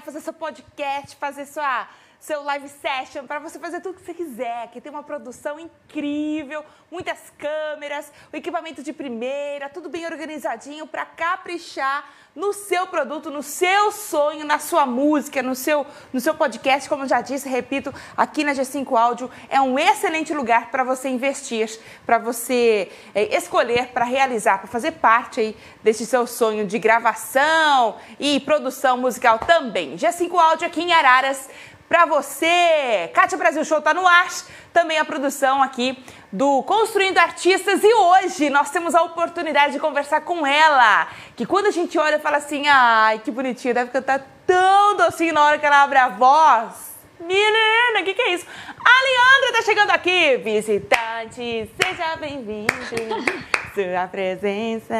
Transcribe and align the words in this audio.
fazer 0.00 0.20
seu 0.20 0.32
podcast, 0.32 1.16
fazer 1.16 1.46
sua 1.46 1.88
seu 2.24 2.42
live 2.42 2.70
session, 2.70 3.26
para 3.26 3.38
você 3.38 3.58
fazer 3.58 3.82
tudo 3.82 3.96
que 3.96 4.02
você 4.04 4.14
quiser. 4.14 4.68
Que 4.68 4.80
tem 4.80 4.90
uma 4.90 5.02
produção 5.02 5.60
incrível, 5.60 6.64
muitas 6.90 7.18
câmeras, 7.36 8.10
o 8.32 8.36
equipamento 8.36 8.82
de 8.82 8.94
primeira, 8.94 9.68
tudo 9.68 9.90
bem 9.90 10.06
organizadinho 10.06 10.86
para 10.86 11.04
caprichar 11.04 12.08
no 12.34 12.52
seu 12.52 12.86
produto, 12.86 13.30
no 13.30 13.42
seu 13.42 13.92
sonho, 13.92 14.44
na 14.44 14.58
sua 14.58 14.84
música, 14.86 15.42
no 15.42 15.54
seu, 15.54 15.86
no 16.12 16.18
seu 16.18 16.34
podcast. 16.34 16.88
Como 16.88 17.04
eu 17.04 17.08
já 17.08 17.20
disse, 17.20 17.48
repito, 17.48 17.94
aqui 18.16 18.42
na 18.42 18.52
G5 18.52 18.98
Áudio 18.98 19.30
é 19.48 19.60
um 19.60 19.78
excelente 19.78 20.32
lugar 20.32 20.70
para 20.70 20.82
você 20.82 21.08
investir, 21.10 21.78
para 22.04 22.18
você 22.18 22.90
é, 23.14 23.36
escolher, 23.36 23.88
para 23.88 24.04
realizar, 24.04 24.58
para 24.58 24.66
fazer 24.66 24.92
parte 24.92 25.40
aí 25.40 25.56
desse 25.82 26.06
seu 26.06 26.26
sonho 26.26 26.66
de 26.66 26.78
gravação 26.78 27.98
e 28.18 28.40
produção 28.40 28.96
musical 28.96 29.38
também. 29.40 29.96
G5 29.96 30.34
Áudio 30.36 30.66
aqui 30.66 30.80
em 30.82 30.92
Araras 30.92 31.48
para 31.88 32.06
você. 32.06 33.10
Kátia 33.14 33.38
Brasil 33.38 33.64
Show 33.64 33.80
tá 33.80 33.94
no 33.94 34.06
ar, 34.06 34.28
também 34.72 34.98
a 34.98 35.04
produção 35.04 35.62
aqui 35.62 36.02
do 36.32 36.62
Construindo 36.64 37.18
Artistas 37.18 37.82
e 37.84 37.94
hoje 37.94 38.50
nós 38.50 38.70
temos 38.70 38.94
a 38.94 39.02
oportunidade 39.02 39.74
de 39.74 39.78
conversar 39.78 40.22
com 40.22 40.46
ela, 40.46 41.08
que 41.36 41.46
quando 41.46 41.66
a 41.66 41.70
gente 41.70 41.96
olha 41.98 42.18
fala 42.18 42.38
assim, 42.38 42.66
ai, 42.66 43.20
que 43.20 43.30
bonitinho, 43.30 43.74
deve 43.74 43.90
cantar 43.90 44.24
tão 44.46 44.96
docinho 44.96 45.32
na 45.32 45.44
hora 45.44 45.58
que 45.58 45.66
ela 45.66 45.82
abre 45.82 45.98
a 45.98 46.08
voz. 46.08 46.94
Menina, 47.20 48.00
o 48.00 48.04
que, 48.04 48.12
que 48.12 48.22
é 48.22 48.34
isso? 48.34 48.46
A 48.78 49.02
Leandra 49.02 49.52
tá 49.52 49.62
chegando 49.62 49.90
aqui. 49.90 50.36
Visitante, 50.38 51.70
seja 51.80 52.16
bem-vindo. 52.16 52.74
Sua 53.72 54.06
presença. 54.08 54.94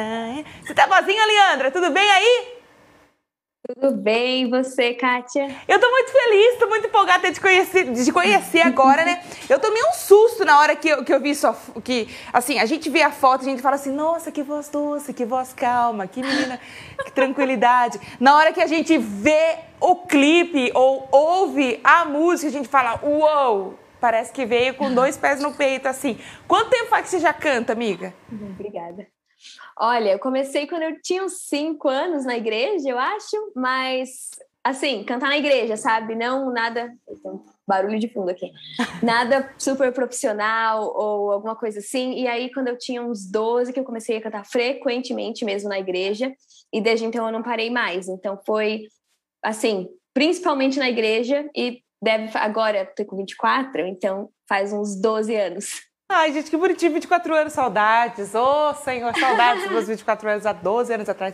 Você 0.65 0.73
tá 0.73 0.87
boazinha, 0.87 1.25
Leandra? 1.25 1.71
Tudo 1.71 1.91
bem 1.91 2.09
aí? 2.09 2.54
Tudo 3.67 3.95
bem, 3.95 4.43
e 4.43 4.49
você, 4.49 4.93
Kátia? 4.93 5.47
Eu 5.67 5.79
tô 5.79 5.89
muito 5.89 6.11
feliz, 6.11 6.59
tô 6.59 6.67
muito 6.67 6.85
empolgada 6.85 7.31
de 7.31 7.41
conhecer, 7.41 7.91
de 7.91 8.11
conhecer 8.11 8.61
agora, 8.61 9.03
né? 9.03 9.23
Eu 9.49 9.59
tomei 9.59 9.81
um 9.81 9.93
susto 9.93 10.45
na 10.45 10.59
hora 10.59 10.75
que 10.75 10.87
eu, 10.87 11.03
que 11.03 11.11
eu 11.11 11.19
vi 11.19 11.33
sua. 11.33 11.57
Que, 11.83 12.07
assim, 12.31 12.59
a 12.59 12.65
gente 12.67 12.91
vê 12.91 13.01
a 13.01 13.11
foto, 13.11 13.41
a 13.41 13.45
gente 13.45 13.63
fala 13.63 13.75
assim, 13.75 13.91
nossa, 13.91 14.31
que 14.31 14.43
voz 14.43 14.69
doce, 14.69 15.13
que 15.13 15.25
voz 15.25 15.51
calma, 15.51 16.05
que 16.05 16.21
menina, 16.21 16.59
que 17.05 17.11
tranquilidade. 17.11 17.99
Na 18.19 18.35
hora 18.35 18.53
que 18.53 18.61
a 18.61 18.67
gente 18.67 18.99
vê 18.99 19.57
o 19.79 19.95
clipe 19.95 20.71
ou 20.75 21.09
ouve 21.11 21.79
a 21.83 22.05
música, 22.05 22.49
a 22.49 22.51
gente 22.51 22.67
fala, 22.67 22.99
uou! 23.03 23.79
Parece 23.99 24.31
que 24.31 24.45
veio 24.45 24.75
com 24.75 24.93
dois 24.93 25.17
pés 25.17 25.39
no 25.41 25.55
peito, 25.55 25.87
assim. 25.87 26.19
Quanto 26.47 26.69
tempo 26.69 26.89
faz 26.89 27.05
que 27.05 27.09
você 27.09 27.19
já 27.19 27.33
canta, 27.33 27.73
amiga? 27.73 28.13
Obrigada. 28.31 29.07
Olha, 29.77 30.11
eu 30.11 30.19
comecei 30.19 30.67
quando 30.67 30.83
eu 30.83 31.01
tinha 31.01 31.23
uns 31.23 31.47
cinco 31.47 31.89
anos 31.89 32.25
na 32.25 32.37
igreja, 32.37 32.89
eu 32.89 32.97
acho, 32.97 33.51
mas 33.55 34.29
assim, 34.63 35.03
cantar 35.03 35.29
na 35.29 35.37
igreja, 35.37 35.77
sabe? 35.77 36.15
Não 36.15 36.51
nada. 36.51 36.91
barulho 37.67 37.99
de 37.99 38.07
fundo 38.07 38.29
aqui. 38.29 38.51
Nada 39.03 39.53
super 39.59 39.93
profissional 39.93 40.91
ou 40.95 41.31
alguma 41.31 41.55
coisa 41.55 41.79
assim. 41.79 42.13
E 42.13 42.27
aí, 42.27 42.51
quando 42.51 42.69
eu 42.69 42.77
tinha 42.77 43.03
uns 43.03 43.29
12, 43.29 43.71
que 43.71 43.79
eu 43.79 43.83
comecei 43.83 44.17
a 44.17 44.21
cantar 44.21 44.45
frequentemente 44.45 45.45
mesmo 45.45 45.69
na 45.69 45.79
igreja. 45.79 46.33
E 46.73 46.81
desde 46.81 47.05
então 47.05 47.25
eu 47.25 47.31
não 47.31 47.43
parei 47.43 47.69
mais. 47.69 48.07
Então 48.07 48.39
foi 48.43 48.87
assim, 49.43 49.87
principalmente 50.13 50.79
na 50.79 50.89
igreja. 50.89 51.47
E 51.55 51.83
deve 52.01 52.35
agora, 52.37 52.85
tô 52.85 53.05
com 53.05 53.17
24, 53.17 53.81
então 53.81 54.29
faz 54.47 54.73
uns 54.73 54.99
12 54.99 55.35
anos. 55.35 55.81
Ai, 56.07 56.31
gente, 56.31 56.51
que 56.51 56.57
bonitinho, 56.57 56.93
24 56.93 57.33
anos, 57.33 57.51
saudades. 57.51 58.35
Ô, 58.35 58.69
oh, 58.69 58.73
Senhor, 58.75 59.11
saudades 59.17 59.63
dos 59.63 59.71
meus 59.71 59.87
24 59.87 60.29
anos, 60.29 60.45
há 60.45 60.53
12 60.53 60.93
anos 60.93 61.09
atrás. 61.09 61.33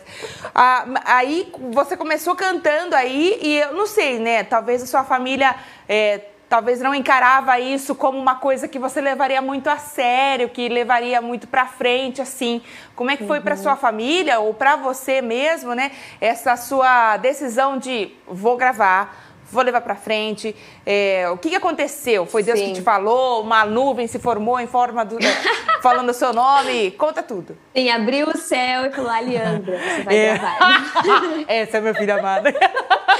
Ah, 0.54 0.86
aí 1.04 1.52
você 1.72 1.94
começou 1.94 2.34
cantando 2.34 2.96
aí, 2.96 3.38
e 3.42 3.58
eu 3.58 3.74
não 3.74 3.86
sei, 3.86 4.18
né? 4.18 4.42
Talvez 4.42 4.82
a 4.82 4.86
sua 4.86 5.04
família. 5.04 5.54
É, 5.86 6.22
talvez 6.48 6.80
não 6.80 6.94
encarava 6.94 7.60
isso 7.60 7.94
como 7.94 8.18
uma 8.18 8.36
coisa 8.36 8.66
que 8.66 8.78
você 8.78 9.00
levaria 9.00 9.42
muito 9.42 9.68
a 9.68 9.76
sério, 9.76 10.48
que 10.48 10.70
levaria 10.70 11.20
muito 11.20 11.46
para 11.46 11.66
frente, 11.66 12.22
assim. 12.22 12.62
Como 12.94 13.10
é 13.10 13.16
que 13.16 13.26
foi 13.26 13.38
uhum. 13.38 13.44
para 13.44 13.56
sua 13.56 13.76
família 13.76 14.40
ou 14.40 14.54
para 14.54 14.76
você 14.76 15.20
mesmo, 15.20 15.74
né? 15.74 15.92
Essa 16.18 16.56
sua 16.56 17.18
decisão 17.18 17.76
de 17.76 18.14
vou 18.26 18.56
gravar, 18.56 19.31
vou 19.52 19.62
levar 19.62 19.82
para 19.82 19.94
frente. 19.94 20.56
É, 20.84 21.28
o 21.30 21.36
que, 21.36 21.50
que, 21.50 21.54
aconteceu? 21.54 22.24
Foi 22.24 22.42
Deus 22.42 22.58
Sim. 22.58 22.68
que 22.68 22.72
te 22.74 22.82
falou? 22.82 23.42
Uma 23.42 23.64
nuvem 23.64 24.06
se 24.06 24.18
formou 24.18 24.58
em 24.58 24.66
forma 24.66 25.04
do. 25.04 25.18
falando 25.82 26.08
o 26.08 26.14
seu 26.14 26.32
nome? 26.32 26.92
Conta 26.92 27.22
tudo. 27.22 27.56
Sim, 27.76 27.90
abriu 27.90 28.28
o 28.28 28.36
céu 28.36 28.86
e 28.86 28.92
falou, 28.92 29.10
Aliandra, 29.10 29.78
você 29.78 30.02
vai 30.02 30.16
é. 30.16 30.38
gravar. 30.38 31.44
Essa 31.46 31.78
é 31.78 31.80
meu 31.80 31.94
filho 31.94 32.18
amado. 32.18 32.48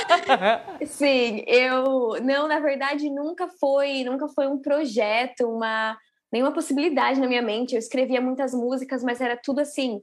Sim, 0.87 1.44
eu. 1.46 2.17
Não, 2.23 2.49
na 2.49 2.58
verdade, 2.58 3.11
nunca 3.11 3.46
foi, 3.61 4.02
nunca 4.05 4.26
foi 4.28 4.46
um 4.46 4.58
projeto, 4.58 5.46
uma 5.46 5.96
nenhuma 6.32 6.52
possibilidade 6.52 7.20
na 7.20 7.28
minha 7.28 7.43
mente. 7.43 7.75
Eu 7.75 7.78
escrevia 7.78 8.20
muitas 8.20 8.55
músicas, 8.55 9.05
mas 9.05 9.20
era 9.20 9.37
tudo 9.37 9.61
assim, 9.61 10.00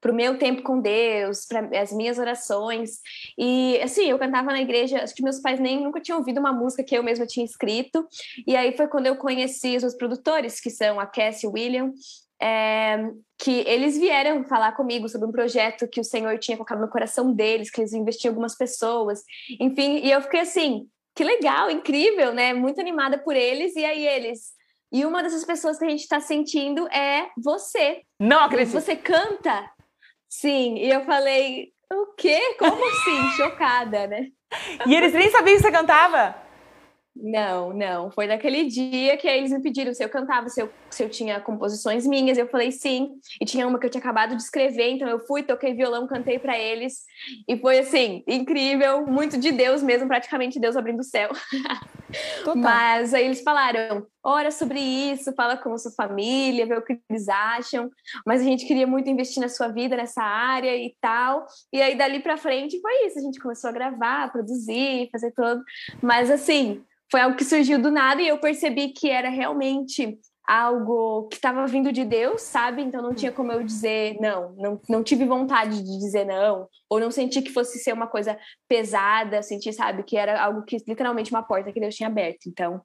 para 0.00 0.12
o 0.12 0.14
meu 0.14 0.38
tempo 0.38 0.62
com 0.62 0.80
Deus, 0.80 1.44
para 1.46 1.68
as 1.80 1.92
minhas 1.92 2.18
orações. 2.18 3.00
E 3.38 3.78
assim, 3.82 4.06
eu 4.06 4.18
cantava 4.18 4.50
na 4.50 4.60
igreja, 4.60 5.02
acho 5.02 5.14
que 5.14 5.22
meus 5.22 5.40
pais 5.40 5.60
nem 5.60 5.82
nunca 5.82 6.00
tinham 6.00 6.18
ouvido 6.18 6.38
uma 6.38 6.52
música 6.52 6.82
que 6.82 6.96
eu 6.96 7.02
mesma 7.02 7.26
tinha 7.26 7.44
escrito. 7.44 8.06
E 8.46 8.56
aí 8.56 8.76
foi 8.76 8.88
quando 8.88 9.06
eu 9.06 9.16
conheci 9.16 9.76
os 9.76 9.82
meus 9.82 9.94
produtores, 9.94 10.60
que 10.60 10.70
são 10.70 10.98
a 10.98 11.06
Cassie 11.06 11.46
e 11.46 11.50
o 11.50 11.52
William, 11.52 11.92
é, 12.42 13.10
que 13.38 13.64
eles 13.66 13.98
vieram 13.98 14.44
falar 14.44 14.72
comigo 14.72 15.08
sobre 15.08 15.28
um 15.28 15.32
projeto 15.32 15.86
que 15.86 16.00
o 16.00 16.04
Senhor 16.04 16.38
tinha 16.38 16.56
colocado 16.56 16.80
no 16.80 16.88
coração 16.88 17.32
deles, 17.32 17.70
que 17.70 17.80
eles 17.80 17.92
investiam 17.92 18.30
algumas 18.30 18.56
pessoas. 18.56 19.22
Enfim, 19.60 19.98
e 19.98 20.10
eu 20.10 20.22
fiquei 20.22 20.40
assim, 20.40 20.86
que 21.14 21.22
legal, 21.22 21.70
incrível, 21.70 22.32
né? 22.32 22.54
Muito 22.54 22.80
animada 22.80 23.18
por 23.18 23.36
eles. 23.36 23.76
E 23.76 23.84
aí 23.84 24.06
eles 24.06 24.58
e 24.92 25.04
uma 25.04 25.22
dessas 25.22 25.44
pessoas 25.44 25.78
que 25.78 25.84
a 25.84 25.88
gente 25.88 26.00
está 26.00 26.20
sentindo 26.20 26.88
é 26.88 27.30
você. 27.36 28.02
Não 28.18 28.40
acredito. 28.40 28.72
Você 28.72 28.96
canta 28.96 29.70
Sim, 30.30 30.76
e 30.76 30.88
eu 30.88 31.04
falei, 31.04 31.72
o 31.92 32.14
quê? 32.16 32.54
Como 32.58 32.72
assim? 32.88 33.30
Chocada, 33.36 34.06
né? 34.06 34.28
E 34.86 34.94
eles 34.94 35.12
nem 35.12 35.30
sabiam 35.30 35.56
que 35.56 35.62
você 35.62 35.72
cantava? 35.72 36.36
Não, 37.22 37.72
não. 37.72 38.10
Foi 38.10 38.26
naquele 38.26 38.64
dia 38.64 39.16
que 39.16 39.28
eles 39.28 39.52
me 39.52 39.60
pediram 39.60 39.92
se 39.92 40.02
eu 40.02 40.08
cantava, 40.08 40.48
se 40.48 40.62
eu, 40.62 40.70
se 40.88 41.02
eu 41.02 41.10
tinha 41.10 41.40
composições 41.40 42.06
minhas. 42.06 42.38
Eu 42.38 42.48
falei 42.48 42.72
sim. 42.72 43.10
E 43.40 43.44
tinha 43.44 43.66
uma 43.66 43.78
que 43.78 43.86
eu 43.86 43.90
tinha 43.90 44.00
acabado 44.00 44.34
de 44.34 44.42
escrever, 44.42 44.90
então 44.90 45.08
eu 45.08 45.18
fui, 45.20 45.42
toquei 45.42 45.74
violão, 45.74 46.06
cantei 46.06 46.38
para 46.38 46.58
eles. 46.58 47.04
E 47.46 47.56
foi 47.58 47.78
assim, 47.80 48.24
incrível, 48.26 49.06
muito 49.06 49.38
de 49.38 49.52
Deus 49.52 49.82
mesmo, 49.82 50.08
praticamente 50.08 50.58
Deus 50.58 50.76
abrindo 50.76 51.00
o 51.00 51.04
céu. 51.04 51.30
Total. 52.44 52.56
Mas 52.56 53.14
aí 53.14 53.26
eles 53.26 53.42
falaram: 53.42 54.06
ora 54.22 54.50
sobre 54.50 54.80
isso, 54.80 55.32
fala 55.34 55.56
com 55.56 55.72
a 55.72 55.78
sua 55.78 55.92
família, 55.92 56.66
vê 56.66 56.74
o 56.74 56.82
que 56.82 56.98
eles 57.08 57.28
acham. 57.28 57.90
Mas 58.26 58.40
a 58.40 58.44
gente 58.44 58.66
queria 58.66 58.86
muito 58.86 59.08
investir 59.08 59.40
na 59.40 59.48
sua 59.48 59.68
vida, 59.68 59.96
nessa 59.96 60.22
área 60.22 60.74
e 60.76 60.94
tal. 61.00 61.46
E 61.72 61.80
aí 61.80 61.96
dali 61.96 62.20
para 62.20 62.36
frente 62.36 62.80
foi 62.80 63.06
isso. 63.06 63.18
A 63.18 63.22
gente 63.22 63.38
começou 63.38 63.70
a 63.70 63.72
gravar, 63.72 64.32
produzir, 64.32 65.08
fazer 65.12 65.32
tudo. 65.32 65.62
Mas 66.02 66.30
assim, 66.30 66.82
foi 67.10 67.20
algo 67.20 67.36
que 67.36 67.44
surgiu 67.44 67.80
do 67.80 67.90
nada 67.90 68.22
e 68.22 68.28
eu 68.28 68.38
percebi 68.38 68.88
que 68.88 69.10
era 69.10 69.28
realmente 69.28 70.18
algo 70.46 71.28
que 71.28 71.36
estava 71.36 71.64
vindo 71.66 71.92
de 71.92 72.04
Deus, 72.04 72.42
sabe? 72.42 72.82
Então 72.82 73.00
não 73.00 73.14
tinha 73.14 73.30
como 73.30 73.52
eu 73.52 73.62
dizer 73.62 74.16
não, 74.20 74.52
não, 74.56 74.80
não 74.88 75.02
tive 75.02 75.24
vontade 75.24 75.82
de 75.82 75.98
dizer 75.98 76.24
não, 76.24 76.68
ou 76.88 76.98
não 76.98 77.10
senti 77.10 77.40
que 77.40 77.52
fosse 77.52 77.78
ser 77.78 77.92
uma 77.92 78.06
coisa 78.06 78.38
pesada, 78.68 79.42
senti, 79.42 79.72
sabe, 79.72 80.02
que 80.02 80.16
era 80.16 80.42
algo 80.42 80.62
que 80.64 80.78
literalmente 80.88 81.30
uma 81.30 81.42
porta 81.42 81.72
que 81.72 81.80
Deus 81.80 81.94
tinha 81.94 82.08
aberto. 82.08 82.48
Então 82.48 82.80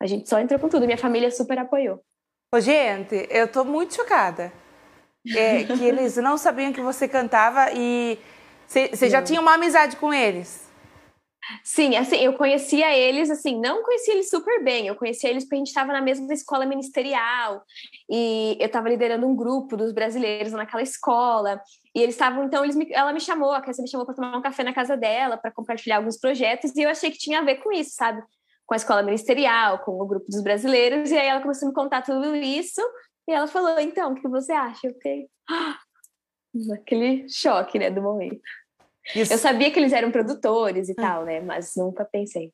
a 0.00 0.06
gente 0.06 0.28
só 0.28 0.40
entrou 0.40 0.58
com 0.58 0.68
tudo, 0.68 0.86
minha 0.86 0.96
família 0.96 1.30
super 1.30 1.58
apoiou. 1.58 2.02
Ô, 2.54 2.58
gente, 2.58 3.28
eu 3.30 3.46
tô 3.46 3.64
muito 3.64 3.94
chocada. 3.94 4.52
É, 5.36 5.64
que 5.64 5.84
eles 5.84 6.16
não 6.16 6.38
sabiam 6.38 6.72
que 6.72 6.80
você 6.80 7.06
cantava 7.06 7.70
e 7.74 8.18
você 8.66 9.10
já 9.10 9.20
tinha 9.20 9.38
uma 9.38 9.52
amizade 9.52 9.96
com 9.96 10.14
eles? 10.14 10.69
Sim, 11.64 11.96
assim, 11.96 12.16
eu 12.16 12.34
conhecia 12.34 12.96
eles, 12.96 13.30
assim, 13.30 13.58
não 13.60 13.82
conhecia 13.82 14.14
eles 14.14 14.30
super 14.30 14.62
bem, 14.62 14.86
eu 14.86 14.96
conhecia 14.96 15.30
eles 15.30 15.44
porque 15.44 15.56
a 15.56 15.58
gente 15.58 15.68
estava 15.68 15.92
na 15.92 16.00
mesma 16.00 16.32
escola 16.32 16.66
ministerial 16.66 17.62
e 18.08 18.56
eu 18.60 18.66
estava 18.66 18.88
liderando 18.88 19.26
um 19.26 19.34
grupo 19.34 19.76
dos 19.76 19.92
brasileiros 19.92 20.52
naquela 20.52 20.82
escola 20.82 21.60
e 21.94 22.02
eles 22.02 22.14
estavam, 22.14 22.44
então, 22.44 22.64
eles 22.64 22.76
me, 22.76 22.88
ela 22.92 23.12
me 23.12 23.20
chamou, 23.20 23.52
a 23.52 23.60
Cassia 23.60 23.82
me 23.82 23.90
chamou 23.90 24.06
para 24.06 24.14
tomar 24.14 24.36
um 24.36 24.42
café 24.42 24.62
na 24.62 24.72
casa 24.72 24.96
dela, 24.96 25.36
para 25.36 25.50
compartilhar 25.50 25.96
alguns 25.96 26.18
projetos 26.18 26.74
e 26.74 26.82
eu 26.82 26.90
achei 26.90 27.10
que 27.10 27.18
tinha 27.18 27.40
a 27.40 27.44
ver 27.44 27.56
com 27.56 27.72
isso, 27.72 27.90
sabe? 27.94 28.22
Com 28.66 28.74
a 28.74 28.76
escola 28.76 29.02
ministerial, 29.02 29.80
com 29.80 29.92
o 30.00 30.06
grupo 30.06 30.26
dos 30.28 30.42
brasileiros, 30.42 31.10
e 31.10 31.18
aí 31.18 31.26
ela 31.26 31.40
começou 31.40 31.66
a 31.66 31.70
me 31.70 31.74
contar 31.74 32.02
tudo 32.02 32.34
isso 32.36 32.80
e 33.28 33.32
ela 33.32 33.46
falou, 33.46 33.78
então, 33.80 34.12
o 34.12 34.14
que 34.14 34.28
você 34.28 34.52
acha? 34.52 34.86
Eu 34.86 34.94
fiquei, 34.94 35.26
ah! 35.48 35.78
aquele 36.74 37.28
choque, 37.28 37.78
né, 37.78 37.90
do 37.90 38.02
momento. 38.02 38.40
Isso. 39.14 39.32
Eu 39.32 39.38
sabia 39.38 39.70
que 39.70 39.78
eles 39.78 39.92
eram 39.92 40.10
produtores 40.10 40.88
e 40.88 40.92
hum. 40.92 40.96
tal, 40.96 41.24
né? 41.24 41.40
Mas 41.40 41.74
nunca 41.76 42.04
pensei. 42.04 42.52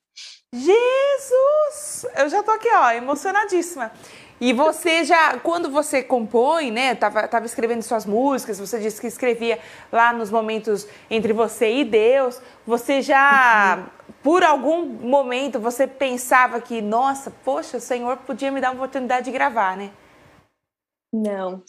Jesus! 0.53 2.07
Eu 2.17 2.29
já 2.29 2.43
tô 2.43 2.51
aqui, 2.53 2.69
ó, 2.73 2.91
emocionadíssima. 2.93 3.93
E 4.41 4.53
você 4.53 5.03
já, 5.03 5.39
quando 5.39 5.71
você 5.71 6.03
compõe, 6.03 6.71
né, 6.71 6.95
tava, 6.95 7.27
tava 7.27 7.47
escrevendo 7.47 7.83
suas 7.83 8.05
músicas, 8.05 8.59
você 8.59 8.79
disse 8.79 9.01
que 9.01 9.07
escrevia 9.07 9.59
lá 9.91 10.13
nos 10.13 10.31
momentos 10.31 10.87
entre 11.11 11.33
você 11.33 11.73
e 11.79 11.85
Deus, 11.85 12.41
você 12.67 13.01
já, 13.01 13.79
uhum. 13.79 14.15
por 14.23 14.45
algum 14.45 14.85
momento, 14.85 15.59
você 15.59 15.87
pensava 15.87 16.61
que, 16.61 16.83
nossa, 16.83 17.31
poxa, 17.45 17.79
o 17.79 17.81
Senhor 17.81 18.19
podia 18.19 18.51
me 18.51 18.61
dar 18.61 18.73
uma 18.73 18.77
oportunidade 18.77 19.25
de 19.25 19.33
gravar, 19.33 19.75
né? 19.75 19.91
Não. 21.11 21.63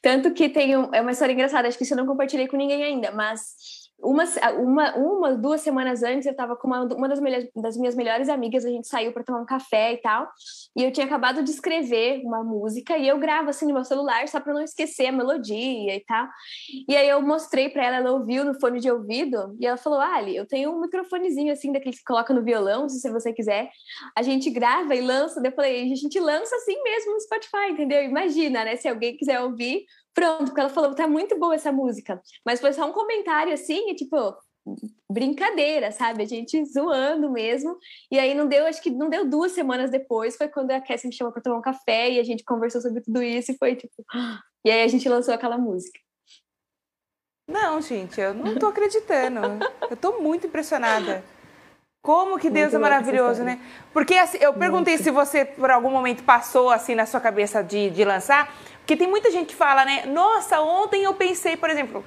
Tanto 0.00 0.32
que 0.32 0.48
tem 0.48 0.76
um, 0.78 0.94
é 0.94 1.02
uma 1.02 1.12
história 1.12 1.32
engraçada, 1.34 1.68
acho 1.68 1.76
que 1.76 1.84
isso 1.84 1.92
eu 1.92 1.98
não 1.98 2.06
compartilhei 2.06 2.48
com 2.48 2.56
ninguém 2.56 2.82
ainda, 2.84 3.10
mas 3.10 3.83
uma, 3.98 4.24
uma, 4.58 4.96
uma, 4.96 5.34
duas 5.34 5.60
semanas 5.60 6.02
antes, 6.02 6.26
eu 6.26 6.32
estava 6.32 6.56
com 6.56 6.68
uma, 6.68 6.82
uma 6.82 7.08
das, 7.08 7.20
melhores, 7.20 7.48
das 7.54 7.76
minhas 7.76 7.94
melhores 7.94 8.28
amigas, 8.28 8.64
a 8.64 8.68
gente 8.68 8.86
saiu 8.86 9.12
para 9.12 9.24
tomar 9.24 9.40
um 9.40 9.46
café 9.46 9.94
e 9.94 9.96
tal, 9.98 10.28
e 10.76 10.82
eu 10.82 10.92
tinha 10.92 11.06
acabado 11.06 11.42
de 11.42 11.50
escrever 11.50 12.20
uma 12.24 12.42
música, 12.42 12.98
e 12.98 13.08
eu 13.08 13.18
gravo 13.18 13.50
assim 13.50 13.66
no 13.66 13.74
meu 13.74 13.84
celular, 13.84 14.26
só 14.28 14.40
para 14.40 14.52
não 14.52 14.62
esquecer 14.62 15.06
a 15.06 15.12
melodia 15.12 15.96
e 15.96 16.00
tal. 16.00 16.28
E 16.88 16.96
aí 16.96 17.08
eu 17.08 17.20
mostrei 17.22 17.68
para 17.68 17.84
ela, 17.84 17.96
ela 17.96 18.12
ouviu 18.12 18.44
no 18.44 18.58
fone 18.60 18.80
de 18.80 18.90
ouvido, 18.90 19.56
e 19.58 19.66
ela 19.66 19.76
falou: 19.76 20.00
Ali, 20.00 20.36
eu 20.36 20.46
tenho 20.46 20.70
um 20.72 20.80
microfonezinho 20.80 21.52
assim, 21.52 21.72
daquele 21.72 21.96
que 21.96 22.04
coloca 22.04 22.34
no 22.34 22.42
violão, 22.42 22.88
se 22.88 23.10
você 23.10 23.32
quiser, 23.32 23.70
a 24.16 24.22
gente 24.22 24.50
grava 24.50 24.94
e 24.94 25.00
lança. 25.00 25.40
Daí 25.40 25.50
eu 25.50 25.56
falei: 25.56 25.92
a 25.92 25.94
gente 25.94 26.18
lança 26.20 26.54
assim 26.56 26.80
mesmo 26.82 27.12
no 27.12 27.20
Spotify, 27.20 27.70
entendeu? 27.70 28.02
Imagina, 28.02 28.64
né? 28.64 28.76
Se 28.76 28.88
alguém 28.88 29.16
quiser 29.16 29.40
ouvir, 29.40 29.84
Pronto, 30.14 30.46
porque 30.46 30.60
ela 30.60 30.70
falou, 30.70 30.94
tá 30.94 31.08
muito 31.08 31.38
boa 31.38 31.54
essa 31.54 31.72
música. 31.72 32.22
Mas 32.46 32.60
foi 32.60 32.72
só 32.72 32.88
um 32.88 32.92
comentário 32.92 33.52
assim, 33.52 33.90
e, 33.90 33.94
tipo, 33.94 34.16
brincadeira, 35.10 35.90
sabe? 35.92 36.22
A 36.22 36.26
gente 36.26 36.64
zoando 36.64 37.30
mesmo. 37.30 37.76
E 38.10 38.18
aí 38.18 38.34
não 38.34 38.46
deu, 38.46 38.66
acho 38.66 38.82
que 38.82 38.90
não 38.90 39.10
deu 39.10 39.28
duas 39.28 39.52
semanas 39.52 39.90
depois, 39.90 40.36
foi 40.36 40.48
quando 40.48 40.70
a 40.70 40.80
Cassie 40.80 41.08
me 41.08 41.14
chamou 41.14 41.32
para 41.32 41.42
tomar 41.42 41.58
um 41.58 41.62
café 41.62 42.10
e 42.10 42.20
a 42.20 42.24
gente 42.24 42.44
conversou 42.44 42.80
sobre 42.80 43.02
tudo 43.02 43.22
isso 43.22 43.52
e 43.52 43.58
foi 43.58 43.76
tipo. 43.76 43.94
E 44.66 44.70
aí 44.70 44.82
a 44.82 44.88
gente 44.88 45.06
lançou 45.10 45.34
aquela 45.34 45.58
música. 45.58 46.00
Não, 47.46 47.82
gente, 47.82 48.18
eu 48.18 48.32
não 48.32 48.58
tô 48.58 48.68
acreditando. 48.68 49.40
eu 49.90 49.94
tô 49.94 50.22
muito 50.22 50.46
impressionada. 50.46 51.22
Como 52.04 52.38
que 52.38 52.50
Deus 52.50 52.72
muito 52.72 52.76
é 52.76 52.78
maravilhoso, 52.80 53.42
né? 53.42 53.58
Porque 53.90 54.14
assim, 54.14 54.36
eu 54.38 54.52
perguntei 54.52 54.92
muito. 54.92 55.04
se 55.04 55.10
você 55.10 55.42
por 55.42 55.70
algum 55.70 55.90
momento 55.90 56.22
passou 56.22 56.68
assim 56.68 56.94
na 56.94 57.06
sua 57.06 57.18
cabeça 57.18 57.64
de, 57.64 57.88
de 57.88 58.04
lançar, 58.04 58.54
porque 58.80 58.94
tem 58.94 59.08
muita 59.08 59.30
gente 59.30 59.46
que 59.46 59.54
fala, 59.54 59.86
né? 59.86 60.04
Nossa, 60.04 60.60
ontem 60.60 61.02
eu 61.02 61.14
pensei, 61.14 61.56
por 61.56 61.70
exemplo, 61.70 62.04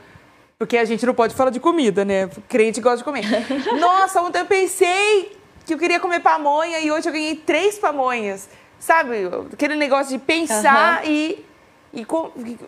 porque 0.59 0.77
a 0.77 0.85
gente 0.85 1.03
não 1.03 1.15
pode 1.15 1.33
falar 1.33 1.49
de 1.49 1.59
comida, 1.59 2.05
né? 2.05 2.29
Crente 2.47 2.79
gosta 2.79 2.99
de 2.99 3.03
comer. 3.05 3.25
Nossa, 3.81 4.21
ontem 4.21 4.37
eu 4.37 4.45
pensei 4.45 5.35
que 5.65 5.73
eu 5.73 5.79
queria 5.79 5.99
comer 5.99 6.19
pamonha 6.19 6.79
e 6.79 6.91
hoje 6.91 7.09
eu 7.09 7.13
ganhei 7.13 7.35
três 7.35 7.79
pamonhas. 7.79 8.47
Sabe? 8.79 9.27
Aquele 9.51 9.75
negócio 9.75 10.15
de 10.15 10.23
pensar 10.23 11.03
uhum. 11.05 11.09
e, 11.09 11.45
e. 11.91 12.05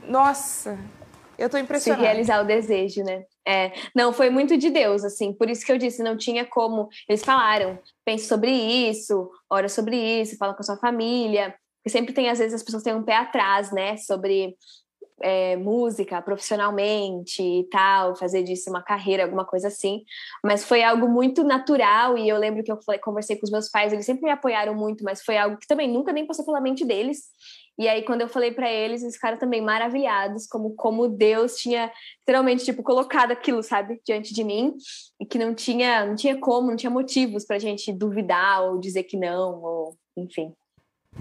Nossa, 0.08 0.80
eu 1.40 1.50
tô 1.50 1.58
impressionada. 1.58 2.02
Se 2.02 2.08
realizar 2.08 2.42
o 2.42 2.46
desejo, 2.46 3.04
né? 3.04 3.24
É, 3.48 3.72
não, 3.96 4.14
foi 4.14 4.30
muito 4.30 4.58
de 4.58 4.70
Deus, 4.70 5.04
assim, 5.04 5.34
por 5.34 5.50
isso 5.50 5.66
que 5.66 5.72
eu 5.72 5.78
disse, 5.78 6.04
não 6.04 6.18
tinha 6.18 6.46
como. 6.46 6.90
Eles 7.08 7.24
falaram, 7.24 7.80
pense 8.06 8.28
sobre 8.28 8.52
isso, 8.52 9.30
ora 9.50 9.70
sobre 9.70 9.96
isso, 9.98 10.38
fala 10.38 10.54
com 10.54 10.62
a 10.62 10.66
sua 10.66 10.78
família. 10.78 11.56
Porque 11.82 11.90
sempre 11.90 12.14
tem, 12.14 12.30
às 12.30 12.40
vezes, 12.40 12.54
as 12.54 12.64
pessoas 12.64 12.84
têm 12.84 12.94
um 12.94 13.04
pé 13.04 13.16
atrás, 13.16 13.72
né, 13.72 13.96
sobre 13.96 14.56
é, 15.22 15.56
música 15.58 16.22
profissionalmente 16.22 17.42
e 17.42 17.68
tal, 17.70 18.16
fazer 18.16 18.44
disso 18.44 18.70
uma 18.70 18.82
carreira, 18.82 19.24
alguma 19.24 19.46
coisa 19.46 19.68
assim. 19.68 20.04
Mas 20.44 20.64
foi 20.64 20.84
algo 20.84 21.08
muito 21.08 21.44
natural 21.44 22.18
e 22.18 22.28
eu 22.28 22.38
lembro 22.38 22.64
que 22.64 22.72
eu 22.72 22.82
falei, 22.82 23.00
conversei 23.00 23.36
com 23.38 23.46
os 23.46 23.52
meus 23.52 23.70
pais, 23.70 23.94
eles 23.94 24.06
sempre 24.06 24.24
me 24.24 24.32
apoiaram 24.32 24.76
muito, 24.76 25.04
mas 25.04 25.22
foi 25.22 25.38
algo 25.38 25.58
que 25.58 25.68
também 25.68 25.92
nunca 25.92 26.12
nem 26.12 26.26
passou 26.26 26.46
pela 26.46 26.62
mente 26.62 26.86
deles. 26.86 27.24
E 27.80 27.88
aí, 27.88 28.04
quando 28.04 28.20
eu 28.20 28.28
falei 28.28 28.52
para 28.52 28.70
eles, 28.70 29.02
eles 29.02 29.16
ficaram 29.16 29.38
também 29.38 29.62
maravilhados, 29.62 30.46
como, 30.46 30.76
como 30.76 31.08
Deus 31.08 31.56
tinha 31.56 31.90
literalmente, 32.20 32.66
tipo, 32.66 32.84
colocado 32.84 33.32
aquilo, 33.32 33.64
sabe, 33.64 34.02
diante 34.06 34.34
de 34.34 34.44
mim, 34.44 34.76
e 35.18 35.26
que 35.26 35.40
não 35.40 35.56
tinha, 35.56 36.06
não 36.06 36.14
tinha 36.14 36.38
como, 36.38 36.68
não 36.68 36.76
tinha 36.76 36.90
motivos 36.90 37.46
pra 37.46 37.58
gente 37.58 37.94
duvidar 37.94 38.64
ou 38.64 38.80
dizer 38.82 39.04
que 39.04 39.16
não, 39.16 39.64
ou 39.64 39.98
enfim. 40.18 40.54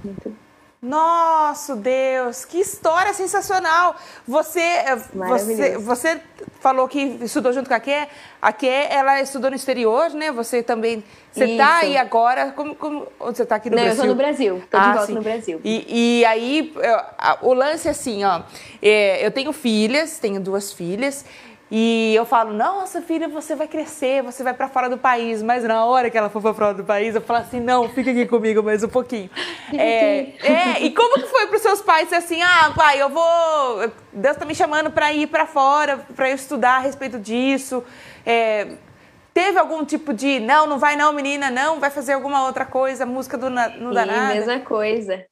Muito 0.04 0.47
nosso 0.80 1.74
Deus, 1.74 2.44
que 2.44 2.58
história 2.58 3.12
sensacional! 3.12 3.96
Você, 4.26 4.60
eh, 4.60 4.96
você, 5.12 5.76
você 5.76 6.20
falou 6.60 6.86
que 6.86 7.00
estudou 7.22 7.52
junto 7.52 7.68
com 7.68 7.74
a 7.74 7.80
Ké. 7.80 8.08
A 8.40 8.52
Ké, 8.52 8.86
ela 8.90 9.20
estudou 9.20 9.50
no 9.50 9.56
exterior, 9.56 10.10
né? 10.10 10.30
Você 10.30 10.62
também. 10.62 11.02
Você 11.32 11.44
está 11.44 11.78
aí 11.78 11.96
agora? 11.96 12.52
Como, 12.52 12.74
como, 12.76 13.08
onde 13.18 13.36
você 13.36 13.42
está 13.42 13.56
aqui 13.56 13.70
no 13.70 13.76
Não, 13.76 13.82
Brasil? 13.82 14.04
Eu 14.04 14.12
estou 14.12 14.14
no 14.14 14.14
Brasil. 14.14 14.56
Estou 14.58 14.80
ah, 14.80 14.82
de 14.82 14.90
volta 14.90 15.06
sim. 15.06 15.14
no 15.14 15.22
Brasil. 15.22 15.60
E, 15.64 16.20
e 16.20 16.24
aí, 16.24 16.72
eu, 16.76 17.48
o 17.48 17.52
lance 17.52 17.88
é 17.88 17.90
assim, 17.90 18.24
ó. 18.24 18.42
É, 18.80 19.24
eu 19.24 19.30
tenho 19.32 19.52
filhas, 19.52 20.18
tenho 20.18 20.40
duas 20.40 20.72
filhas. 20.72 21.24
E 21.70 22.14
eu 22.14 22.24
falo, 22.24 22.54
nossa 22.54 23.02
filha, 23.02 23.28
você 23.28 23.54
vai 23.54 23.68
crescer, 23.68 24.22
você 24.22 24.42
vai 24.42 24.54
para 24.54 24.68
fora 24.68 24.88
do 24.88 24.96
país. 24.96 25.42
Mas 25.42 25.64
na 25.64 25.84
hora 25.84 26.08
que 26.08 26.16
ela 26.16 26.30
for 26.30 26.40
para 26.40 26.54
fora 26.54 26.74
do 26.74 26.84
país, 26.84 27.14
eu 27.14 27.20
falo 27.20 27.40
assim, 27.40 27.60
não, 27.60 27.88
fica 27.90 28.10
aqui 28.10 28.24
comigo 28.26 28.62
mais 28.62 28.82
um 28.82 28.88
pouquinho. 28.88 29.28
É, 29.72 30.32
é, 30.42 30.82
e 30.82 30.90
como 30.90 31.16
que 31.16 31.26
foi 31.26 31.46
para 31.46 31.56
os 31.56 31.62
seus 31.62 31.82
pais 31.82 32.08
ser 32.08 32.16
assim, 32.16 32.40
ah, 32.40 32.72
pai, 32.74 33.02
eu 33.02 33.10
vou, 33.10 33.92
Deus 34.12 34.34
está 34.34 34.46
me 34.46 34.54
chamando 34.54 34.90
para 34.90 35.12
ir 35.12 35.26
para 35.26 35.46
fora, 35.46 35.98
para 36.16 36.30
eu 36.30 36.34
estudar 36.34 36.76
a 36.76 36.80
respeito 36.80 37.18
disso. 37.18 37.84
É, 38.24 38.68
teve 39.34 39.58
algum 39.58 39.84
tipo 39.84 40.14
de, 40.14 40.40
não, 40.40 40.66
não 40.66 40.78
vai 40.78 40.96
não, 40.96 41.12
menina, 41.12 41.50
não, 41.50 41.78
vai 41.78 41.90
fazer 41.90 42.14
alguma 42.14 42.46
outra 42.46 42.64
coisa, 42.64 43.04
música 43.04 43.36
do, 43.36 43.50
não 43.50 43.92
dá 43.92 44.06
nada? 44.06 44.34
mesma 44.34 44.60
coisa. 44.60 45.24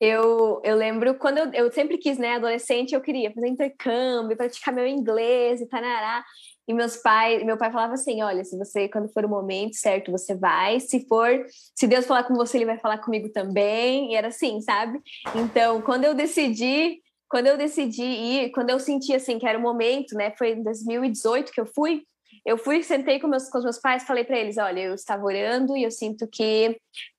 Eu, 0.00 0.60
eu 0.64 0.76
lembro 0.76 1.14
quando 1.14 1.38
eu, 1.38 1.52
eu 1.52 1.72
sempre 1.72 1.98
quis, 1.98 2.18
né, 2.18 2.36
adolescente, 2.36 2.94
eu 2.94 3.00
queria 3.00 3.32
fazer 3.32 3.48
intercâmbio, 3.48 4.36
praticar 4.36 4.72
meu 4.72 4.86
inglês 4.86 5.60
e 5.60 5.66
tarará. 5.66 6.24
E 6.68 6.74
meus 6.74 6.98
pais, 6.98 7.42
meu 7.44 7.56
pai 7.56 7.72
falava 7.72 7.94
assim: 7.94 8.22
olha, 8.22 8.44
se 8.44 8.56
você, 8.56 8.88
quando 8.88 9.08
for 9.08 9.24
o 9.24 9.28
momento 9.28 9.74
certo, 9.74 10.12
você 10.12 10.34
vai. 10.34 10.78
Se 10.78 11.06
for, 11.08 11.46
se 11.74 11.86
Deus 11.86 12.04
falar 12.04 12.24
com 12.24 12.34
você, 12.34 12.58
ele 12.58 12.66
vai 12.66 12.78
falar 12.78 12.98
comigo 12.98 13.30
também. 13.30 14.12
E 14.12 14.14
era 14.14 14.28
assim, 14.28 14.60
sabe? 14.60 15.00
Então, 15.34 15.80
quando 15.80 16.04
eu 16.04 16.14
decidi, 16.14 17.00
quando 17.28 17.46
eu 17.46 17.56
decidi 17.56 18.02
ir, 18.02 18.50
quando 18.50 18.68
eu 18.68 18.78
senti 18.78 19.14
assim 19.14 19.38
que 19.38 19.46
era 19.46 19.58
o 19.58 19.62
momento, 19.62 20.14
né? 20.14 20.30
Foi 20.36 20.50
em 20.50 20.62
2018 20.62 21.50
que 21.50 21.60
eu 21.60 21.66
fui. 21.66 22.02
Eu 22.44 22.58
fui, 22.58 22.82
sentei 22.82 23.18
com 23.18 23.28
meus, 23.28 23.48
com 23.48 23.60
meus 23.60 23.78
pais, 23.78 24.04
falei 24.04 24.24
para 24.24 24.38
eles: 24.38 24.58
olha, 24.58 24.80
eu 24.80 24.94
estava 24.94 25.24
orando 25.24 25.74
e 25.74 25.84
eu 25.84 25.90
sinto 25.90 26.28
que 26.30 26.78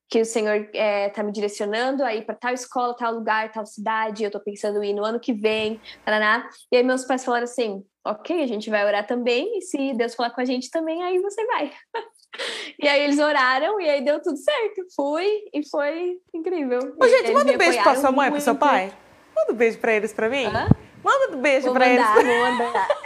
que 0.10 0.22
o 0.22 0.26
Senhor 0.26 0.56
está 0.56 0.78
é, 0.80 1.10
tá 1.10 1.22
me 1.22 1.32
direcionando 1.32 2.04
aí 2.04 2.24
para 2.24 2.34
tal 2.34 2.52
escola, 2.52 2.96
tal 2.96 3.14
lugar, 3.14 3.52
tal 3.52 3.66
cidade, 3.66 4.24
eu 4.24 4.30
estou 4.30 4.42
pensando 4.42 4.84
em 4.84 4.90
ir 4.90 4.94
no 4.94 5.06
ano 5.06 5.20
que 5.20 5.34
vem, 5.34 5.80
taraná. 6.04 6.50
E 6.72 6.78
aí 6.78 6.84
meus 6.84 7.06
pais 7.06 7.24
falaram 7.24 7.44
assim, 7.44 7.86
ok, 8.04 8.42
a 8.42 8.48
gente 8.48 8.72
vai 8.72 8.84
orar 8.84 9.06
também, 9.06 9.60
e 9.60 9.62
se 9.62 9.94
Deus 9.94 10.16
falar 10.16 10.32
com 10.32 10.42
a 10.42 10.46
gente 10.46 10.72
também, 10.72 11.04
aí 11.04 11.20
você 11.20 11.46
vai. 11.46 11.72
e 12.82 12.88
aí 12.88 13.04
eles 13.04 13.20
oraram, 13.20 13.80
e 13.80 13.88
aí 13.88 14.04
deu 14.04 14.20
tudo 14.20 14.38
certo. 14.38 14.82
Fui, 14.96 15.28
e 15.54 15.68
foi 15.70 16.18
incrível. 16.34 16.80
Ô, 17.00 17.08
gente, 17.08 17.32
manda 17.32 17.52
um 17.52 17.58
beijo 17.58 17.84
para 17.84 17.96
sua 17.96 18.12
mãe, 18.12 18.32
para 18.32 18.40
seu 18.40 18.56
pai. 18.56 18.92
Manda 19.36 19.54
um 19.54 19.56
beijo 19.56 19.78
para 19.78 19.94
eles 19.94 20.12
para 20.12 20.28
mim. 20.28 20.46
Hã? 20.46 20.68
Manda 21.04 21.38
um 21.38 21.42
beijo 21.42 21.72
para 21.72 21.88
eles. 21.88 22.06
Vou 22.06 22.24
mandar. 22.24 22.88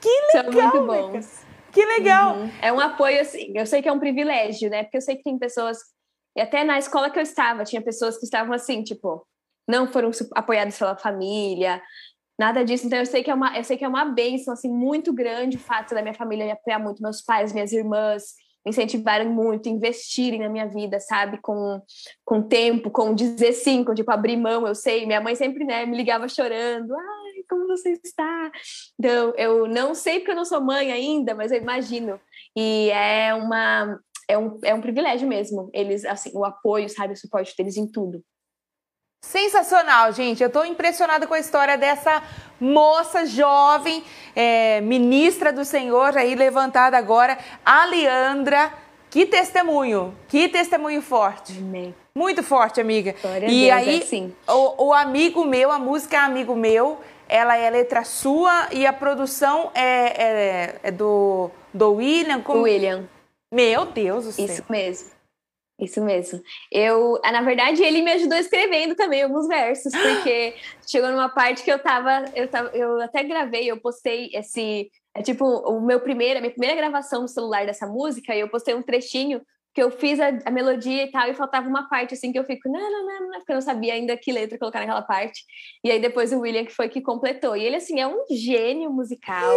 que 0.00 0.20
legal, 0.34 0.52
São 0.52 0.52
muito 0.52 0.86
bons. 0.86 1.43
Que 1.74 1.84
legal! 1.84 2.36
Uhum. 2.36 2.50
É 2.62 2.72
um 2.72 2.78
apoio, 2.78 3.20
assim, 3.20 3.52
eu 3.54 3.66
sei 3.66 3.82
que 3.82 3.88
é 3.88 3.92
um 3.92 3.98
privilégio, 3.98 4.70
né? 4.70 4.84
Porque 4.84 4.96
eu 4.96 5.02
sei 5.02 5.16
que 5.16 5.24
tem 5.24 5.36
pessoas, 5.36 5.78
e 6.36 6.40
até 6.40 6.62
na 6.62 6.78
escola 6.78 7.10
que 7.10 7.18
eu 7.18 7.22
estava, 7.22 7.64
tinha 7.64 7.82
pessoas 7.82 8.16
que 8.16 8.24
estavam 8.24 8.54
assim, 8.54 8.82
tipo, 8.84 9.26
não 9.68 9.88
foram 9.88 10.10
apoiadas 10.34 10.78
pela 10.78 10.96
família, 10.96 11.82
nada 12.38 12.64
disso. 12.64 12.86
Então 12.86 13.00
eu 13.00 13.06
sei 13.06 13.24
que 13.24 13.30
é 13.30 13.34
uma, 13.34 13.56
eu 13.58 13.64
sei 13.64 13.76
que 13.76 13.84
é 13.84 13.88
uma 13.88 14.04
bênção, 14.04 14.54
assim, 14.54 14.70
muito 14.70 15.12
grande 15.12 15.56
o 15.56 15.60
fato 15.60 15.94
da 15.94 16.02
minha 16.02 16.14
família 16.14 16.46
me 16.46 16.52
apoiar 16.52 16.78
muito, 16.78 17.02
meus 17.02 17.20
pais, 17.20 17.52
minhas 17.52 17.72
irmãs, 17.72 18.34
me 18.64 18.70
incentivaram 18.70 19.28
muito, 19.28 19.68
investirem 19.68 20.40
na 20.40 20.48
minha 20.48 20.68
vida, 20.68 21.00
sabe? 21.00 21.38
Com, 21.42 21.82
com 22.24 22.40
tempo, 22.40 22.88
com 22.88 23.14
dizer 23.14 23.52
sim, 23.52 23.82
com 23.82 23.94
tipo 23.94 24.12
abrir 24.12 24.36
mão, 24.36 24.66
eu 24.66 24.74
sei. 24.76 25.06
Minha 25.06 25.20
mãe 25.20 25.34
sempre, 25.34 25.64
né, 25.64 25.84
me 25.86 25.96
ligava 25.96 26.28
chorando, 26.28 26.94
ai, 26.94 27.33
como 27.48 27.66
você 27.66 27.98
está? 28.04 28.50
Então, 28.98 29.32
eu 29.36 29.66
não 29.66 29.94
sei 29.94 30.18
porque 30.18 30.32
eu 30.32 30.36
não 30.36 30.44
sou 30.44 30.60
mãe 30.60 30.92
ainda, 30.92 31.34
mas 31.34 31.52
eu 31.52 31.58
imagino. 31.58 32.20
E 32.56 32.90
é 32.90 33.34
uma 33.34 33.98
é 34.28 34.38
um, 34.38 34.58
é 34.62 34.74
um 34.74 34.80
privilégio 34.80 35.28
mesmo. 35.28 35.70
Eles, 35.72 36.04
assim, 36.04 36.30
o 36.34 36.44
apoio, 36.44 36.88
sabe, 36.88 37.14
o 37.14 37.16
suporte 37.16 37.54
deles 37.56 37.76
em 37.76 37.86
tudo. 37.86 38.22
Sensacional, 39.24 40.12
gente. 40.12 40.42
Eu 40.42 40.48
estou 40.48 40.66
impressionada 40.66 41.26
com 41.26 41.34
a 41.34 41.38
história 41.38 41.78
dessa 41.78 42.22
moça 42.60 43.24
jovem, 43.24 44.04
é, 44.36 44.80
ministra 44.82 45.52
do 45.52 45.64
Senhor, 45.64 46.16
aí 46.16 46.34
levantada 46.34 46.96
agora, 46.98 47.38
a 47.64 47.84
Leandra. 47.86 48.72
Que 49.08 49.24
testemunho, 49.24 50.14
que 50.28 50.48
testemunho 50.48 51.00
forte. 51.00 51.56
Amém. 51.56 51.94
Muito 52.16 52.42
forte, 52.42 52.80
amiga. 52.80 53.14
Glória 53.22 53.46
e 53.46 53.66
Deus, 53.66 53.72
aí, 53.72 54.00
é 54.00 54.02
assim. 54.02 54.34
o, 54.48 54.86
o 54.86 54.92
amigo 54.92 55.44
meu, 55.44 55.70
a 55.70 55.78
música 55.78 56.16
é 56.16 56.20
amigo 56.20 56.54
meu, 56.54 57.00
ela 57.28 57.56
é 57.56 57.68
letra 57.70 58.04
sua 58.04 58.68
e 58.72 58.86
a 58.86 58.92
produção 58.92 59.70
é, 59.74 60.22
é, 60.22 60.80
é 60.82 60.90
do, 60.90 61.50
do 61.72 61.94
William. 61.94 62.40
Como... 62.40 62.62
William. 62.62 63.08
Meu 63.52 63.86
Deus 63.86 64.24
do 64.24 64.32
céu. 64.32 64.44
Isso 64.44 64.64
mesmo. 64.68 65.14
Isso 65.78 66.00
mesmo. 66.04 66.40
Eu, 66.70 67.20
ah, 67.24 67.32
na 67.32 67.42
verdade, 67.42 67.82
ele 67.82 68.00
me 68.00 68.12
ajudou 68.12 68.38
escrevendo 68.38 68.94
também 68.94 69.22
alguns 69.22 69.48
versos, 69.48 69.92
porque 69.92 70.54
chegou 70.86 71.10
numa 71.10 71.28
parte 71.28 71.64
que 71.64 71.70
eu 71.70 71.78
tava, 71.80 72.24
eu 72.34 72.48
tava, 72.48 72.68
eu 72.76 73.00
até 73.00 73.24
gravei, 73.24 73.70
eu 73.70 73.80
postei 73.80 74.30
esse, 74.32 74.88
é 75.16 75.22
tipo 75.22 75.44
o 75.44 75.80
meu 75.80 76.00
primeiro, 76.00 76.38
a 76.38 76.40
minha 76.40 76.52
primeira 76.52 76.76
gravação 76.76 77.22
no 77.22 77.28
celular 77.28 77.66
dessa 77.66 77.88
música, 77.88 78.34
e 78.34 78.40
eu 78.40 78.48
postei 78.48 78.72
um 78.74 78.82
trechinho 78.82 79.40
que 79.74 79.82
eu 79.82 79.90
fiz 79.90 80.20
a, 80.20 80.28
a, 80.44 80.50
melodia 80.50 81.02
e 81.02 81.10
tal, 81.10 81.28
e 81.28 81.34
faltava 81.34 81.68
uma 81.68 81.88
parte 81.88 82.14
assim 82.14 82.30
que 82.30 82.38
eu 82.38 82.44
fico, 82.44 82.68
não, 82.68 82.80
não, 82.80 83.06
não, 83.06 83.28
não, 83.28 83.38
porque 83.38 83.52
eu 83.52 83.56
não 83.56 83.62
sabia 83.62 83.94
ainda 83.94 84.16
que 84.16 84.30
letra 84.30 84.58
colocar 84.58 84.78
naquela 84.78 85.02
parte. 85.02 85.42
E 85.82 85.90
aí 85.90 86.00
depois 86.00 86.32
o 86.32 86.40
William 86.40 86.64
que 86.64 86.72
foi 86.72 86.88
que 86.88 87.00
completou. 87.00 87.56
E 87.56 87.64
ele 87.64 87.76
assim 87.76 88.00
é 88.00 88.06
um 88.06 88.24
gênio 88.30 88.92
musical. 88.92 89.52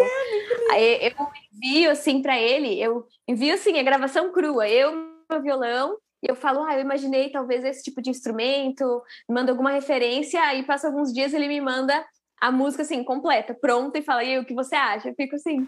É, 0.71 0.73
aí 0.75 1.13
eu 1.17 1.27
envio 1.53 1.91
assim 1.91 2.21
para 2.21 2.39
ele, 2.39 2.81
eu 2.81 3.05
envio 3.27 3.53
assim 3.53 3.77
a 3.77 3.83
gravação 3.83 4.31
crua, 4.31 4.67
eu 4.67 4.91
meu 5.29 5.41
violão 5.41 5.97
e 6.23 6.29
eu 6.29 6.35
falo, 6.35 6.63
ah, 6.63 6.73
eu 6.73 6.81
imaginei 6.81 7.29
talvez 7.29 7.63
esse 7.63 7.83
tipo 7.83 8.01
de 8.01 8.09
instrumento, 8.09 9.03
manda 9.29 9.51
alguma 9.51 9.71
referência, 9.71 10.41
aí 10.41 10.63
passa 10.63 10.87
alguns 10.87 11.13
dias 11.13 11.33
ele 11.33 11.47
me 11.47 11.61
manda 11.61 12.03
a 12.41 12.51
música 12.51 12.83
assim, 12.83 13.03
completa, 13.03 13.53
pronta, 13.53 13.97
e 13.97 14.01
fala, 14.01 14.23
e 14.23 14.31
aí, 14.31 14.39
o 14.39 14.45
que 14.45 14.53
você 14.53 14.75
acha? 14.75 15.09
Eu 15.09 15.15
fico 15.15 15.35
assim, 15.35 15.67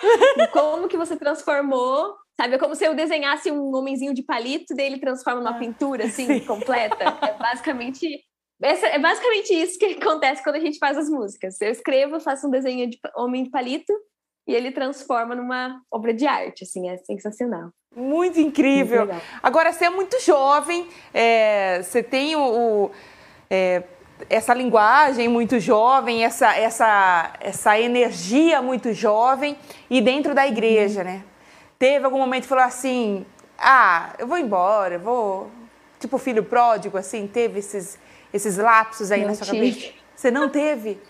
como 0.52 0.88
que 0.88 0.96
você 0.96 1.16
transformou? 1.16 2.16
Sabe, 2.38 2.54
é 2.54 2.58
como 2.58 2.74
se 2.74 2.84
eu 2.84 2.94
desenhasse 2.94 3.50
um 3.50 3.74
homenzinho 3.74 4.14
de 4.14 4.22
palito, 4.22 4.74
daí 4.74 4.86
ele 4.86 4.98
transforma 4.98 5.40
numa 5.40 5.56
ah, 5.56 5.58
pintura, 5.58 6.06
assim, 6.06 6.26
Sim. 6.26 6.40
completa. 6.40 7.04
É 7.22 7.38
basicamente 7.38 8.24
é 8.62 8.98
basicamente 8.98 9.54
isso 9.54 9.78
que 9.78 9.86
acontece 10.00 10.42
quando 10.42 10.56
a 10.56 10.60
gente 10.60 10.78
faz 10.78 10.96
as 10.98 11.08
músicas. 11.08 11.60
Eu 11.60 11.70
escrevo, 11.70 12.20
faço 12.20 12.46
um 12.46 12.50
desenho 12.50 12.88
de 12.88 12.98
homem 13.16 13.44
de 13.44 13.50
palito 13.50 13.92
e 14.46 14.54
ele 14.54 14.70
transforma 14.70 15.34
numa 15.34 15.80
obra 15.90 16.12
de 16.12 16.26
arte, 16.26 16.64
assim, 16.64 16.88
é 16.88 16.96
sensacional. 16.98 17.70
Muito 17.94 18.40
incrível. 18.40 19.06
Muito 19.06 19.22
Agora, 19.42 19.72
você 19.72 19.86
é 19.86 19.90
muito 19.90 20.20
jovem, 20.20 20.86
é, 21.12 21.82
você 21.82 22.02
tem 22.02 22.36
o, 22.36 22.40
o 22.40 22.90
é, 23.48 23.82
essa 24.28 24.52
linguagem 24.52 25.28
muito 25.28 25.58
jovem, 25.58 26.24
essa, 26.24 26.54
essa, 26.56 27.32
essa 27.40 27.80
energia 27.80 28.60
muito 28.60 28.92
jovem 28.92 29.56
e 29.88 30.00
dentro 30.00 30.34
da 30.34 30.46
igreja, 30.46 31.00
uhum. 31.00 31.06
né? 31.06 31.24
Teve 31.80 32.04
algum 32.04 32.18
momento 32.18 32.42
que 32.42 32.48
falou 32.48 32.62
assim, 32.62 33.26
ah, 33.58 34.14
eu 34.18 34.26
vou 34.26 34.38
embora, 34.38 34.94
eu 34.94 35.00
vou... 35.00 35.50
Tipo 35.98 36.16
filho 36.16 36.44
pródigo, 36.44 36.96
assim, 36.96 37.26
teve 37.26 37.58
esses, 37.58 37.98
esses 38.32 38.56
lapsos 38.56 39.10
aí 39.10 39.22
não 39.22 39.28
na 39.28 39.34
sua 39.34 39.46
tive. 39.46 39.72
cabeça? 39.72 39.94
Você 40.14 40.30
não 40.30 40.48
teve? 40.48 41.00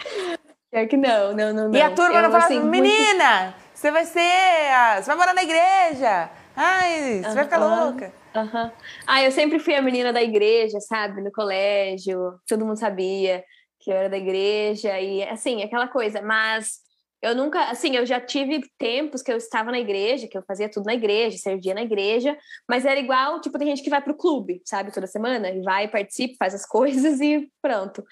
É 0.72 0.86
que 0.86 0.96
não, 0.96 1.32
não, 1.32 1.52
não. 1.52 1.74
E 1.74 1.82
a 1.82 1.90
turma 1.90 2.16
eu, 2.16 2.22
não 2.22 2.30
falava, 2.30 2.46
assim, 2.46 2.60
menina, 2.60 3.42
muito... 3.42 3.56
você 3.74 3.90
vai 3.90 4.04
ser... 4.04 5.02
Você 5.02 5.06
vai 5.06 5.16
morar 5.16 5.34
na 5.34 5.42
igreja 5.42 6.30
Ai, 6.56 7.22
você 7.22 7.34
vai 7.34 7.44
ficar 7.44 7.58
louca. 7.58 8.12
Uhum. 8.34 8.70
Ah, 9.06 9.22
eu 9.22 9.32
sempre 9.32 9.58
fui 9.58 9.74
a 9.74 9.82
menina 9.82 10.12
da 10.12 10.22
igreja, 10.22 10.78
sabe? 10.80 11.22
No 11.22 11.32
colégio, 11.32 12.38
todo 12.46 12.66
mundo 12.66 12.78
sabia 12.78 13.42
que 13.80 13.90
eu 13.90 13.96
era 13.96 14.10
da 14.10 14.18
igreja 14.18 15.00
e 15.00 15.22
assim, 15.22 15.62
aquela 15.62 15.88
coisa. 15.88 16.20
Mas 16.20 16.80
eu 17.22 17.34
nunca, 17.34 17.70
assim, 17.70 17.94
eu 17.96 18.06
já 18.06 18.18
tive 18.18 18.62
tempos 18.78 19.22
que 19.22 19.30
eu 19.30 19.36
estava 19.36 19.70
na 19.70 19.78
igreja, 19.78 20.26
que 20.26 20.36
eu 20.36 20.42
fazia 20.42 20.70
tudo 20.70 20.86
na 20.86 20.94
igreja, 20.94 21.36
servia 21.36 21.74
na 21.74 21.82
igreja, 21.82 22.36
mas 22.68 22.86
era 22.86 22.98
igual, 22.98 23.40
tipo, 23.40 23.58
tem 23.58 23.68
gente 23.68 23.82
que 23.82 23.90
vai 23.90 24.00
pro 24.00 24.16
clube, 24.16 24.62
sabe, 24.64 24.92
toda 24.92 25.06
semana, 25.06 25.50
e 25.50 25.60
vai, 25.60 25.86
participa, 25.86 26.36
faz 26.38 26.54
as 26.54 26.64
coisas 26.66 27.20
e 27.20 27.50
pronto. 27.60 28.02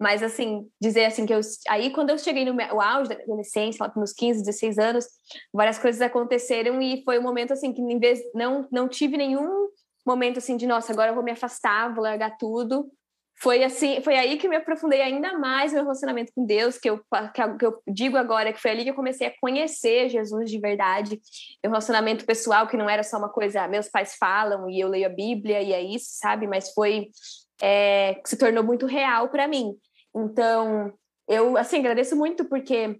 Mas, 0.00 0.22
assim, 0.22 0.66
dizer 0.80 1.04
assim 1.04 1.26
que 1.26 1.34
eu. 1.34 1.40
Aí, 1.68 1.90
quando 1.90 2.10
eu 2.10 2.18
cheguei 2.18 2.44
no 2.44 2.54
meu, 2.54 2.80
auge 2.80 3.10
da 3.10 3.16
adolescência, 3.16 3.86
lá 3.86 3.92
nos 3.96 4.12
15, 4.12 4.40
16 4.42 4.78
anos, 4.78 5.06
várias 5.52 5.78
coisas 5.78 6.00
aconteceram 6.00 6.80
e 6.80 7.02
foi 7.04 7.18
um 7.18 7.22
momento, 7.22 7.52
assim, 7.52 7.72
que 7.72 7.82
em 7.82 7.98
vez. 7.98 8.20
Não, 8.34 8.66
não 8.72 8.88
tive 8.88 9.16
nenhum 9.16 9.68
momento, 10.06 10.38
assim, 10.38 10.56
de 10.56 10.66
nossa, 10.66 10.92
agora 10.92 11.10
eu 11.10 11.14
vou 11.14 11.24
me 11.24 11.30
afastar, 11.30 11.94
vou 11.94 12.02
largar 12.02 12.36
tudo. 12.38 12.90
Foi 13.36 13.64
assim, 13.64 14.00
foi 14.00 14.16
aí 14.16 14.38
que 14.38 14.46
eu 14.46 14.50
me 14.50 14.56
aprofundei 14.56 15.02
ainda 15.02 15.36
mais 15.36 15.72
no 15.72 15.76
meu 15.76 15.84
relacionamento 15.84 16.32
com 16.34 16.46
Deus, 16.46 16.78
que 16.78 16.88
eu, 16.88 17.00
que 17.58 17.66
eu 17.66 17.82
digo 17.86 18.16
agora, 18.16 18.52
que 18.52 18.60
foi 18.60 18.70
ali 18.70 18.84
que 18.84 18.90
eu 18.90 18.94
comecei 18.94 19.26
a 19.26 19.34
conhecer 19.40 20.08
Jesus 20.08 20.50
de 20.50 20.58
verdade, 20.58 21.20
meu 21.62 21.70
relacionamento 21.70 22.24
pessoal, 22.24 22.68
que 22.68 22.76
não 22.76 22.88
era 22.88 23.02
só 23.02 23.18
uma 23.18 23.28
coisa, 23.28 23.66
meus 23.66 23.88
pais 23.88 24.14
falam 24.16 24.70
e 24.70 24.78
eu 24.78 24.88
leio 24.88 25.06
a 25.06 25.10
Bíblia 25.10 25.60
e 25.60 25.72
é 25.72 25.82
isso, 25.82 26.10
sabe? 26.10 26.46
Mas 26.46 26.72
foi 26.72 27.08
é, 27.60 28.14
que 28.14 28.28
se 28.28 28.36
tornou 28.36 28.62
muito 28.62 28.86
real 28.86 29.28
para 29.28 29.48
mim. 29.48 29.74
Então, 30.14 30.92
eu, 31.28 31.56
assim, 31.56 31.78
agradeço 31.78 32.16
muito 32.16 32.44
porque, 32.44 32.98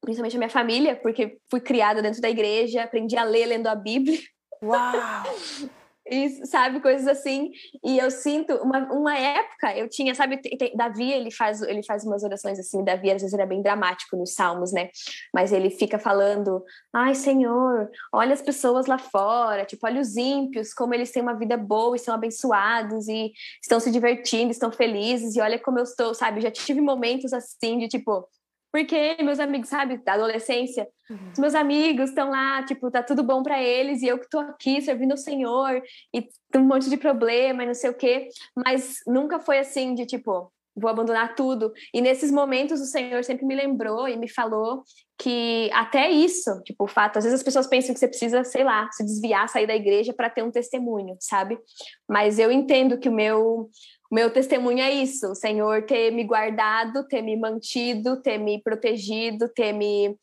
principalmente 0.00 0.36
a 0.36 0.38
minha 0.38 0.50
família, 0.50 0.96
porque 0.96 1.38
fui 1.50 1.60
criada 1.60 2.00
dentro 2.00 2.20
da 2.20 2.30
igreja, 2.30 2.82
aprendi 2.82 3.16
a 3.16 3.24
ler 3.24 3.46
lendo 3.46 3.66
a 3.66 3.74
Bíblia. 3.74 4.18
Uau! 4.62 5.24
e 6.08 6.46
sabe 6.46 6.80
coisas 6.80 7.06
assim. 7.06 7.50
E 7.84 7.98
eu 7.98 8.10
sinto 8.10 8.54
uma, 8.56 8.78
uma 8.92 9.18
época 9.18 9.76
eu 9.76 9.88
tinha 9.88 10.14
sabe 10.14 10.38
tem, 10.38 10.76
Davi 10.76 11.12
ele 11.12 11.30
faz 11.30 11.60
ele 11.62 11.82
faz 11.82 12.04
umas 12.04 12.22
orações 12.22 12.58
assim 12.58 12.84
Davi 12.84 13.10
às 13.10 13.22
vezes 13.22 13.34
era 13.34 13.46
bem 13.46 13.62
dramático 13.62 14.16
nos 14.16 14.34
salmos 14.34 14.72
né? 14.72 14.90
Mas 15.34 15.52
ele 15.52 15.70
fica 15.70 15.98
falando 15.98 16.64
ai 16.94 17.14
Senhor 17.14 17.90
olha 18.12 18.32
as 18.32 18.42
pessoas 18.42 18.86
lá 18.86 18.98
fora 18.98 19.64
tipo 19.64 19.86
olha 19.86 20.00
os 20.00 20.16
ímpios 20.16 20.72
como 20.72 20.94
eles 20.94 21.10
têm 21.10 21.22
uma 21.22 21.36
vida 21.36 21.56
boa 21.56 21.96
e 21.96 21.98
são 21.98 22.14
abençoados 22.14 23.08
e 23.08 23.32
estão 23.60 23.80
se 23.80 23.90
divertindo 23.90 24.50
estão 24.50 24.70
felizes 24.70 25.34
e 25.34 25.40
olha 25.40 25.58
como 25.58 25.78
eu 25.78 25.84
estou 25.84 26.14
sabe? 26.14 26.40
Já 26.40 26.50
tive 26.50 26.80
momentos 26.80 27.32
assim 27.32 27.78
de 27.78 27.88
tipo 27.88 28.28
porque 28.72 29.16
meus 29.22 29.40
amigos, 29.40 29.68
sabe, 29.68 29.98
da 29.98 30.14
adolescência, 30.14 30.86
uhum. 31.08 31.30
os 31.32 31.38
meus 31.38 31.54
amigos 31.54 32.10
estão 32.10 32.30
lá, 32.30 32.62
tipo, 32.64 32.90
tá 32.90 33.02
tudo 33.02 33.22
bom 33.22 33.42
para 33.42 33.62
eles 33.62 34.02
e 34.02 34.06
eu 34.06 34.18
que 34.18 34.28
tô 34.28 34.38
aqui 34.38 34.80
servindo 34.82 35.14
o 35.14 35.18
Senhor 35.18 35.82
e 36.14 36.22
tem 36.50 36.60
um 36.60 36.66
monte 36.66 36.90
de 36.90 36.96
problema 36.96 37.62
e 37.62 37.66
não 37.66 37.74
sei 37.74 37.90
o 37.90 37.94
quê, 37.94 38.28
mas 38.54 38.96
nunca 39.06 39.38
foi 39.38 39.58
assim 39.58 39.94
de 39.94 40.04
tipo, 40.04 40.52
vou 40.76 40.90
abandonar 40.90 41.34
tudo. 41.34 41.72
E 41.92 42.02
nesses 42.02 42.30
momentos 42.30 42.80
o 42.80 42.84
Senhor 42.84 43.24
sempre 43.24 43.46
me 43.46 43.54
lembrou 43.54 44.06
e 44.06 44.16
me 44.16 44.28
falou 44.28 44.82
que 45.18 45.70
até 45.72 46.10
isso, 46.10 46.62
tipo, 46.62 46.84
o 46.84 46.86
fato, 46.86 47.16
às 47.16 47.24
vezes 47.24 47.40
as 47.40 47.44
pessoas 47.44 47.66
pensam 47.66 47.94
que 47.94 47.98
você 47.98 48.06
precisa, 48.06 48.44
sei 48.44 48.62
lá, 48.62 48.86
se 48.92 49.02
desviar, 49.02 49.48
sair 49.48 49.66
da 49.66 49.74
igreja 49.74 50.12
para 50.12 50.28
ter 50.28 50.42
um 50.42 50.50
testemunho, 50.50 51.16
sabe? 51.18 51.58
Mas 52.06 52.38
eu 52.38 52.52
entendo 52.52 52.98
que 52.98 53.08
o 53.08 53.12
meu 53.12 53.70
o 54.10 54.14
meu 54.14 54.30
testemunho 54.30 54.80
é 54.80 54.90
isso, 54.90 55.30
o 55.30 55.34
Senhor 55.34 55.84
ter 55.84 56.10
me 56.10 56.24
guardado, 56.24 57.06
ter 57.06 57.22
me 57.22 57.36
mantido, 57.36 58.22
ter 58.22 58.38
me 58.38 58.62
protegido, 58.62 59.48
ter 59.48 59.72
me 59.72 60.16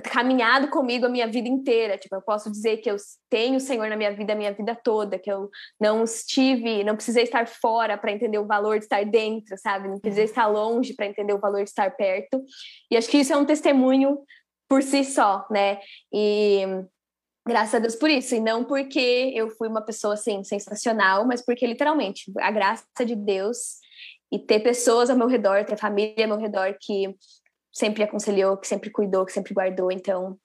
caminhado 0.00 0.68
comigo 0.68 1.04
a 1.04 1.08
minha 1.08 1.26
vida 1.26 1.48
inteira. 1.48 1.98
Tipo, 1.98 2.16
eu 2.16 2.22
posso 2.22 2.50
dizer 2.50 2.78
que 2.78 2.90
eu 2.90 2.96
tenho 3.28 3.56
o 3.56 3.60
Senhor 3.60 3.88
na 3.88 3.96
minha 3.96 4.14
vida 4.14 4.32
a 4.32 4.36
minha 4.36 4.52
vida 4.52 4.74
toda, 4.74 5.18
que 5.18 5.30
eu 5.30 5.50
não 5.78 6.04
estive, 6.04 6.82
não 6.82 6.94
precisei 6.94 7.24
estar 7.24 7.46
fora 7.46 7.98
para 7.98 8.12
entender 8.12 8.38
o 8.38 8.46
valor 8.46 8.78
de 8.78 8.84
estar 8.84 9.04
dentro, 9.04 9.56
sabe? 9.58 9.88
Não 9.88 9.98
precisei 9.98 10.24
estar 10.24 10.46
longe 10.46 10.94
para 10.94 11.06
entender 11.06 11.34
o 11.34 11.40
valor 11.40 11.62
de 11.62 11.68
estar 11.68 11.90
perto. 11.94 12.42
E 12.90 12.96
acho 12.96 13.08
que 13.08 13.18
isso 13.18 13.32
é 13.32 13.36
um 13.36 13.44
testemunho 13.44 14.18
por 14.68 14.82
si 14.82 15.04
só, 15.04 15.46
né? 15.50 15.78
E 16.10 16.62
Graças 17.46 17.74
a 17.74 17.78
Deus 17.80 17.96
por 17.96 18.08
isso, 18.08 18.36
e 18.36 18.40
não 18.40 18.64
porque 18.64 19.32
eu 19.34 19.50
fui 19.50 19.68
uma 19.68 19.82
pessoa 19.82 20.14
assim 20.14 20.44
sensacional, 20.44 21.26
mas 21.26 21.44
porque 21.44 21.66
literalmente 21.66 22.30
a 22.38 22.50
graça 22.52 22.84
de 23.04 23.16
Deus 23.16 23.80
e 24.30 24.38
ter 24.38 24.60
pessoas 24.60 25.10
ao 25.10 25.16
meu 25.16 25.26
redor, 25.26 25.64
ter 25.64 25.76
família 25.76 26.24
ao 26.24 26.28
meu 26.28 26.38
redor 26.38 26.76
que 26.80 27.14
sempre 27.72 28.04
aconselhou, 28.04 28.56
que 28.56 28.68
sempre 28.68 28.90
cuidou, 28.90 29.26
que 29.26 29.32
sempre 29.32 29.52
guardou, 29.52 29.90
então 29.90 30.38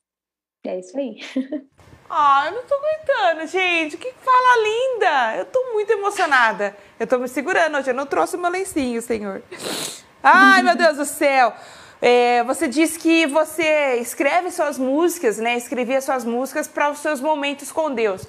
é 0.66 0.80
isso 0.80 0.98
aí. 0.98 1.18
Ah, 2.10 2.46
eu 2.46 2.54
não 2.54 2.64
tô 2.64 2.74
aguentando, 2.74 3.48
gente. 3.48 3.98
Que 3.98 4.14
fala 4.14 4.64
linda! 4.64 5.38
Eu 5.40 5.46
tô 5.46 5.74
muito 5.74 5.92
emocionada. 5.92 6.74
Eu 6.98 7.06
tô 7.06 7.20
me 7.20 7.28
segurando 7.28 7.78
hoje. 7.78 7.90
Eu 7.90 7.94
não 7.94 8.06
trouxe 8.06 8.38
meu 8.38 8.50
lencinho, 8.50 9.02
senhor. 9.02 9.44
Ai, 10.24 10.64
meu 10.64 10.76
Deus 10.78 10.96
do 10.96 11.04
céu. 11.06 11.54
É, 12.02 12.44
você 12.44 12.68
disse 12.68 13.00
que 13.00 13.26
você 13.26 13.96
escreve 13.96 14.52
suas 14.52 14.78
músicas, 14.78 15.38
né? 15.38 15.58
Escrevia 15.58 16.00
suas 16.02 16.24
músicas 16.24 16.68
para 16.68 16.92
os 16.92 17.00
seus 17.00 17.20
momentos 17.20 17.72
com 17.72 17.92
Deus. 17.94 18.28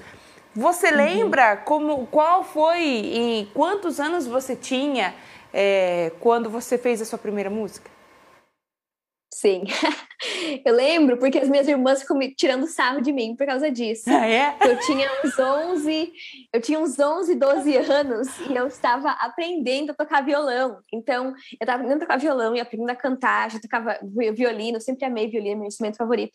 Você 0.55 0.89
uhum. 0.89 0.97
lembra 0.97 1.57
como, 1.57 2.07
qual 2.07 2.43
foi 2.43 2.81
e 2.81 3.49
quantos 3.55 4.01
anos 4.01 4.27
você 4.27 4.57
tinha 4.57 5.15
é, 5.53 6.13
quando 6.21 6.49
você 6.49 6.79
fez 6.79 7.03
a 7.03 7.05
sua 7.05 7.19
primeira 7.19 7.51
música? 7.51 7.98
Sim. 9.33 9.65
Eu 10.65 10.75
lembro 10.75 11.17
porque 11.17 11.39
as 11.39 11.49
minhas 11.49 11.69
irmãs 11.69 12.01
ficam 12.01 12.19
tirando 12.37 12.67
sarro 12.67 13.01
de 13.01 13.13
mim 13.13 13.37
por 13.37 13.47
causa 13.47 13.71
disso. 13.71 14.05
Ah, 14.09 14.27
é? 14.27 14.57
Eu 14.63 14.81
tinha 14.81 15.09
uns 15.25 15.39
11, 15.39 16.13
eu 16.53 16.61
tinha 16.61 16.81
uns 16.81 16.99
11, 16.99 17.37
12 17.37 17.77
anos 17.77 18.29
e 18.51 18.55
eu 18.55 18.67
estava 18.67 19.11
aprendendo 19.13 19.93
a 19.93 19.95
tocar 19.95 20.25
violão. 20.25 20.81
Então, 20.93 21.29
eu 21.29 21.35
estava 21.61 21.75
aprendendo 21.75 22.03
a 22.03 22.07
tocar 22.07 22.19
violão 22.19 22.57
e 22.57 22.61
aprendendo 22.61 22.91
a 22.91 22.97
cantar, 22.97 23.51
já 23.51 23.61
tocava 23.61 23.99
violino, 24.35 24.81
sempre 24.81 25.05
amei 25.05 25.29
violino, 25.29 25.59
meu 25.59 25.69
instrumento 25.69 25.99
favorito. 25.99 26.33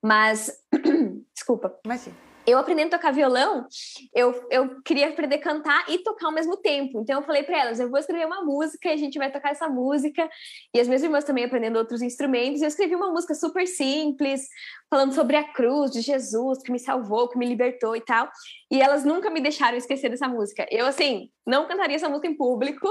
Mas, 0.00 0.52
desculpa. 1.34 1.76
Imagina 1.84 2.33
eu 2.46 2.58
aprendendo 2.58 2.94
a 2.94 2.98
tocar 2.98 3.12
violão, 3.12 3.66
eu, 4.14 4.46
eu 4.50 4.82
queria 4.82 5.08
aprender 5.08 5.36
a 5.36 5.40
cantar 5.40 5.84
e 5.88 5.98
tocar 5.98 6.26
ao 6.26 6.32
mesmo 6.32 6.56
tempo. 6.56 7.00
Então 7.00 7.20
eu 7.20 7.26
falei 7.26 7.42
para 7.42 7.58
elas, 7.58 7.80
eu 7.80 7.88
vou 7.88 7.98
escrever 7.98 8.26
uma 8.26 8.44
música 8.44 8.88
e 8.88 8.92
a 8.92 8.96
gente 8.96 9.18
vai 9.18 9.30
tocar 9.32 9.50
essa 9.50 9.68
música. 9.68 10.28
E 10.74 10.80
as 10.80 10.86
minhas 10.86 11.02
irmãs 11.02 11.24
também 11.24 11.44
aprendendo 11.44 11.78
outros 11.78 12.02
instrumentos. 12.02 12.60
Eu 12.60 12.68
escrevi 12.68 12.94
uma 12.94 13.10
música 13.10 13.34
super 13.34 13.66
simples, 13.66 14.42
falando 14.90 15.14
sobre 15.14 15.36
a 15.36 15.44
cruz 15.52 15.90
de 15.90 16.00
Jesus 16.00 16.62
que 16.62 16.70
me 16.70 16.78
salvou, 16.78 17.28
que 17.28 17.38
me 17.38 17.46
libertou 17.46 17.96
e 17.96 18.00
tal. 18.00 18.30
E 18.74 18.82
elas 18.82 19.04
nunca 19.04 19.30
me 19.30 19.40
deixaram 19.40 19.78
esquecer 19.78 20.08
dessa 20.08 20.26
música. 20.26 20.66
Eu, 20.68 20.84
assim, 20.84 21.30
não 21.46 21.64
cantaria 21.68 21.94
essa 21.94 22.08
música 22.08 22.26
em 22.26 22.36
público. 22.36 22.88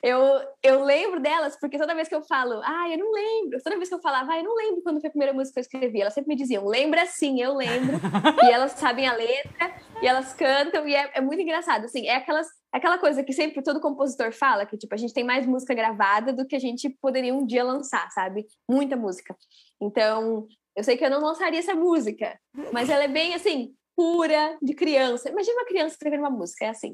Eu, 0.00 0.20
eu 0.62 0.84
lembro 0.84 1.18
delas, 1.18 1.58
porque 1.58 1.76
toda 1.76 1.92
vez 1.92 2.06
que 2.06 2.14
eu 2.14 2.22
falo, 2.22 2.60
ah, 2.62 2.88
eu 2.88 2.96
não 2.96 3.10
lembro. 3.10 3.60
Toda 3.60 3.74
vez 3.74 3.88
que 3.88 3.96
eu 3.96 4.00
falava, 4.00 4.30
ah, 4.30 4.38
eu 4.38 4.44
não 4.44 4.54
lembro 4.54 4.80
quando 4.84 5.00
foi 5.00 5.08
a 5.08 5.10
primeira 5.10 5.34
música 5.34 5.54
que 5.54 5.58
eu 5.58 5.62
escrevi. 5.62 6.00
Elas 6.00 6.14
sempre 6.14 6.28
me 6.28 6.36
diziam, 6.36 6.64
lembra 6.64 7.04
sim, 7.06 7.42
eu 7.42 7.52
lembro. 7.52 7.96
e 8.44 8.48
elas 8.48 8.72
sabem 8.72 9.08
a 9.08 9.12
letra, 9.12 9.74
e 10.00 10.06
elas 10.06 10.32
cantam, 10.34 10.86
e 10.86 10.94
é, 10.94 11.10
é 11.14 11.20
muito 11.20 11.42
engraçado. 11.42 11.86
Assim, 11.86 12.06
é 12.06 12.14
aquelas 12.14 12.46
aquela 12.72 12.96
coisa 12.96 13.24
que 13.24 13.32
sempre 13.32 13.60
todo 13.60 13.80
compositor 13.80 14.32
fala, 14.32 14.64
que 14.64 14.78
tipo, 14.78 14.94
a 14.94 14.96
gente 14.96 15.14
tem 15.14 15.24
mais 15.24 15.46
música 15.46 15.74
gravada 15.74 16.32
do 16.32 16.46
que 16.46 16.54
a 16.54 16.60
gente 16.60 16.88
poderia 17.00 17.34
um 17.34 17.44
dia 17.44 17.64
lançar, 17.64 18.08
sabe? 18.12 18.46
Muita 18.70 18.96
música. 18.96 19.36
Então, 19.80 20.46
eu 20.76 20.84
sei 20.84 20.96
que 20.96 21.04
eu 21.04 21.10
não 21.10 21.20
lançaria 21.20 21.58
essa 21.58 21.74
música, 21.74 22.38
mas 22.72 22.88
ela 22.88 23.02
é 23.02 23.08
bem 23.08 23.34
assim, 23.34 23.74
pura, 23.96 24.56
de 24.60 24.74
criança. 24.74 25.28
Imagina 25.30 25.58
uma 25.58 25.66
criança 25.66 25.94
escrevendo 25.94 26.20
uma 26.20 26.30
música, 26.30 26.64
é 26.64 26.68
assim. 26.68 26.92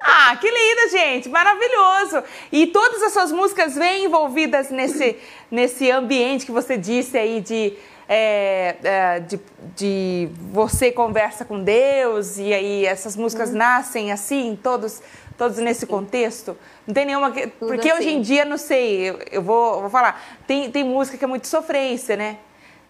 Ah, 0.00 0.36
que 0.36 0.46
linda, 0.46 0.88
gente! 0.90 1.28
Maravilhoso! 1.28 2.22
E 2.52 2.66
todas 2.66 3.02
as 3.02 3.12
suas 3.12 3.32
músicas 3.32 3.74
vêm 3.74 4.04
envolvidas 4.04 4.70
nesse, 4.70 5.16
nesse 5.50 5.90
ambiente 5.90 6.44
que 6.44 6.52
você 6.52 6.76
disse 6.76 7.16
aí 7.16 7.40
de, 7.40 7.72
é, 8.06 8.76
é, 8.82 9.20
de, 9.20 9.40
de, 9.74 10.28
você 10.52 10.92
conversa 10.92 11.44
com 11.44 11.62
Deus 11.62 12.36
e 12.36 12.52
aí 12.52 12.84
essas 12.84 13.16
músicas 13.16 13.50
hum. 13.50 13.56
nascem 13.56 14.12
assim, 14.12 14.58
todos, 14.62 15.02
todos 15.38 15.56
nesse 15.56 15.86
contexto? 15.86 16.56
Não 16.86 16.94
tem 16.94 17.06
nenhuma. 17.06 17.32
Porque 17.58 17.90
assim. 17.90 17.98
hoje 17.98 18.10
em 18.10 18.20
dia, 18.20 18.44
não 18.44 18.58
sei, 18.58 19.08
eu, 19.08 19.18
eu 19.32 19.42
vou, 19.42 19.80
vou 19.80 19.90
falar, 19.90 20.38
tem, 20.46 20.70
tem 20.70 20.84
música 20.84 21.16
que 21.16 21.24
é 21.24 21.28
muito 21.28 21.46
sofrência, 21.46 22.14
né? 22.14 22.38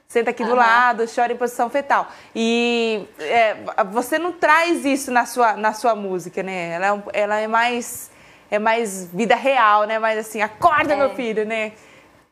Senta 0.08 0.30
aqui 0.30 0.42
uhum. 0.42 0.48
do 0.48 0.54
lado, 0.54 1.04
chora 1.14 1.32
em 1.32 1.36
posição 1.36 1.68
fetal. 1.68 2.08
E 2.34 3.06
é, 3.18 3.56
você 3.90 4.18
não 4.18 4.32
traz 4.32 4.84
isso 4.84 5.10
na 5.10 5.26
sua, 5.26 5.54
na 5.54 5.72
sua 5.72 5.94
música, 5.94 6.42
né? 6.42 6.70
Ela 6.70 6.86
é, 6.86 7.02
ela 7.12 7.36
é 7.40 7.46
mais 7.46 8.10
é 8.50 8.58
mais 8.58 9.06
vida 9.12 9.34
real, 9.34 9.84
né? 9.84 9.98
Mais 9.98 10.18
assim, 10.18 10.40
acorda, 10.40 10.94
é. 10.94 10.96
meu 10.96 11.14
filho, 11.14 11.44
né? 11.44 11.72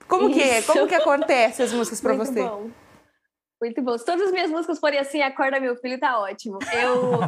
Como 0.08 0.30
isso. 0.30 0.38
que 0.38 0.42
é? 0.42 0.62
Como 0.62 0.86
que 0.86 0.94
acontece 0.94 1.62
as 1.62 1.72
músicas 1.72 2.00
para 2.00 2.14
você? 2.14 2.42
Bom. 2.42 2.70
Muito 3.60 3.82
bom. 3.82 3.98
Se 3.98 4.04
todas 4.04 4.26
as 4.26 4.32
minhas 4.32 4.50
músicas 4.50 4.78
forem 4.78 4.98
assim, 4.98 5.20
acorda, 5.22 5.60
meu 5.60 5.76
filho, 5.76 5.98
tá 5.98 6.18
ótimo. 6.18 6.58
Eu. 6.72 7.20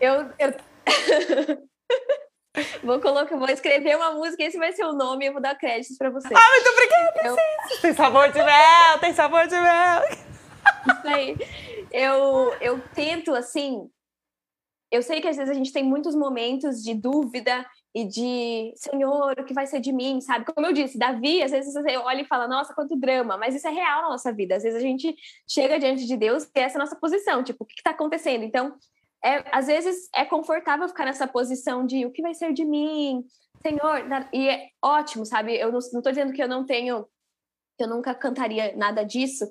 eu, 0.00 0.30
eu... 0.38 0.54
Vou 2.82 3.00
colocar, 3.00 3.36
vou 3.36 3.48
escrever 3.48 3.96
uma 3.96 4.12
música, 4.12 4.42
esse 4.42 4.58
vai 4.58 4.72
ser 4.72 4.84
o 4.84 4.92
nome 4.92 5.24
e 5.24 5.28
eu 5.28 5.32
vou 5.32 5.40
dar 5.40 5.54
créditos 5.54 5.96
para 5.96 6.10
você. 6.10 6.34
Ah, 6.34 6.50
muito 6.50 6.68
obrigada, 6.68 7.28
eu... 7.28 7.80
Tem 7.80 7.94
sabor 7.94 8.32
de 8.32 8.42
mel, 8.42 8.98
tem 9.00 9.12
sabor 9.12 9.46
de 9.46 9.54
mel. 9.54 10.02
Isso 10.10 11.08
aí. 11.08 11.36
Eu, 11.92 12.52
eu 12.60 12.80
tento, 12.94 13.34
assim. 13.34 13.88
Eu 14.90 15.02
sei 15.02 15.20
que 15.20 15.28
às 15.28 15.36
vezes 15.36 15.50
a 15.50 15.54
gente 15.54 15.72
tem 15.72 15.84
muitos 15.84 16.16
momentos 16.16 16.82
de 16.82 16.94
dúvida 16.94 17.64
e 17.94 18.04
de 18.04 18.72
Senhor, 18.76 19.34
o 19.38 19.44
que 19.44 19.54
vai 19.54 19.66
ser 19.66 19.80
de 19.80 19.92
mim, 19.92 20.20
sabe? 20.20 20.44
Como 20.44 20.66
eu 20.66 20.72
disse, 20.72 20.98
Davi, 20.98 21.42
às 21.42 21.52
vezes 21.52 21.72
você 21.72 21.96
olha 21.96 22.22
e 22.22 22.26
fala, 22.26 22.48
nossa, 22.48 22.74
quanto 22.74 22.96
drama, 22.96 23.36
mas 23.36 23.54
isso 23.54 23.66
é 23.66 23.70
real 23.70 24.02
na 24.02 24.10
nossa 24.10 24.32
vida. 24.32 24.56
Às 24.56 24.64
vezes 24.64 24.78
a 24.78 24.82
gente 24.82 25.14
chega 25.48 25.78
diante 25.78 26.06
de 26.06 26.16
Deus 26.16 26.44
e 26.44 26.60
essa 26.60 26.76
é 26.76 26.80
a 26.80 26.84
nossa 26.84 26.96
posição, 26.96 27.42
tipo, 27.44 27.62
o 27.62 27.66
que 27.66 27.74
está 27.76 27.90
acontecendo? 27.90 28.44
Então, 28.44 28.74
é, 29.24 29.44
às 29.52 29.66
vezes 29.66 30.08
é 30.14 30.24
confortável 30.24 30.88
ficar 30.88 31.04
nessa 31.04 31.26
posição 31.26 31.84
de 31.84 32.06
o 32.06 32.10
que 32.10 32.22
vai 32.22 32.34
ser 32.34 32.52
de 32.52 32.64
mim, 32.64 33.24
Senhor, 33.62 34.06
e 34.32 34.48
é 34.48 34.68
ótimo, 34.82 35.26
sabe? 35.26 35.56
Eu 35.56 35.70
não, 35.70 35.78
estou 35.78 36.00
dizendo 36.00 36.32
que 36.32 36.42
eu 36.42 36.48
não 36.48 36.64
tenho, 36.64 37.06
que 37.76 37.84
eu 37.84 37.88
nunca 37.88 38.14
cantaria 38.14 38.74
nada 38.76 39.04
disso, 39.04 39.44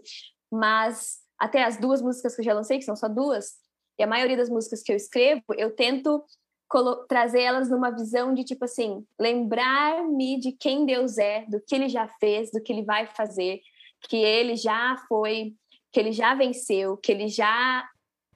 mas 0.51 1.19
até 1.37 1.63
as 1.63 1.77
duas 1.77 2.01
músicas 2.01 2.35
que 2.35 2.41
eu 2.41 2.45
já 2.45 2.53
lancei, 2.53 2.79
que 2.79 2.85
são 2.85 2.95
só 2.95 3.07
duas, 3.07 3.53
e 3.99 4.03
a 4.03 4.07
maioria 4.07 4.37
das 4.37 4.49
músicas 4.49 4.81
que 4.81 4.91
eu 4.91 4.95
escrevo, 4.95 5.43
eu 5.57 5.75
tento 5.75 6.23
trazer 7.07 7.41
elas 7.41 7.69
numa 7.69 7.91
visão 7.91 8.33
de 8.33 8.43
tipo 8.43 8.65
assim, 8.65 9.03
lembrar-me 9.19 10.39
de 10.39 10.51
quem 10.51 10.85
Deus 10.85 11.17
é, 11.17 11.45
do 11.47 11.59
que 11.61 11.75
ele 11.75 11.89
já 11.89 12.07
fez, 12.19 12.51
do 12.51 12.61
que 12.61 12.71
ele 12.71 12.83
vai 12.83 13.07
fazer, 13.07 13.59
que 14.07 14.17
ele 14.17 14.55
já 14.55 14.95
foi, 15.07 15.55
que 15.91 15.99
ele 15.99 16.11
já 16.11 16.35
venceu, 16.35 16.95
que 16.97 17.11
ele 17.11 17.27
já 17.27 17.87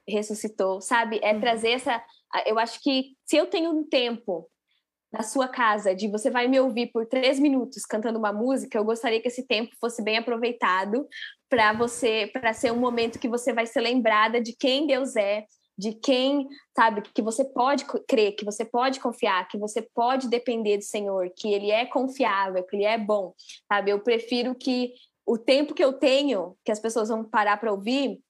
ressuscitou, 0.08 0.80
sabe? 0.80 1.20
É 1.22 1.32
uhum. 1.32 1.40
trazer 1.40 1.70
essa. 1.70 2.02
Eu 2.46 2.58
acho 2.58 2.80
que 2.82 3.16
se 3.24 3.36
eu 3.36 3.46
tenho 3.46 3.70
um 3.70 3.84
tempo 3.84 4.48
na 5.12 5.22
sua 5.22 5.46
casa 5.46 5.94
de 5.94 6.08
você 6.08 6.28
vai 6.28 6.48
me 6.48 6.58
ouvir 6.58 6.90
por 6.92 7.06
três 7.06 7.38
minutos 7.38 7.84
cantando 7.86 8.18
uma 8.18 8.32
música, 8.32 8.76
eu 8.76 8.84
gostaria 8.84 9.20
que 9.20 9.28
esse 9.28 9.46
tempo 9.46 9.72
fosse 9.80 10.02
bem 10.02 10.18
aproveitado 10.18 11.06
para 11.48 11.72
você, 11.72 12.28
para 12.32 12.52
ser 12.52 12.72
um 12.72 12.78
momento 12.78 13.18
que 13.18 13.28
você 13.28 13.52
vai 13.52 13.64
ser 13.64 13.80
lembrada 13.80 14.40
de 14.40 14.56
quem 14.56 14.88
Deus 14.88 15.14
é, 15.14 15.44
de 15.76 15.92
quem, 15.92 16.48
sabe, 16.76 17.02
que 17.02 17.22
você 17.22 17.44
pode 17.44 17.84
crer, 18.08 18.34
que 18.36 18.44
você 18.44 18.64
pode 18.64 19.00
confiar, 19.00 19.46
que 19.48 19.58
você 19.58 19.82
pode 19.82 20.28
depender 20.28 20.78
do 20.78 20.84
Senhor, 20.84 21.30
que 21.36 21.52
Ele 21.52 21.70
é 21.70 21.84
confiável, 21.84 22.64
que 22.64 22.76
Ele 22.76 22.84
é 22.84 22.96
bom, 22.96 23.34
sabe? 23.70 23.90
Eu 23.90 24.00
prefiro 24.00 24.54
que 24.54 24.92
o 25.26 25.36
tempo 25.36 25.74
que 25.74 25.84
eu 25.84 25.92
tenho, 25.92 26.56
que 26.64 26.70
as 26.70 26.78
pessoas 26.78 27.08
vão 27.08 27.24
parar 27.24 27.56
para 27.56 27.72
ouvir, 27.72 28.20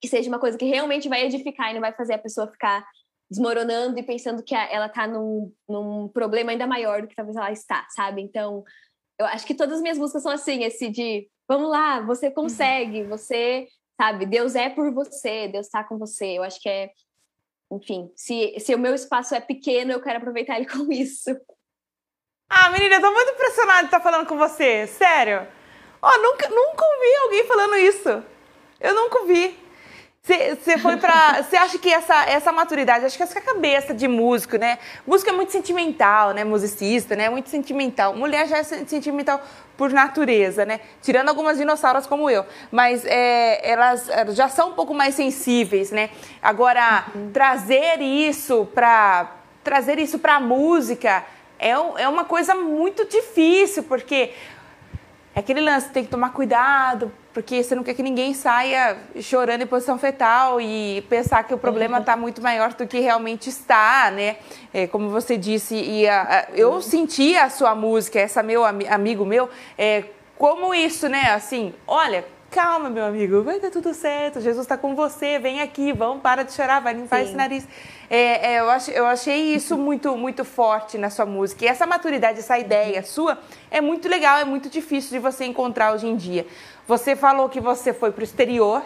que 0.00 0.08
seja 0.08 0.28
uma 0.28 0.38
coisa 0.38 0.56
que 0.56 0.64
realmente 0.64 1.08
vai 1.08 1.24
edificar 1.24 1.70
e 1.70 1.74
não 1.74 1.80
vai 1.80 1.92
fazer 1.92 2.14
a 2.14 2.18
pessoa 2.18 2.50
ficar 2.50 2.86
desmoronando 3.30 3.98
e 3.98 4.02
pensando 4.02 4.42
que 4.42 4.54
ela 4.54 4.86
está 4.86 5.06
num, 5.06 5.52
num 5.68 6.08
problema 6.08 6.50
ainda 6.50 6.66
maior 6.66 7.02
do 7.02 7.08
que 7.08 7.14
talvez 7.14 7.36
ela 7.36 7.52
está, 7.52 7.86
sabe? 7.90 8.22
Então, 8.22 8.64
eu 9.18 9.26
acho 9.26 9.46
que 9.46 9.54
todas 9.54 9.76
as 9.76 9.82
minhas 9.82 9.98
músicas 9.98 10.22
são 10.22 10.32
assim, 10.32 10.64
esse 10.64 10.88
de 10.88 11.28
vamos 11.46 11.70
lá, 11.70 12.00
você 12.00 12.30
consegue, 12.30 13.04
você, 13.04 13.66
sabe, 14.00 14.26
Deus 14.26 14.54
é 14.54 14.70
por 14.70 14.92
você, 14.92 15.48
Deus 15.48 15.66
está 15.66 15.82
com 15.82 15.98
você. 15.98 16.38
Eu 16.38 16.42
acho 16.42 16.60
que 16.60 16.68
é, 16.68 16.90
enfim, 17.70 18.10
se, 18.16 18.54
se 18.60 18.74
o 18.74 18.78
meu 18.78 18.94
espaço 18.94 19.34
é 19.34 19.40
pequeno, 19.40 19.92
eu 19.92 20.02
quero 20.02 20.18
aproveitar 20.18 20.56
ele 20.56 20.68
com 20.70 20.90
isso. 20.92 21.30
Ah, 22.48 22.70
menina, 22.70 22.94
eu 22.94 23.00
tô 23.00 23.12
muito 23.12 23.32
impressionada 23.32 23.80
de 23.80 23.86
estar 23.86 24.00
falando 24.00 24.26
com 24.26 24.38
você, 24.38 24.86
sério. 24.86 25.46
Ó, 26.00 26.10
oh, 26.10 26.22
nunca, 26.22 26.48
nunca 26.48 26.84
ouvi 26.84 27.16
alguém 27.24 27.44
falando 27.44 27.76
isso. 27.76 28.24
Eu 28.80 28.94
nunca 28.94 29.18
ouvi. 29.20 29.67
Você 30.22 30.76
foi 30.78 30.98
pra. 30.98 31.42
Você 31.42 31.56
acha 31.56 31.78
que 31.78 31.90
essa, 31.90 32.24
essa 32.26 32.52
maturidade, 32.52 33.04
acho 33.04 33.16
que 33.16 33.22
essa 33.22 33.40
cabeça 33.40 33.94
de 33.94 34.06
músico, 34.06 34.58
né? 34.58 34.78
Música 35.06 35.30
é 35.30 35.34
muito 35.34 35.52
sentimental, 35.52 36.32
né? 36.32 36.44
Musicista, 36.44 37.16
né? 37.16 37.30
Muito 37.30 37.48
sentimental. 37.48 38.14
Mulher 38.14 38.46
já 38.46 38.58
é 38.58 38.62
sentimental 38.62 39.40
por 39.76 39.90
natureza, 39.90 40.66
né? 40.66 40.80
Tirando 41.00 41.30
algumas 41.30 41.56
dinossauras 41.56 42.06
como 42.06 42.28
eu. 42.28 42.44
Mas 42.70 43.06
é, 43.06 43.70
elas 43.70 44.10
já 44.34 44.48
são 44.48 44.70
um 44.70 44.74
pouco 44.74 44.92
mais 44.92 45.14
sensíveis, 45.14 45.90
né? 45.90 46.10
Agora, 46.42 47.06
uhum. 47.14 47.30
trazer 47.32 48.02
isso 48.02 48.68
para 48.74 49.34
trazer 49.64 49.98
isso 49.98 50.18
para 50.18 50.36
a 50.36 50.40
música 50.40 51.24
é, 51.58 51.70
é 51.70 52.08
uma 52.08 52.24
coisa 52.24 52.54
muito 52.54 53.04
difícil, 53.06 53.82
porque 53.82 54.32
é 55.34 55.40
aquele 55.40 55.60
lance, 55.60 55.90
tem 55.90 56.04
que 56.04 56.10
tomar 56.10 56.30
cuidado, 56.30 57.12
porque 57.32 57.62
você 57.62 57.74
não 57.74 57.82
quer 57.82 57.94
que 57.94 58.02
ninguém 58.02 58.34
saia 58.34 58.96
chorando 59.20 59.62
em 59.62 59.66
posição 59.66 59.98
fetal 59.98 60.60
e 60.60 61.04
pensar 61.08 61.44
que 61.44 61.54
o 61.54 61.58
problema 61.58 61.98
está 61.98 62.16
muito 62.16 62.42
maior 62.42 62.72
do 62.72 62.86
que 62.86 62.98
realmente 63.00 63.48
está, 63.48 64.10
né? 64.10 64.36
É, 64.72 64.86
como 64.86 65.08
você 65.10 65.36
disse, 65.36 65.74
e 65.74 66.08
a, 66.08 66.22
a, 66.22 66.56
eu 66.56 66.80
senti 66.80 67.36
a 67.36 67.50
sua 67.50 67.74
música, 67.74 68.18
essa 68.18 68.42
meu 68.42 68.64
amigo 68.64 69.24
meu, 69.24 69.48
é, 69.76 70.04
como 70.36 70.74
isso, 70.74 71.08
né? 71.08 71.30
Assim, 71.32 71.74
olha, 71.86 72.24
calma, 72.50 72.88
meu 72.88 73.04
amigo, 73.04 73.42
vai 73.42 73.60
dar 73.60 73.70
tudo 73.70 73.92
certo, 73.92 74.40
Jesus 74.40 74.64
está 74.64 74.76
com 74.76 74.94
você, 74.94 75.38
vem 75.38 75.60
aqui, 75.60 75.92
vamos, 75.92 76.22
para 76.22 76.42
de 76.42 76.52
chorar, 76.52 76.80
vai 76.80 76.94
limpar 76.94 77.18
Sim. 77.18 77.24
esse 77.24 77.36
nariz. 77.36 77.68
É, 78.08 78.54
é, 78.54 78.60
eu, 78.60 78.70
ach, 78.70 78.88
eu 78.88 79.06
achei 79.06 79.54
isso 79.54 79.76
muito, 79.76 80.16
muito 80.16 80.44
forte 80.44 80.96
na 80.96 81.10
sua 81.10 81.26
música. 81.26 81.64
E 81.64 81.68
essa 81.68 81.86
maturidade, 81.86 82.38
essa 82.38 82.58
ideia 82.58 83.02
sua, 83.02 83.38
é 83.70 83.80
muito 83.80 84.08
legal, 84.08 84.38
é 84.38 84.44
muito 84.44 84.70
difícil 84.70 85.10
de 85.10 85.18
você 85.18 85.44
encontrar 85.44 85.92
hoje 85.92 86.06
em 86.06 86.16
dia. 86.16 86.46
Você 86.88 87.14
falou 87.14 87.50
que 87.50 87.60
você 87.60 87.92
foi 87.92 88.10
para 88.10 88.22
o 88.22 88.24
exterior, 88.24 88.82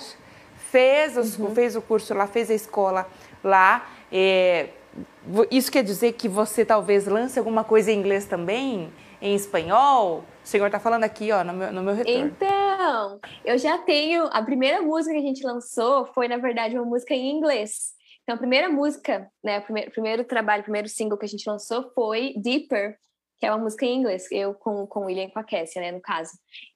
fez, 0.56 1.16
os, 1.16 1.38
uhum. 1.38 1.54
fez 1.54 1.76
o 1.76 1.80
curso 1.80 2.12
lá, 2.12 2.26
fez 2.26 2.50
a 2.50 2.54
escola 2.54 3.06
lá. 3.44 3.88
É, 4.10 4.70
isso 5.52 5.70
quer 5.70 5.84
dizer 5.84 6.14
que 6.14 6.28
você 6.28 6.64
talvez 6.64 7.06
lance 7.06 7.38
alguma 7.38 7.62
coisa 7.62 7.92
em 7.92 7.98
inglês 8.00 8.26
também? 8.26 8.92
Em 9.20 9.36
espanhol? 9.36 10.24
O 10.44 10.48
senhor 10.48 10.66
está 10.66 10.80
falando 10.80 11.04
aqui, 11.04 11.30
ó, 11.30 11.44
no 11.44 11.52
meu, 11.52 11.72
no 11.72 11.80
meu 11.80 11.94
retorno. 11.94 12.26
Então, 12.26 13.20
eu 13.44 13.56
já 13.56 13.78
tenho. 13.78 14.24
A 14.32 14.42
primeira 14.42 14.82
música 14.82 15.14
que 15.14 15.20
a 15.20 15.28
gente 15.28 15.46
lançou 15.46 16.06
foi, 16.06 16.26
na 16.26 16.38
verdade, 16.38 16.76
uma 16.76 16.84
música 16.84 17.14
em 17.14 17.30
inglês. 17.30 17.92
Então, 18.24 18.34
a 18.34 18.38
primeira 18.38 18.68
música, 18.68 19.30
né, 19.44 19.60
o 19.60 19.62
primeiro, 19.62 19.90
primeiro 19.92 20.24
trabalho, 20.24 20.62
o 20.62 20.64
primeiro 20.64 20.88
single 20.88 21.16
que 21.16 21.24
a 21.24 21.28
gente 21.28 21.48
lançou 21.48 21.88
foi 21.94 22.34
Deeper, 22.36 22.96
que 23.42 23.46
é 23.46 23.50
uma 23.50 23.64
música 23.64 23.84
em 23.84 23.98
inglês, 23.98 24.30
eu 24.30 24.54
com, 24.54 24.86
com 24.86 25.00
o 25.00 25.06
William 25.06 25.24
e 25.24 25.30
com 25.32 25.40
a 25.40 25.42
Cassia, 25.42 25.82
né, 25.82 25.90
no 25.90 26.00
caso. 26.00 26.30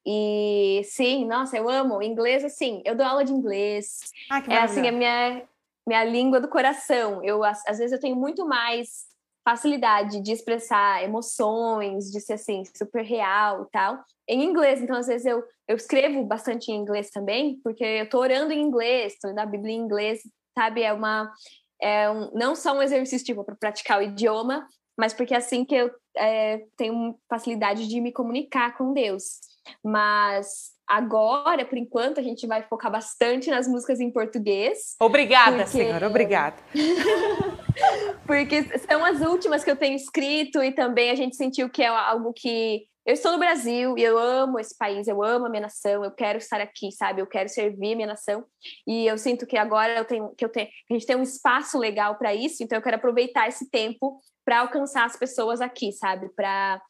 E 0.04 0.80
sim, 0.82 1.24
nossa, 1.24 1.56
eu 1.56 1.70
amo 1.70 2.02
inglês, 2.02 2.44
assim, 2.44 2.82
eu 2.84 2.96
dou 2.96 3.06
aula 3.06 3.24
de 3.24 3.32
inglês. 3.32 4.00
Ah, 4.28 4.42
que 4.42 4.52
é 4.52 4.58
assim, 4.60 4.84
a 4.84 4.90
minha, 4.90 5.44
minha 5.86 6.02
língua 6.02 6.40
do 6.40 6.48
coração. 6.48 7.22
Eu, 7.22 7.44
às, 7.44 7.62
vezes, 7.78 7.92
eu 7.92 8.00
tenho 8.00 8.16
muito 8.16 8.44
mais 8.44 9.04
facilidade 9.46 10.20
de 10.20 10.32
expressar 10.32 11.04
emoções, 11.04 12.10
de 12.10 12.20
ser 12.20 12.32
assim, 12.32 12.64
super 12.76 13.04
real 13.04 13.62
e 13.62 13.70
tal, 13.70 14.02
em 14.28 14.42
inglês. 14.42 14.82
Então, 14.82 14.96
às 14.96 15.06
vezes, 15.06 15.24
eu, 15.24 15.44
eu 15.68 15.76
escrevo 15.76 16.24
bastante 16.24 16.72
em 16.72 16.74
inglês 16.74 17.10
também, 17.10 17.60
porque 17.62 17.84
eu 17.84 18.08
tô 18.08 18.18
orando 18.18 18.52
em 18.52 18.60
inglês, 18.60 19.16
tô 19.22 19.28
lendo 19.28 19.38
a 19.38 19.46
Bíblia 19.46 19.72
em 19.72 19.78
inglês, 19.78 20.18
sabe? 20.58 20.82
É 20.82 20.92
uma. 20.92 21.32
É 21.80 22.10
um, 22.10 22.32
não 22.32 22.56
só 22.56 22.72
um 22.72 22.82
exercício 22.82 23.24
tipo, 23.24 23.44
para 23.44 23.54
praticar 23.54 24.00
o 24.00 24.02
idioma, 24.02 24.66
mas 24.96 25.12
porque 25.12 25.34
é 25.34 25.36
assim 25.36 25.64
que 25.64 25.74
eu 25.74 25.90
é, 26.16 26.64
tenho 26.76 27.18
facilidade 27.28 27.86
de 27.86 28.00
me 28.00 28.12
comunicar 28.12 28.76
com 28.76 28.92
Deus. 28.92 29.38
Mas 29.84 30.70
agora, 30.86 31.64
por 31.64 31.76
enquanto, 31.76 32.18
a 32.18 32.22
gente 32.22 32.46
vai 32.46 32.62
focar 32.62 32.90
bastante 32.90 33.50
nas 33.50 33.66
músicas 33.68 34.00
em 34.00 34.10
português. 34.10 34.96
Obrigada, 35.00 35.64
porque... 35.64 35.70
senhora, 35.70 36.06
obrigada. 36.06 36.56
porque 38.26 38.62
são 38.78 39.04
as 39.04 39.20
últimas 39.20 39.64
que 39.64 39.70
eu 39.70 39.76
tenho 39.76 39.96
escrito 39.96 40.62
e 40.62 40.72
também 40.72 41.10
a 41.10 41.14
gente 41.14 41.36
sentiu 41.36 41.68
que 41.68 41.82
é 41.82 41.88
algo 41.88 42.32
que 42.32 42.86
eu 43.06 43.14
estou 43.14 43.30
no 43.30 43.38
Brasil 43.38 43.96
e 43.96 44.02
eu 44.02 44.18
amo 44.18 44.58
esse 44.58 44.76
país, 44.76 45.06
eu 45.06 45.22
amo 45.22 45.46
a 45.46 45.48
minha 45.48 45.62
nação, 45.62 46.04
eu 46.04 46.10
quero 46.10 46.38
estar 46.38 46.60
aqui, 46.60 46.90
sabe? 46.90 47.22
Eu 47.22 47.26
quero 47.26 47.48
servir 47.48 47.92
a 47.92 47.96
minha 47.96 48.08
nação. 48.08 48.44
E 48.84 49.06
eu 49.06 49.16
sinto 49.16 49.46
que 49.46 49.56
agora 49.56 49.96
eu 49.96 50.04
tenho 50.04 50.34
que 50.36 50.44
eu 50.44 50.48
tenho, 50.48 50.68
a 50.90 50.92
gente 50.92 51.06
tem 51.06 51.14
um 51.14 51.22
espaço 51.22 51.78
legal 51.78 52.16
para 52.16 52.34
isso, 52.34 52.64
então 52.64 52.76
eu 52.76 52.82
quero 52.82 52.96
aproveitar 52.96 53.46
esse 53.46 53.70
tempo 53.70 54.20
para 54.44 54.58
alcançar 54.58 55.04
as 55.04 55.16
pessoas 55.16 55.60
aqui, 55.60 55.92
sabe? 55.92 56.28
Para 56.34 56.82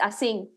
assim, 0.00 0.48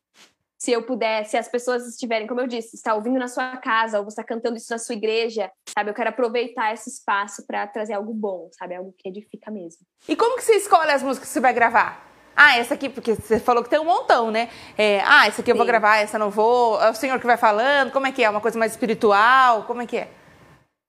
se 0.60 0.72
eu 0.72 0.86
puder, 0.86 1.26
se 1.26 1.36
as 1.36 1.48
pessoas 1.48 1.88
estiverem, 1.88 2.28
como 2.28 2.40
eu 2.40 2.46
disse, 2.46 2.76
está 2.76 2.94
ouvindo 2.94 3.18
na 3.18 3.28
sua 3.28 3.58
casa 3.58 3.98
ou 3.98 4.06
você 4.06 4.22
está 4.22 4.24
cantando 4.24 4.58
isso 4.58 4.72
na 4.72 4.78
sua 4.78 4.94
igreja, 4.94 5.52
sabe? 5.68 5.90
Eu 5.90 5.96
quero 5.96 6.10
aproveitar 6.10 6.72
esse 6.76 6.92
espaço 6.92 7.44
para 7.48 7.66
trazer 7.66 7.94
algo 7.94 8.14
bom, 8.14 8.52
sabe? 8.54 8.76
Algo 8.76 8.94
que 8.96 9.10
edifica 9.10 9.50
mesmo. 9.50 9.84
E 10.08 10.16
como 10.16 10.38
que 10.38 10.44
você 10.44 10.58
escolhe 10.58 10.92
as 10.92 11.02
músicas 11.02 11.28
que 11.28 11.34
você 11.34 11.40
vai 11.40 11.54
gravar? 11.54 12.11
Ah, 12.44 12.58
essa 12.58 12.74
aqui, 12.74 12.90
porque 12.90 13.14
você 13.14 13.40
falou 13.40 13.64
que 13.64 13.70
tem 13.70 13.80
um 13.80 13.86
montão, 13.86 14.32
né? 14.32 14.50
É, 14.76 15.00
ah, 15.02 15.28
essa 15.28 15.42
aqui 15.42 15.52
eu 15.52 15.54
Sim. 15.54 15.60
vou 15.60 15.68
gravar, 15.68 15.98
essa 15.98 16.18
não 16.18 16.32
vou. 16.32 16.82
É 16.82 16.90
o 16.90 16.94
senhor 16.96 17.20
que 17.20 17.26
vai 17.28 17.38
falando? 17.38 17.92
Como 17.92 18.08
é 18.08 18.12
que 18.12 18.24
é? 18.24 18.30
Uma 18.32 18.42
coisa 18.42 18.58
mais 18.58 18.72
espiritual? 18.72 19.66
Como 19.66 19.80
é 19.84 19.86
que 19.86 19.98
é? 19.98 20.10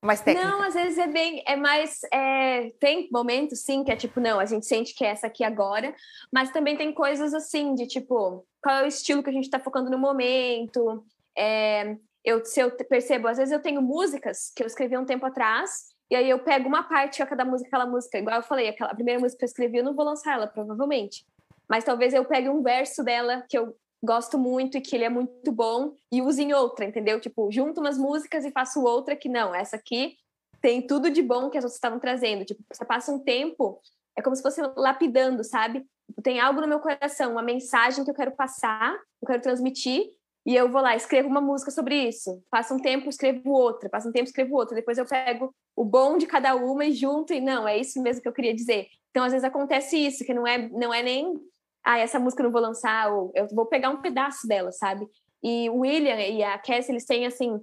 Mais 0.03 0.23
técnica? 0.23 0.49
Não, 0.49 0.63
às 0.63 0.73
vezes 0.73 0.97
é 0.97 1.07
bem. 1.07 1.45
É 1.47 1.55
mais. 1.55 2.01
É, 2.11 2.71
tem 2.81 3.07
momentos, 3.13 3.61
sim, 3.61 3.85
que 3.85 3.93
é 3.93 3.97
tipo, 3.97 4.19
não, 4.19 4.41
a 4.41 4.47
gente 4.47 4.65
sente 4.65 4.95
que 4.95 5.05
é 5.05 5.09
essa 5.09 5.27
aqui 5.27 5.45
agora. 5.45 5.95
Mas 6.33 6.51
também 6.51 6.75
tem 6.75 6.91
coisas 6.91 7.35
assim, 7.35 7.75
de 7.75 7.87
tipo, 7.87 8.47
qual 8.63 8.77
é 8.77 8.85
o 8.85 8.87
estilo 8.87 9.23
que 9.23 9.29
a 9.29 9.35
gente 9.35 9.51
tá 9.51 9.61
focando 9.61 9.91
no 9.91 9.99
momento. 9.99 11.05
É, 11.37 11.99
eu, 12.25 12.43
se 12.47 12.61
eu 12.61 12.71
percebo, 12.71 13.29
às 13.29 13.37
vezes 13.37 13.53
eu 13.53 13.61
tenho 13.61 13.83
músicas 13.83 14.51
que 14.57 14.63
eu 14.63 14.67
escrevi 14.67 14.97
um 14.97 15.05
tempo 15.05 15.27
atrás 15.27 15.93
e 16.11 16.15
aí 16.15 16.29
eu 16.29 16.39
pego 16.39 16.69
uma 16.69 16.83
parte 16.83 17.23
a 17.23 17.27
cada 17.27 17.43
música, 17.45 17.69
aquela 17.69 17.87
música, 17.87 18.19
igual 18.19 18.37
eu 18.37 18.43
falei, 18.43 18.69
aquela 18.69 18.91
a 18.91 18.95
primeira 18.95 19.19
música 19.19 19.39
que 19.39 19.45
eu 19.45 19.49
escrevi, 19.49 19.79
eu 19.79 19.85
não 19.85 19.95
vou 19.95 20.05
lançar 20.05 20.35
ela, 20.35 20.47
provavelmente. 20.47 21.27
Mas 21.73 21.85
talvez 21.85 22.13
eu 22.13 22.23
pegue 22.23 22.51
um 22.51 22.63
verso 22.63 23.03
dela 23.03 23.47
que 23.49 23.57
eu 23.57 23.75
gosto 24.05 24.39
muito 24.39 24.77
e 24.77 24.81
que 24.83 24.95
ele 24.95 25.05
é 25.05 25.09
muito 25.09 25.51
bom 25.51 25.95
e 26.13 26.21
use 26.21 26.43
em 26.43 26.53
outra, 26.53 26.85
entendeu? 26.85 27.19
Tipo, 27.19 27.51
junto 27.51 27.81
umas 27.81 27.97
músicas 27.97 28.45
e 28.45 28.51
faço 28.51 28.83
outra 28.83 29.17
que 29.17 29.27
não, 29.27 29.55
essa 29.55 29.77
aqui 29.77 30.17
tem 30.61 30.87
tudo 30.87 31.09
de 31.09 31.23
bom 31.23 31.49
que 31.49 31.57
as 31.57 31.65
outras 31.65 31.77
estavam 31.77 31.99
trazendo. 31.99 32.45
Tipo, 32.45 32.63
você 32.71 32.85
passa 32.85 33.11
um 33.11 33.19
tempo, 33.19 33.81
é 34.15 34.21
como 34.21 34.37
se 34.37 34.43
fosse 34.43 34.61
lapidando, 34.77 35.43
sabe? 35.43 35.87
Tipo, 36.09 36.21
tem 36.21 36.41
algo 36.41 36.61
no 36.61 36.69
meu 36.69 36.79
coração, 36.79 37.33
uma 37.33 37.43
mensagem 37.43 38.05
que 38.05 38.11
eu 38.11 38.15
quero 38.15 38.33
passar, 38.33 38.93
eu 39.23 39.27
quero 39.27 39.41
transmitir, 39.41 40.05
e 40.45 40.55
eu 40.55 40.71
vou 40.71 40.83
lá, 40.83 40.95
escrevo 40.95 41.29
uma 41.29 41.41
música 41.41 41.71
sobre 41.71 41.97
isso. 42.07 42.43
Passa 42.51 42.75
um 42.75 42.79
tempo, 42.79 43.09
escrevo 43.09 43.51
outra. 43.51 43.89
Passa 43.89 44.11
um 44.11 44.13
tempo, 44.13 44.27
escrevo 44.27 44.57
outra. 44.57 44.75
Depois 44.75 44.99
eu 44.99 45.07
pego 45.07 45.55
o 45.75 45.85
bom 45.87 46.19
de 46.19 46.27
cada 46.27 46.55
uma 46.55 46.85
e 46.85 46.93
junto 46.93 47.33
e 47.33 47.41
não, 47.41 47.67
é 47.67 47.79
isso 47.79 48.03
mesmo 48.03 48.21
que 48.21 48.29
eu 48.29 48.33
queria 48.33 48.53
dizer. 48.53 48.89
Então, 49.11 49.25
às 49.25 49.33
vezes 49.33 49.45
acontece 49.45 49.97
isso, 49.97 50.25
que 50.25 50.35
não 50.35 50.47
é, 50.47 50.69
não 50.71 50.93
é 50.93 51.03
nem, 51.03 51.35
ah, 51.85 51.99
essa 51.99 52.19
música 52.19 52.43
eu 52.43 52.45
não 52.45 52.53
vou 52.53 52.61
lançar, 52.61 53.13
ou 53.13 53.33
eu 53.35 53.47
vou 53.53 53.67
pegar 53.67 53.91
um 53.91 54.01
pedaço 54.01 54.47
dela, 54.47 54.71
sabe? 54.73 55.07
E 55.43 55.69
o 55.71 55.81
William 55.81 56.21
e 56.21 56.43
a 56.43 56.57
Cassie, 56.59 56.93
eles 56.93 57.05
têm, 57.05 57.27
assim, 57.27 57.61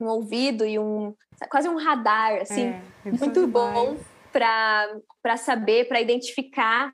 um 0.00 0.06
ouvido 0.06 0.64
e 0.64 0.78
um, 0.78 1.14
quase 1.50 1.68
um 1.68 1.76
radar, 1.76 2.40
assim, 2.40 2.68
é, 2.68 2.82
muito 3.10 3.46
bom 3.46 3.96
para 4.32 5.36
saber, 5.36 5.86
para 5.86 6.00
identificar, 6.00 6.92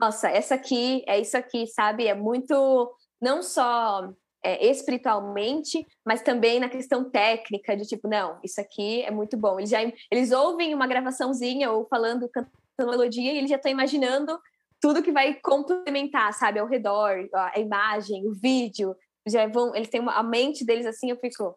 nossa, 0.00 0.28
essa 0.28 0.56
aqui 0.56 1.04
é 1.06 1.20
isso 1.20 1.36
aqui, 1.36 1.66
sabe? 1.68 2.06
É 2.06 2.14
muito, 2.14 2.92
não 3.20 3.42
só 3.42 4.12
é, 4.42 4.66
espiritualmente, 4.66 5.86
mas 6.04 6.22
também 6.22 6.58
na 6.58 6.68
questão 6.68 7.08
técnica, 7.08 7.76
de 7.76 7.84
tipo, 7.84 8.08
não, 8.08 8.40
isso 8.42 8.60
aqui 8.60 9.02
é 9.02 9.10
muito 9.10 9.36
bom. 9.36 9.58
Eles, 9.58 9.70
já, 9.70 9.78
eles 10.10 10.32
ouvem 10.32 10.74
uma 10.74 10.88
gravaçãozinha 10.88 11.70
ou 11.70 11.86
falando, 11.86 12.28
cantando 12.28 12.90
melodia, 12.90 13.32
e 13.32 13.38
eles 13.38 13.50
já 13.50 13.56
estão 13.56 13.70
imaginando 13.70 14.36
tudo 14.82 15.02
que 15.02 15.12
vai 15.12 15.34
complementar, 15.34 16.34
sabe, 16.34 16.58
ao 16.58 16.66
redor, 16.66 17.28
a 17.32 17.58
imagem, 17.60 18.26
o 18.28 18.32
vídeo. 18.34 18.96
Já 19.26 19.46
vão, 19.46 19.74
eles 19.76 19.88
têm 19.88 20.00
uma, 20.00 20.14
a 20.14 20.22
mente 20.24 20.66
deles 20.66 20.84
assim, 20.84 21.08
eu 21.08 21.16
fico, 21.16 21.56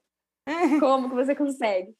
como 0.79 1.09
que 1.09 1.15
você 1.15 1.33
consegue? 1.35 1.91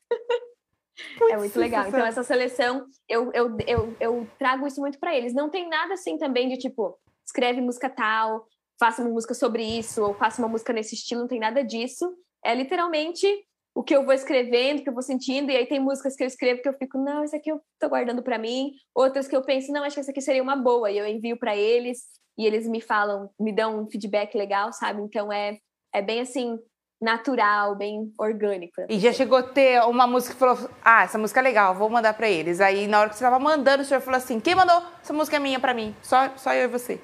é 1.31 1.37
muito 1.37 1.59
legal. 1.59 1.87
Então, 1.87 2.05
essa 2.05 2.21
seleção, 2.21 2.85
eu, 3.09 3.31
eu, 3.33 3.57
eu, 3.65 3.97
eu 3.99 4.27
trago 4.37 4.67
isso 4.67 4.79
muito 4.79 4.99
para 4.99 5.15
eles. 5.15 5.33
Não 5.33 5.49
tem 5.49 5.67
nada 5.67 5.95
assim 5.95 6.15
também 6.19 6.47
de 6.47 6.57
tipo, 6.57 6.95
escreve 7.25 7.59
música 7.59 7.89
tal, 7.89 8.45
faça 8.79 9.01
uma 9.01 9.09
música 9.09 9.33
sobre 9.33 9.63
isso, 9.63 10.03
ou 10.03 10.13
faça 10.13 10.39
uma 10.39 10.47
música 10.47 10.71
nesse 10.71 10.93
estilo, 10.93 11.21
não 11.21 11.27
tem 11.27 11.39
nada 11.39 11.63
disso. 11.63 12.15
É 12.43 12.53
literalmente 12.53 13.27
o 13.75 13.83
que 13.83 13.93
eu 13.93 14.05
vou 14.05 14.13
escrevendo, 14.13 14.79
o 14.79 14.83
que 14.83 14.89
eu 14.89 14.93
vou 14.93 15.03
sentindo, 15.03 15.51
e 15.51 15.57
aí 15.57 15.65
tem 15.65 15.81
músicas 15.81 16.15
que 16.15 16.23
eu 16.23 16.27
escrevo 16.27 16.61
que 16.61 16.69
eu 16.69 16.77
fico, 16.77 16.97
não, 16.97 17.25
isso 17.25 17.35
aqui 17.35 17.51
eu 17.51 17.61
tô 17.77 17.89
guardando 17.89 18.23
para 18.23 18.37
mim, 18.37 18.71
outras 18.95 19.27
que 19.27 19.35
eu 19.35 19.43
penso, 19.43 19.71
não, 19.73 19.83
acho 19.83 19.95
que 19.95 19.99
essa 19.99 20.11
aqui 20.11 20.21
seria 20.21 20.41
uma 20.41 20.55
boa, 20.55 20.89
e 20.89 20.97
eu 20.97 21.05
envio 21.05 21.37
para 21.37 21.57
eles, 21.57 21.99
e 22.37 22.45
eles 22.45 22.65
me 22.67 22.79
falam, 22.79 23.29
me 23.37 23.51
dão 23.51 23.81
um 23.81 23.89
feedback 23.89 24.35
legal, 24.37 24.71
sabe? 24.71 25.01
Então 25.01 25.31
é, 25.31 25.57
é 25.93 26.01
bem 26.01 26.21
assim, 26.21 26.57
natural, 27.01 27.75
bem 27.75 28.13
orgânico. 28.17 28.81
E 28.87 28.97
já 28.97 29.11
chegou 29.11 29.37
a 29.37 29.43
ter 29.43 29.81
uma 29.81 30.07
música 30.07 30.33
que 30.33 30.39
falou, 30.39 30.69
ah, 30.81 31.03
essa 31.03 31.17
música 31.17 31.41
é 31.41 31.43
legal, 31.43 31.75
vou 31.75 31.89
mandar 31.89 32.13
para 32.13 32.29
eles. 32.29 32.61
Aí 32.61 32.87
na 32.87 33.01
hora 33.01 33.09
que 33.09 33.17
você 33.17 33.25
tava 33.25 33.39
mandando, 33.39 33.83
o 33.83 33.85
senhor 33.85 33.99
falou 33.99 34.17
assim, 34.17 34.39
quem 34.39 34.55
mandou? 34.55 34.81
Essa 35.01 35.11
música 35.11 35.35
é 35.35 35.39
minha 35.39 35.59
para 35.59 35.73
mim, 35.73 35.93
só, 36.01 36.29
só 36.37 36.53
eu 36.53 36.63
e 36.63 36.67
você. 36.67 36.99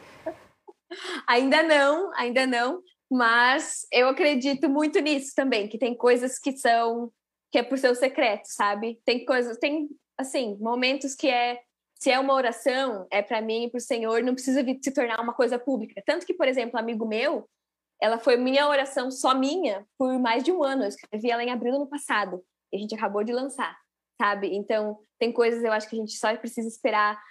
Ainda 1.28 1.64
não, 1.64 2.12
ainda 2.16 2.48
não, 2.48 2.82
mas 3.12 3.86
eu 3.92 4.08
acredito 4.08 4.70
muito 4.70 5.00
nisso 5.00 5.34
também, 5.36 5.68
que 5.68 5.78
tem 5.78 5.94
coisas 5.94 6.40
que 6.40 6.56
são 6.56 7.12
que 7.52 7.58
é 7.58 7.64
por 7.64 7.78
seu 7.78 7.94
secreto, 7.94 8.46
sabe? 8.46 9.02
Tem 9.04 9.26
coisas, 9.26 9.58
tem 9.58 9.90
assim, 10.18 10.58
momentos 10.62 11.14
que 11.14 11.28
é 11.28 11.60
se 11.96 12.10
é 12.10 12.18
uma 12.18 12.34
oração, 12.34 13.06
é 13.12 13.22
para 13.22 13.42
mim 13.42 13.66
e 13.66 13.70
para 13.70 13.78
o 13.78 13.82
Senhor, 13.82 14.24
não 14.24 14.34
precisa 14.34 14.66
se 14.82 14.92
tornar 14.92 15.20
uma 15.20 15.34
coisa 15.34 15.60
pública. 15.60 16.02
Tanto 16.04 16.26
que, 16.26 16.34
por 16.34 16.48
exemplo, 16.48 16.80
amigo 16.80 17.06
meu, 17.06 17.48
ela 18.02 18.18
foi 18.18 18.38
minha 18.38 18.68
oração 18.68 19.12
só 19.12 19.36
minha 19.36 19.86
por 20.00 20.18
mais 20.18 20.44
de 20.44 20.52
um 20.52 20.64
ano. 20.64 20.84
Eu 20.84 20.88
escrevi 20.88 21.30
ela 21.30 21.44
em 21.44 21.52
abril 21.52 21.74
do 21.74 21.78
ano 21.82 21.88
passado 21.88 22.44
e 22.72 22.78
a 22.78 22.80
gente 22.80 22.96
acabou 22.96 23.24
de 23.24 23.32
lançar, 23.32 23.78
sabe? 24.20 24.56
Então, 24.56 24.98
tem 25.20 25.32
coisas 25.32 25.64
eu 25.64 25.72
acho 25.72 25.88
que 25.88 25.96
a 25.96 26.00
gente 26.00 26.18
só 26.18 26.36
precisa 26.38 26.68
esperar 26.68 27.22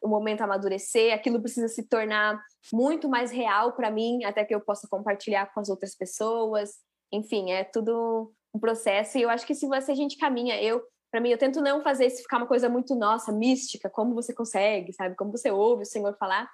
o 0.00 0.08
momento 0.08 0.40
amadurecer, 0.40 1.14
aquilo 1.14 1.40
precisa 1.40 1.68
se 1.68 1.86
tornar 1.86 2.40
muito 2.72 3.08
mais 3.08 3.30
real 3.30 3.74
para 3.74 3.90
mim, 3.90 4.24
até 4.24 4.44
que 4.44 4.54
eu 4.54 4.60
possa 4.60 4.88
compartilhar 4.90 5.52
com 5.52 5.60
as 5.60 5.68
outras 5.68 5.94
pessoas. 5.94 6.70
Enfim, 7.12 7.50
é 7.50 7.64
tudo 7.64 8.32
um 8.54 8.58
processo. 8.58 9.18
E 9.18 9.22
eu 9.22 9.30
acho 9.30 9.46
que 9.46 9.54
se 9.54 9.66
você 9.66 9.92
a 9.92 9.94
gente 9.94 10.16
caminha, 10.16 10.60
eu 10.62 10.82
para 11.10 11.20
mim 11.20 11.30
eu 11.30 11.38
tento 11.38 11.60
não 11.60 11.82
fazer 11.82 12.06
isso 12.06 12.22
ficar 12.22 12.38
uma 12.38 12.46
coisa 12.46 12.68
muito 12.68 12.94
nossa, 12.94 13.32
mística, 13.32 13.88
como 13.88 14.14
você 14.14 14.34
consegue, 14.34 14.92
sabe? 14.92 15.14
Como 15.14 15.30
você 15.30 15.50
ouve 15.50 15.82
o 15.82 15.86
Senhor 15.86 16.16
falar. 16.18 16.48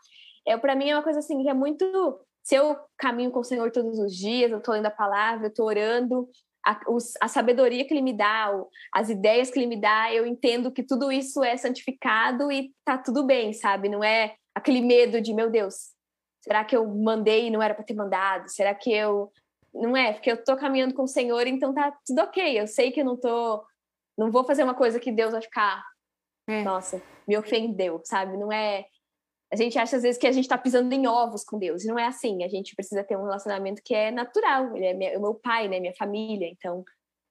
É 0.47 0.57
para 0.57 0.77
mim 0.77 0.91
é 0.91 0.97
uma 0.97 1.03
coisa 1.03 1.21
assim 1.21 1.43
que 1.43 1.49
é 1.49 1.55
muito 1.55 2.21
se 2.43 2.57
eu 2.57 2.77
caminho 2.99 3.31
com 3.31 3.41
o 3.41 3.45
Senhor 3.45 3.71
todos 3.71 3.99
os 3.99 4.15
dias, 4.15 4.51
eu 4.51 4.59
estou 4.59 4.75
lendo 4.75 4.87
a 4.87 4.91
palavra, 4.91 5.47
eu 5.47 5.51
estou 5.51 5.67
orando, 5.67 6.29
a, 6.65 6.81
os, 6.89 7.15
a, 7.21 7.29
sabedoria 7.29 7.85
que 7.85 7.93
ele 7.93 8.03
me 8.03 8.13
dá, 8.13 8.53
as 8.93 9.11
ideias 9.11 9.51
que 9.51 9.59
ele 9.59 9.67
me 9.67 9.81
dá, 9.81 10.13
eu 10.13 10.27
entendo 10.27 10.71
que 10.71 10.83
tudo 10.83 11.11
isso 11.11 11.43
é 11.43 11.57
santificado 11.57 12.51
e 12.53 12.73
tá 12.85 12.97
tudo 12.97 13.25
bem, 13.25 13.53
sabe? 13.53 13.89
Não 13.89 14.03
é 14.03 14.37
aquele 14.55 14.81
medo 14.81 15.21
de, 15.21 15.35
meu 15.35 15.51
Deus, 15.51 15.93
será 16.43 16.65
que 16.65 16.77
eu 16.77 16.87
mandei 16.87 17.47
e 17.47 17.51
não 17.51 17.63
era 17.63 17.75
para 17.75 17.85
ter 17.85 17.95
mandado? 17.95 18.49
Será 18.49 18.75
que 18.75 18.93
eu. 18.93 19.33
Não 19.75 19.97
é, 19.97 20.13
porque 20.13 20.31
eu 20.31 20.45
tô 20.45 20.55
caminhando 20.57 20.93
com 20.95 21.05
o 21.05 21.09
Senhor, 21.09 21.47
então 21.47 21.73
tá 21.73 21.97
tudo 22.07 22.21
ok. 22.23 22.61
Eu 22.61 22.67
sei 22.67 22.91
que 22.91 23.01
eu 23.01 23.05
não 23.05 23.17
tô. 23.17 23.65
Não 24.19 24.31
vou 24.31 24.45
fazer 24.45 24.63
uma 24.63 24.75
coisa 24.75 25.01
que 25.01 25.11
Deus 25.11 25.33
vai 25.33 25.41
ficar. 25.41 25.83
É. 26.47 26.63
Nossa, 26.63 27.01
me 27.27 27.37
ofendeu, 27.37 28.01
sabe? 28.05 28.37
Não 28.37 28.53
é. 28.53 28.87
A 29.53 29.57
gente 29.57 29.79
acha 29.79 29.97
às 29.97 30.03
vezes 30.03 30.19
que 30.19 30.27
a 30.27 30.33
gente 30.33 30.45
está 30.45 30.57
pisando 30.57 30.95
em 30.95 31.07
ovos 31.07 31.45
com 31.45 31.59
Deus, 31.59 31.85
e 31.85 31.87
não 31.87 31.99
é 31.99 32.07
assim. 32.07 32.43
A 32.43 32.49
gente 32.49 32.75
precisa 32.75 33.05
ter 33.05 33.19
um 33.19 33.25
relacionamento 33.25 33.83
que 33.85 33.95
é 33.95 34.11
natural. 34.11 34.75
Ele 34.75 34.87
é 34.87 34.95
meu, 34.95 35.21
meu 35.21 35.35
pai, 35.35 35.69
né? 35.69 35.79
Minha 35.79 35.95
família. 35.95 36.49
Então, 36.49 36.83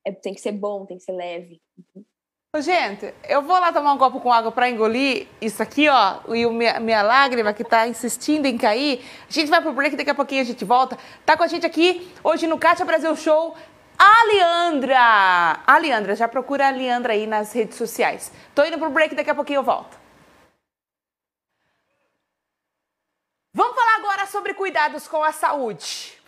é, 0.05 0.11
tem 0.11 0.31
que 0.31 0.39
ser 0.39 0.51
bom, 0.51 0.85
tem 0.85 0.97
que 0.97 1.03
ser 1.03 1.13
leve. 1.13 1.59
Gente, 2.59 3.11
eu 3.27 3.41
vou 3.41 3.57
lá 3.59 3.71
tomar 3.71 3.93
um 3.93 3.97
copo 3.97 4.19
com 4.19 4.31
água 4.31 4.51
para 4.51 4.69
engolir 4.69 5.25
isso 5.41 5.63
aqui, 5.63 5.87
ó, 5.87 6.19
e 6.35 6.45
o 6.45 6.51
minha, 6.51 6.81
minha 6.81 7.01
lágrima 7.01 7.53
que 7.53 7.63
tá 7.63 7.87
insistindo 7.87 8.45
em 8.45 8.57
cair. 8.57 9.03
A 9.27 9.31
gente 9.31 9.49
vai 9.49 9.61
pro 9.61 9.71
break, 9.71 9.95
daqui 9.95 10.09
a 10.09 10.15
pouquinho 10.15 10.41
a 10.41 10.45
gente 10.45 10.65
volta. 10.65 10.97
Tá 11.25 11.37
com 11.37 11.43
a 11.43 11.47
gente 11.47 11.65
aqui 11.65 12.11
hoje 12.21 12.45
no 12.47 12.59
Kátia 12.59 12.85
Brasil 12.85 13.15
Show, 13.15 13.55
a 13.97 14.25
Leandra. 14.25 15.63
A 15.65 15.77
Leandra, 15.77 16.13
já 16.13 16.27
procura 16.27 16.67
a 16.67 16.71
Leandra 16.71 17.13
aí 17.13 17.25
nas 17.25 17.53
redes 17.53 17.77
sociais. 17.77 18.31
Tô 18.53 18.63
indo 18.65 18.77
pro 18.77 18.89
break, 18.89 19.15
daqui 19.15 19.29
a 19.29 19.35
pouquinho 19.35 19.59
eu 19.59 19.63
volto. 19.63 20.00
Vamos 23.53 23.75
falar 23.75 23.95
agora 23.97 24.25
sobre 24.27 24.53
cuidados 24.53 25.09
com 25.09 25.21
a 25.25 25.33
saúde. 25.33 26.20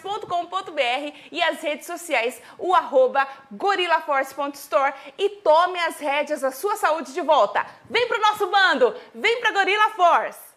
gorilaforce.com.br 0.00 1.12
e 1.30 1.42
as 1.42 1.60
redes 1.60 1.86
sociais, 1.86 2.40
o 2.58 2.74
arroba 2.74 3.26
gorilaforce.store 3.52 4.94
e 5.18 5.28
tome 5.42 5.78
as 5.78 5.98
rédeas 5.98 6.40
da 6.40 6.50
sua 6.50 6.76
saúde 6.76 7.12
de 7.12 7.20
volta. 7.20 7.64
Vem 7.88 8.08
pro 8.08 8.20
nosso 8.20 8.46
bando, 8.46 8.94
vem 9.14 9.40
pra 9.40 9.52
Gorilla 9.52 9.90
Force! 9.90 10.50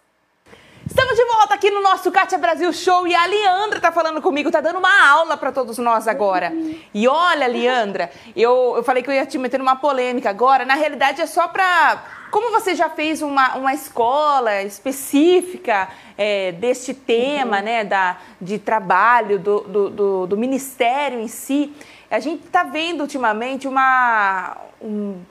Estamos 0.85 1.15
de 1.15 1.25
volta 1.25 1.55
aqui 1.55 1.71
no 1.71 1.81
nosso 1.81 2.11
Kátia 2.11 2.37
Brasil 2.37 2.71
Show 2.73 3.07
e 3.07 3.15
a 3.15 3.25
Leandra 3.25 3.79
tá 3.79 3.91
falando 3.91 4.21
comigo, 4.21 4.51
tá 4.51 4.59
dando 4.59 4.79
uma 4.79 5.09
aula 5.09 5.37
para 5.37 5.51
todos 5.51 5.77
nós 5.77 6.09
agora. 6.09 6.51
E 6.93 7.07
olha, 7.07 7.47
Leandra, 7.47 8.11
eu, 8.35 8.73
eu 8.75 8.83
falei 8.83 9.01
que 9.01 9.09
eu 9.09 9.13
ia 9.13 9.25
te 9.25 9.37
meter 9.37 9.57
numa 9.57 9.77
polêmica 9.77 10.29
agora, 10.29 10.65
na 10.65 10.75
realidade 10.75 11.21
é 11.21 11.25
só 11.25 11.47
para 11.47 12.03
como 12.33 12.49
você 12.49 12.73
já 12.73 12.89
fez 12.89 13.21
uma, 13.21 13.55
uma 13.57 13.75
escola 13.75 14.63
específica 14.63 15.87
é, 16.17 16.51
deste 16.53 16.91
tema, 16.91 17.59
uhum. 17.59 17.63
né, 17.63 17.83
da, 17.83 18.17
de 18.41 18.57
trabalho, 18.57 19.37
do, 19.37 19.59
do, 19.59 19.89
do, 19.91 20.25
do 20.27 20.35
ministério 20.35 21.19
em 21.19 21.27
si, 21.27 21.71
a 22.09 22.19
gente 22.19 22.43
está 22.43 22.63
vendo 22.63 23.01
ultimamente 23.01 23.67
uma, 23.67 24.57
um, 24.81 25.21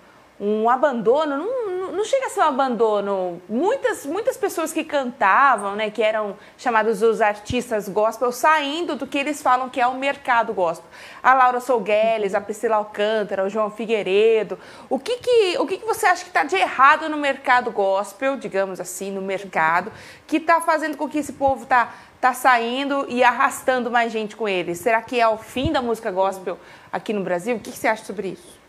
um 0.44 0.68
abandono, 0.68 1.38
não, 1.38 1.92
não 1.92 2.04
chega 2.04 2.26
a 2.26 2.28
ser 2.28 2.40
um 2.40 2.42
abandono. 2.42 3.40
Muitas, 3.48 4.04
muitas 4.04 4.36
pessoas 4.36 4.72
que 4.72 4.82
cantavam, 4.82 5.76
né, 5.76 5.88
que 5.88 6.02
eram 6.02 6.36
chamados 6.58 7.00
os 7.00 7.20
artistas 7.20 7.88
gospel, 7.88 8.32
saindo 8.32 8.96
do 8.96 9.06
que 9.06 9.16
eles 9.16 9.40
falam 9.40 9.70
que 9.70 9.80
é 9.80 9.86
o 9.86 9.94
mercado 9.94 10.52
gospel. 10.52 10.90
A 11.22 11.32
Laura 11.32 11.60
Sougueles, 11.60 12.34
a 12.34 12.40
Priscila 12.40 12.74
Alcântara, 12.74 13.44
o 13.44 13.48
João 13.48 13.70
Figueiredo. 13.70 14.58
O 14.90 14.98
que, 14.98 15.18
que, 15.18 15.58
o 15.60 15.66
que, 15.66 15.78
que 15.78 15.86
você 15.86 16.06
acha 16.06 16.24
que 16.24 16.30
está 16.30 16.42
de 16.42 16.56
errado 16.56 17.08
no 17.08 17.16
mercado 17.16 17.70
gospel, 17.70 18.36
digamos 18.36 18.80
assim, 18.80 19.12
no 19.12 19.22
mercado, 19.22 19.92
que 20.26 20.38
está 20.38 20.60
fazendo 20.60 20.96
com 20.96 21.08
que 21.08 21.18
esse 21.18 21.34
povo 21.34 21.62
está 21.62 21.94
tá 22.20 22.34
saindo 22.34 23.06
e 23.08 23.22
arrastando 23.22 23.92
mais 23.92 24.10
gente 24.10 24.34
com 24.34 24.48
eles? 24.48 24.78
Será 24.78 25.00
que 25.02 25.20
é 25.20 25.28
o 25.28 25.38
fim 25.38 25.70
da 25.70 25.80
música 25.80 26.10
gospel 26.10 26.58
aqui 26.92 27.12
no 27.12 27.22
Brasil? 27.22 27.54
O 27.54 27.60
que, 27.60 27.70
que 27.70 27.78
você 27.78 27.86
acha 27.86 28.04
sobre 28.04 28.30
isso? 28.30 28.60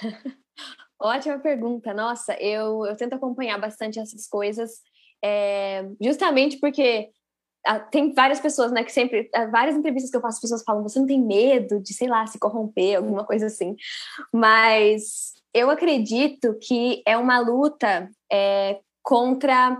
Ótima 1.00 1.38
pergunta. 1.38 1.94
Nossa, 1.94 2.34
eu, 2.34 2.84
eu 2.84 2.96
tento 2.96 3.14
acompanhar 3.14 3.58
bastante 3.58 3.98
essas 3.98 4.28
coisas, 4.28 4.82
é, 5.24 5.88
justamente 6.00 6.58
porque 6.58 7.08
ah, 7.66 7.80
tem 7.80 8.12
várias 8.12 8.40
pessoas, 8.40 8.70
né, 8.70 8.84
que 8.84 8.92
sempre, 8.92 9.28
ah, 9.34 9.46
várias 9.46 9.76
entrevistas 9.76 10.10
que 10.10 10.16
eu 10.16 10.20
faço, 10.20 10.36
as 10.36 10.40
pessoas 10.40 10.62
falam, 10.62 10.82
você 10.82 10.98
não 10.98 11.06
tem 11.06 11.20
medo 11.20 11.80
de, 11.80 11.94
sei 11.94 12.08
lá, 12.08 12.26
se 12.26 12.38
corromper, 12.38 12.96
alguma 12.96 13.24
coisa 13.24 13.46
assim. 13.46 13.76
Mas 14.32 15.32
eu 15.54 15.70
acredito 15.70 16.56
que 16.60 17.02
é 17.06 17.16
uma 17.16 17.38
luta 17.38 18.08
é, 18.30 18.78
contra 19.02 19.76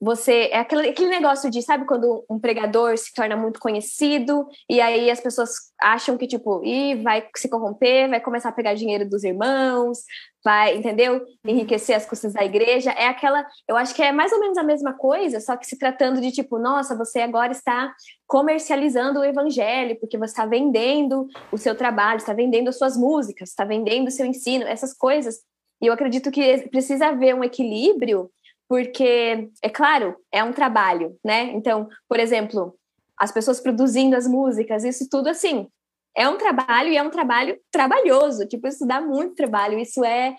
você 0.00 0.50
é 0.52 0.58
aquele, 0.58 0.90
aquele 0.90 1.08
negócio 1.08 1.50
de, 1.50 1.62
sabe, 1.62 1.86
quando 1.86 2.24
um 2.28 2.38
pregador 2.38 2.96
se 2.98 3.12
torna 3.14 3.36
muito 3.36 3.58
conhecido 3.58 4.46
e 4.68 4.80
aí 4.80 5.10
as 5.10 5.20
pessoas 5.20 5.50
acham 5.80 6.18
que, 6.18 6.26
tipo, 6.26 6.62
e 6.64 6.94
vai 6.96 7.26
se 7.34 7.48
corromper, 7.48 8.10
vai 8.10 8.20
começar 8.20 8.50
a 8.50 8.52
pegar 8.52 8.74
dinheiro 8.74 9.08
dos 9.08 9.24
irmãos, 9.24 10.00
vai, 10.44 10.76
entendeu? 10.76 11.24
Enriquecer 11.44 11.96
as 11.96 12.04
custas 12.04 12.34
da 12.34 12.44
igreja. 12.44 12.90
É 12.90 13.06
aquela, 13.06 13.46
eu 13.66 13.76
acho 13.76 13.94
que 13.94 14.02
é 14.02 14.12
mais 14.12 14.32
ou 14.32 14.40
menos 14.40 14.58
a 14.58 14.62
mesma 14.62 14.92
coisa, 14.92 15.40
só 15.40 15.56
que 15.56 15.66
se 15.66 15.78
tratando 15.78 16.20
de, 16.20 16.30
tipo, 16.30 16.58
nossa, 16.58 16.94
você 16.94 17.20
agora 17.20 17.52
está 17.52 17.94
comercializando 18.26 19.20
o 19.20 19.24
evangelho, 19.24 19.98
porque 19.98 20.18
você 20.18 20.32
está 20.32 20.44
vendendo 20.44 21.26
o 21.50 21.56
seu 21.56 21.74
trabalho, 21.74 22.18
está 22.18 22.34
vendendo 22.34 22.68
as 22.68 22.76
suas 22.76 22.96
músicas, 22.98 23.48
está 23.48 23.64
vendendo 23.64 24.08
o 24.08 24.10
seu 24.10 24.26
ensino, 24.26 24.66
essas 24.66 24.92
coisas. 24.92 25.40
E 25.80 25.86
eu 25.86 25.92
acredito 25.92 26.30
que 26.30 26.68
precisa 26.68 27.08
haver 27.08 27.34
um 27.34 27.44
equilíbrio 27.44 28.30
porque, 28.68 29.48
é 29.62 29.68
claro, 29.68 30.16
é 30.32 30.42
um 30.42 30.52
trabalho, 30.52 31.16
né? 31.24 31.44
Então, 31.54 31.88
por 32.08 32.18
exemplo, 32.18 32.76
as 33.16 33.32
pessoas 33.32 33.60
produzindo 33.60 34.16
as 34.16 34.26
músicas, 34.26 34.84
isso 34.84 35.08
tudo 35.08 35.28
assim, 35.28 35.68
é 36.16 36.28
um 36.28 36.38
trabalho 36.38 36.88
e 36.88 36.96
é 36.96 37.02
um 37.02 37.10
trabalho 37.10 37.60
trabalhoso, 37.70 38.46
tipo, 38.46 38.66
isso 38.66 38.86
dá 38.86 39.00
muito 39.00 39.34
trabalho, 39.34 39.78
isso 39.78 40.02
é, 40.02 40.34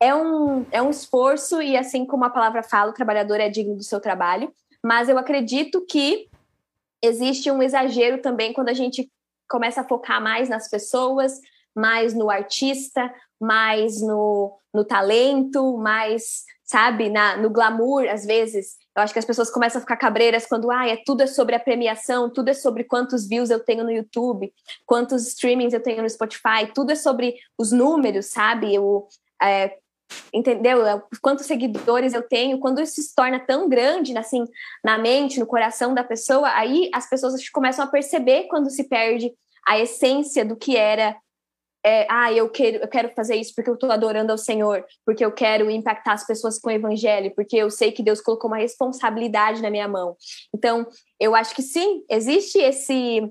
é, 0.00 0.14
um, 0.14 0.66
é 0.72 0.82
um 0.82 0.90
esforço 0.90 1.62
e 1.62 1.76
assim 1.76 2.04
como 2.04 2.24
a 2.24 2.30
palavra 2.30 2.62
fala, 2.62 2.90
o 2.90 2.94
trabalhador 2.94 3.40
é 3.40 3.48
digno 3.48 3.76
do 3.76 3.84
seu 3.84 4.00
trabalho, 4.00 4.52
mas 4.84 5.08
eu 5.08 5.16
acredito 5.16 5.84
que 5.86 6.28
existe 7.02 7.50
um 7.50 7.62
exagero 7.62 8.20
também 8.20 8.52
quando 8.52 8.70
a 8.70 8.74
gente 8.74 9.10
começa 9.48 9.80
a 9.80 9.88
focar 9.88 10.20
mais 10.20 10.48
nas 10.48 10.68
pessoas, 10.68 11.40
mais 11.74 12.12
no 12.12 12.28
artista, 12.28 13.12
mais 13.40 14.02
no, 14.02 14.58
no 14.74 14.84
talento, 14.84 15.76
mais 15.78 16.44
sabe, 16.70 17.08
na, 17.08 17.36
no 17.36 17.50
glamour, 17.50 18.08
às 18.08 18.24
vezes. 18.24 18.76
Eu 18.94 19.02
acho 19.02 19.12
que 19.12 19.18
as 19.18 19.24
pessoas 19.24 19.50
começam 19.50 19.78
a 19.78 19.80
ficar 19.80 19.96
cabreiras 19.96 20.46
quando, 20.46 20.70
ah, 20.70 20.86
é, 20.86 20.96
tudo 21.04 21.22
é 21.22 21.26
sobre 21.26 21.56
a 21.56 21.58
premiação, 21.58 22.30
tudo 22.30 22.48
é 22.48 22.54
sobre 22.54 22.84
quantos 22.84 23.26
views 23.26 23.50
eu 23.50 23.58
tenho 23.58 23.82
no 23.82 23.90
YouTube, 23.90 24.52
quantos 24.86 25.26
streamings 25.26 25.74
eu 25.74 25.82
tenho 25.82 26.00
no 26.00 26.08
Spotify, 26.08 26.70
tudo 26.72 26.92
é 26.92 26.94
sobre 26.94 27.34
os 27.58 27.72
números, 27.72 28.26
sabe? 28.26 28.78
O, 28.78 29.08
é, 29.42 29.78
entendeu? 30.32 30.86
É, 30.86 31.02
quantos 31.20 31.46
seguidores 31.46 32.14
eu 32.14 32.22
tenho, 32.22 32.60
quando 32.60 32.80
isso 32.80 33.02
se 33.02 33.16
torna 33.16 33.40
tão 33.40 33.68
grande, 33.68 34.16
assim, 34.16 34.44
na 34.84 34.96
mente, 34.96 35.40
no 35.40 35.46
coração 35.46 35.92
da 35.92 36.04
pessoa, 36.04 36.50
aí 36.50 36.88
as 36.94 37.10
pessoas 37.10 37.48
começam 37.48 37.84
a 37.84 37.88
perceber 37.88 38.44
quando 38.44 38.70
se 38.70 38.84
perde 38.84 39.32
a 39.66 39.76
essência 39.76 40.44
do 40.44 40.54
que 40.54 40.76
era 40.76 41.16
é, 41.84 42.06
ah, 42.10 42.32
eu 42.32 42.48
quero, 42.48 42.76
eu 42.78 42.88
quero 42.88 43.10
fazer 43.14 43.36
isso 43.36 43.54
porque 43.54 43.70
eu 43.70 43.74
estou 43.74 43.90
adorando 43.90 44.32
ao 44.32 44.38
Senhor, 44.38 44.84
porque 45.04 45.24
eu 45.24 45.32
quero 45.32 45.70
impactar 45.70 46.12
as 46.12 46.26
pessoas 46.26 46.58
com 46.58 46.68
o 46.68 46.72
Evangelho, 46.72 47.32
porque 47.34 47.56
eu 47.56 47.70
sei 47.70 47.90
que 47.90 48.02
Deus 48.02 48.20
colocou 48.20 48.50
uma 48.50 48.58
responsabilidade 48.58 49.62
na 49.62 49.70
minha 49.70 49.88
mão. 49.88 50.16
Então, 50.54 50.86
eu 51.18 51.34
acho 51.34 51.54
que 51.54 51.62
sim, 51.62 52.04
existe 52.08 52.58
esse 52.58 53.22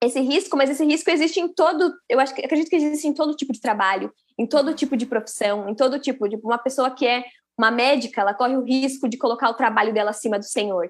esse 0.00 0.20
risco, 0.20 0.56
mas 0.56 0.70
esse 0.70 0.84
risco 0.84 1.10
existe 1.10 1.40
em 1.40 1.48
todo, 1.48 1.92
eu 2.08 2.20
acho 2.20 2.32
acredito 2.32 2.68
que 2.68 2.76
existe 2.76 3.08
em 3.08 3.12
todo 3.12 3.34
tipo 3.34 3.52
de 3.52 3.60
trabalho, 3.60 4.12
em 4.38 4.46
todo 4.46 4.72
tipo 4.72 4.96
de 4.96 5.04
profissão, 5.04 5.68
em 5.68 5.74
todo 5.74 5.98
tipo 5.98 6.28
de 6.28 6.36
uma 6.36 6.56
pessoa 6.56 6.92
que 6.92 7.04
é 7.04 7.24
uma 7.58 7.72
médica, 7.72 8.20
ela 8.20 8.32
corre 8.32 8.56
o 8.56 8.62
risco 8.62 9.08
de 9.08 9.18
colocar 9.18 9.50
o 9.50 9.54
trabalho 9.54 9.92
dela 9.92 10.10
acima 10.10 10.38
do 10.38 10.44
Senhor, 10.44 10.88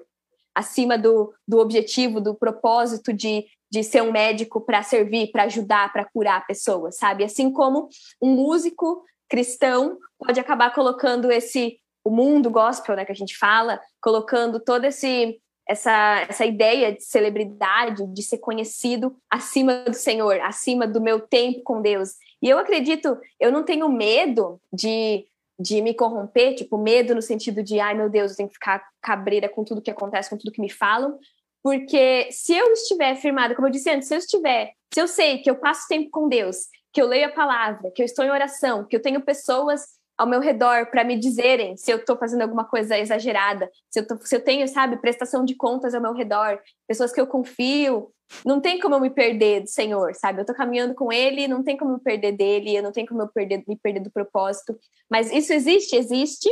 acima 0.53 0.95
do, 0.95 1.33
do 1.47 1.57
objetivo, 1.57 2.21
do 2.21 2.35
propósito 2.35 3.11
de 3.11 3.45
de 3.71 3.83
ser 3.83 4.01
um 4.01 4.11
médico 4.11 4.61
para 4.61 4.81
servir, 4.83 5.31
para 5.31 5.43
ajudar, 5.43 5.91
para 5.93 6.05
curar 6.05 6.45
pessoas, 6.47 6.97
sabe? 6.97 7.23
Assim 7.23 7.51
como 7.51 7.87
um 8.21 8.33
músico 8.33 9.03
cristão 9.29 9.97
pode 10.17 10.39
acabar 10.39 10.73
colocando 10.73 11.31
esse 11.31 11.79
o 12.03 12.09
mundo 12.09 12.49
gospel, 12.49 12.95
né, 12.95 13.05
que 13.05 13.11
a 13.11 13.15
gente 13.15 13.37
fala, 13.37 13.79
colocando 14.01 14.59
todo 14.59 14.85
esse 14.85 15.39
essa, 15.69 16.25
essa 16.27 16.45
ideia 16.45 16.91
de 16.91 17.03
celebridade, 17.03 18.03
de 18.07 18.23
ser 18.23 18.39
conhecido 18.39 19.15
acima 19.29 19.83
do 19.83 19.93
Senhor, 19.93 20.39
acima 20.41 20.87
do 20.87 20.99
meu 20.99 21.19
tempo 21.19 21.61
com 21.61 21.79
Deus. 21.79 22.15
E 22.41 22.49
eu 22.49 22.57
acredito, 22.57 23.15
eu 23.39 23.51
não 23.51 23.63
tenho 23.63 23.87
medo 23.87 24.59
de, 24.73 25.27
de 25.59 25.79
me 25.83 25.93
corromper, 25.93 26.55
tipo, 26.55 26.75
medo 26.75 27.13
no 27.13 27.21
sentido 27.21 27.61
de, 27.61 27.79
ai 27.79 27.93
meu 27.93 28.09
Deus, 28.09 28.31
eu 28.31 28.37
tenho 28.37 28.49
que 28.49 28.55
ficar 28.55 28.83
cabreira 28.99 29.47
com 29.47 29.63
tudo 29.63 29.81
que 29.81 29.91
acontece, 29.91 30.31
com 30.31 30.37
tudo 30.37 30.51
que 30.51 30.59
me 30.59 30.71
falam, 30.71 31.19
porque 31.63 32.29
se 32.31 32.53
eu 32.53 32.71
estiver 32.73 33.15
firmada, 33.15 33.55
como 33.55 33.67
eu 33.67 33.71
disse 33.71 33.89
antes, 33.89 34.07
se 34.07 34.15
eu 34.15 34.19
estiver, 34.19 34.73
se 34.93 35.01
eu 35.01 35.07
sei 35.07 35.39
que 35.39 35.49
eu 35.49 35.55
passo 35.55 35.87
tempo 35.87 36.09
com 36.09 36.27
Deus, 36.27 36.67
que 36.91 37.01
eu 37.01 37.07
leio 37.07 37.27
a 37.27 37.31
palavra, 37.31 37.91
que 37.91 38.01
eu 38.01 38.05
estou 38.05 38.25
em 38.25 38.31
oração, 38.31 38.85
que 38.85 38.95
eu 38.95 39.01
tenho 39.01 39.21
pessoas 39.21 39.99
ao 40.17 40.27
meu 40.27 40.41
redor 40.41 40.87
para 40.91 41.05
me 41.05 41.17
dizerem 41.17 41.77
se 41.77 41.89
eu 41.89 41.97
estou 41.97 42.17
fazendo 42.17 42.41
alguma 42.41 42.65
coisa 42.65 42.97
exagerada, 42.97 43.71
se 43.89 44.01
eu, 44.01 44.05
tô, 44.07 44.17
se 44.17 44.35
eu 44.35 44.43
tenho, 44.43 44.67
sabe, 44.67 44.97
prestação 44.97 45.45
de 45.45 45.55
contas 45.55 45.95
ao 45.95 46.01
meu 46.01 46.13
redor, 46.13 46.59
pessoas 46.85 47.13
que 47.13 47.21
eu 47.21 47.25
confio. 47.25 48.11
Não 48.45 48.59
tem 48.59 48.79
como 48.79 48.95
eu 48.95 48.99
me 48.99 49.09
perder 49.09 49.61
do 49.61 49.69
Senhor, 49.69 50.13
sabe? 50.13 50.39
Eu 50.39 50.41
estou 50.41 50.55
caminhando 50.55 50.93
com 50.93 51.11
Ele, 51.11 51.47
não 51.47 51.63
tem 51.63 51.77
como 51.77 51.91
eu 51.91 51.95
me 51.95 52.03
perder 52.03 52.33
dele, 52.33 52.75
eu 52.75 52.83
não 52.83 52.91
tenho 52.91 53.07
como 53.07 53.21
eu 53.21 53.29
perder, 53.29 53.63
me 53.65 53.77
perder 53.77 54.01
do 54.01 54.11
propósito. 54.11 54.77
Mas 55.09 55.31
isso 55.31 55.53
existe, 55.53 55.95
existe. 55.95 56.49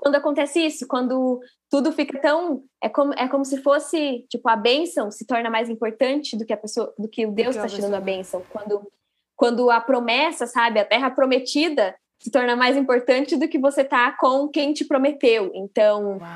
Quando 0.00 0.14
acontece 0.14 0.64
isso, 0.64 0.86
quando 0.86 1.40
tudo 1.70 1.92
fica 1.92 2.20
tão 2.20 2.62
é 2.82 2.88
como 2.88 3.12
é 3.14 3.28
como 3.28 3.44
se 3.44 3.62
fosse 3.62 4.24
tipo 4.28 4.48
a 4.48 4.56
bênção 4.56 5.10
se 5.10 5.26
torna 5.26 5.50
mais 5.50 5.68
importante 5.68 6.36
do 6.36 6.46
que 6.46 6.52
a 6.52 6.56
pessoa 6.56 6.94
do 6.98 7.08
que 7.08 7.26
o 7.26 7.32
Deus 7.32 7.56
está 7.56 7.68
te 7.68 7.80
dando 7.80 7.94
a 7.96 8.00
bênção 8.00 8.42
quando 8.50 8.90
quando 9.36 9.70
a 9.70 9.80
promessa 9.80 10.46
sabe 10.46 10.80
a 10.80 10.84
terra 10.84 11.10
prometida 11.10 11.94
se 12.18 12.30
torna 12.30 12.56
mais 12.56 12.76
importante 12.76 13.36
do 13.36 13.48
que 13.48 13.58
você 13.58 13.84
tá 13.84 14.12
com 14.12 14.48
quem 14.48 14.72
te 14.72 14.84
prometeu. 14.84 15.50
Então, 15.54 16.18
Uau. 16.18 16.28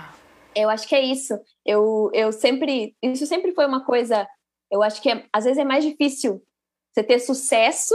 eu 0.55 0.71
acho 0.71 0.87
que 0.87 0.95
é 0.95 1.03
isso. 1.03 1.39
Eu, 1.67 2.11
eu 2.15 2.33
sempre. 2.33 2.97
Isso 3.03 3.27
sempre 3.27 3.53
foi 3.53 3.67
uma 3.67 3.85
coisa. 3.85 4.27
Eu 4.71 4.83
acho 4.83 5.03
que 5.03 5.11
é, 5.11 5.25
às 5.33 5.45
vezes 5.45 5.59
é 5.59 5.65
mais 5.65 5.85
difícil 5.85 6.43
você 6.93 7.03
ter 7.03 7.19
sucesso 7.19 7.95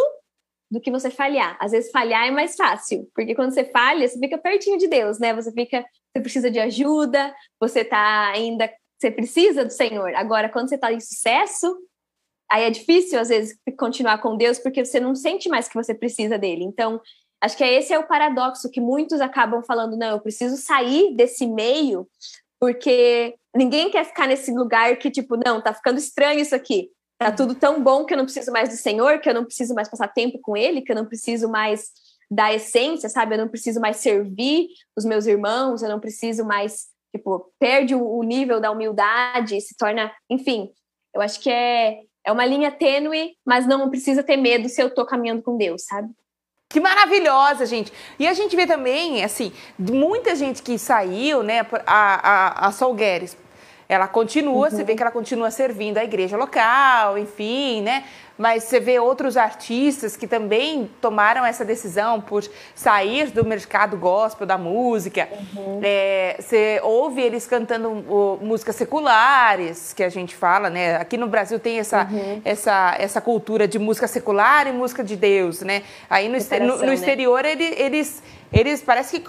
do 0.70 0.82
que 0.82 0.92
você 0.92 1.10
falhar. 1.10 1.58
Às 1.60 1.72
vezes 1.72 1.92
falhar 1.92 2.28
é 2.28 2.32
mais 2.32 2.56
fácil, 2.56 3.10
porque 3.16 3.34
quando 3.36 3.52
você 3.52 3.64
falha, 3.66 4.08
você 4.08 4.20
fica 4.20 4.38
pertinho 4.38 4.78
de 4.78 4.88
Deus, 4.88 5.20
né? 5.20 5.34
Você 5.34 5.52
fica, 5.52 5.86
você 6.12 6.22
precisa 6.22 6.52
de 6.52 6.60
ajuda, 6.60 7.34
você 7.60 7.84
tá 7.84 8.30
ainda, 8.32 8.70
você 9.00 9.10
precisa 9.12 9.64
do 9.64 9.72
Senhor. 9.72 10.14
Agora, 10.16 10.50
quando 10.50 10.70
você 10.70 10.78
tá 10.78 10.92
em 10.92 11.00
sucesso, 11.00 11.78
aí 12.50 12.64
é 12.64 12.70
difícil 12.70 13.20
às 13.20 13.30
vezes 13.30 13.58
continuar 13.78 14.18
com 14.20 14.38
Deus 14.38 14.60
porque 14.60 14.84
você 14.84 15.00
não 15.00 15.16
sente 15.16 15.50
mais 15.50 15.68
que 15.68 15.76
você 15.76 15.94
precisa 15.94 16.38
dele. 16.38 16.64
Então, 16.64 17.02
Acho 17.42 17.56
que 17.56 17.64
esse 17.64 17.94
é 17.94 18.00
o 18.00 18.08
paradoxo 18.08 18.70
que 18.70 18.82
muitos 18.82 19.22
acabam 19.22 19.62
falando, 19.62 19.96
não, 19.96 20.10
eu 20.10 20.20
preciso 20.20 20.58
sair 20.58 21.16
desse 21.16 21.46
meio, 21.46 22.08
porque 22.60 23.36
ninguém 23.56 23.92
quer 23.92 24.06
ficar 24.06 24.28
nesse 24.28 24.52
lugar 24.52 24.98
que, 24.98 25.12
tipo, 25.12 25.38
não, 25.38 25.62
tá 25.62 25.74
ficando 25.74 26.00
estranho 26.00 26.40
isso 26.40 26.56
aqui. 26.56 26.90
Tá 27.18 27.32
tudo 27.32 27.56
tão 27.56 27.82
bom 27.82 28.06
que 28.06 28.14
eu 28.14 28.18
não 28.18 28.26
preciso 28.26 28.52
mais 28.52 28.70
do 28.70 28.76
Senhor, 28.76 29.20
que 29.20 29.28
eu 29.28 29.34
não 29.34 29.44
preciso 29.44 29.74
mais 29.74 29.90
passar 29.90 30.08
tempo 30.08 30.40
com 30.40 30.56
Ele, 30.56 30.82
que 30.82 30.92
eu 30.92 30.96
não 30.96 31.06
preciso 31.06 31.50
mais 31.50 31.90
da 32.30 32.54
essência, 32.54 33.10
sabe? 33.10 33.34
Eu 33.34 33.40
não 33.40 33.48
preciso 33.48 33.80
mais 33.80 33.98
servir 33.98 34.68
os 34.96 35.04
meus 35.04 35.26
irmãos, 35.26 35.82
eu 35.82 35.90
não 35.90 36.00
preciso 36.00 36.46
mais, 36.46 36.88
tipo, 37.16 37.52
perde 37.60 37.96
o, 37.96 38.22
nível 38.22 38.60
da 38.60 38.70
humildade, 38.70 39.60
se 39.62 39.76
torna, 39.76 40.12
enfim. 40.30 40.70
Eu 41.14 41.22
acho 41.22 41.40
que 41.40 41.50
é, 41.50 42.02
é 42.24 42.32
uma 42.32 42.46
linha 42.46 42.70
tênue, 42.72 43.36
mas 43.46 43.66
não 43.66 43.90
precisa 43.90 44.22
ter 44.22 44.38
medo 44.38 44.70
se 44.70 44.82
eu 44.82 44.94
tô 44.94 45.06
caminhando 45.06 45.42
com 45.42 45.58
Deus, 45.58 45.86
sabe? 45.86 46.10
Que 46.70 46.82
maravilhosa, 46.82 47.66
gente. 47.66 47.94
E 48.20 48.28
a 48.28 48.34
gente 48.34 48.56
vê 48.56 48.68
também, 48.68 49.24
assim, 49.24 49.54
muita 49.80 50.36
gente 50.36 50.62
que 50.62 50.78
saiu, 50.78 51.42
né, 51.42 51.62
a, 51.86 52.66
a, 52.66 52.68
a 52.68 52.72
Sol 52.74 52.94
Guedes, 52.94 53.38
ela 53.90 54.08
continua, 54.08 54.66
uhum. 54.66 54.70
você 54.70 54.84
vê 54.84 54.96
que 54.96 55.02
ela 55.02 55.12
continua 55.12 55.50
servindo 55.50 55.98
a 55.98 56.04
igreja 56.04 56.36
local, 56.36 57.18
enfim, 57.18 57.82
né? 57.82 58.04
mas 58.38 58.66
você 58.66 58.80
vê 58.80 59.00
outros 59.00 59.36
artistas 59.36 60.16
que 60.16 60.28
também 60.28 60.90
tomaram 61.02 61.44
essa 61.44 61.66
decisão 61.66 62.22
por 62.22 62.48
sair 62.76 63.32
do 63.32 63.44
mercado 63.44 63.98
gospel 63.98 64.46
da 64.46 64.58
música. 64.58 65.28
Uhum. 65.56 65.80
É, 65.82 66.36
você 66.40 66.80
ouve 66.84 67.22
eles 67.22 67.48
cantando 67.48 67.90
músicas 68.40 68.76
seculares, 68.76 69.92
que 69.92 70.04
a 70.04 70.10
gente 70.10 70.36
fala, 70.36 70.70
né? 70.70 70.98
Aqui 70.98 71.18
no 71.18 71.28
Brasil 71.28 71.60
tem 71.60 71.80
essa, 71.80 72.04
uhum. 72.04 72.42
essa, 72.46 72.96
essa 73.00 73.20
cultura 73.20 73.68
de 73.68 73.80
música 73.80 74.08
secular 74.08 74.68
e 74.68 74.72
música 74.72 75.04
de 75.04 75.16
Deus, 75.16 75.62
né? 75.62 75.82
Aí 76.10 76.30
no, 76.30 76.38
no, 76.38 76.78
no 76.78 76.86
né? 76.86 76.94
exterior 76.94 77.44
ele, 77.44 77.64
eles, 77.64 78.22
eles 78.54 78.82
parece 78.82 79.20
que 79.20 79.26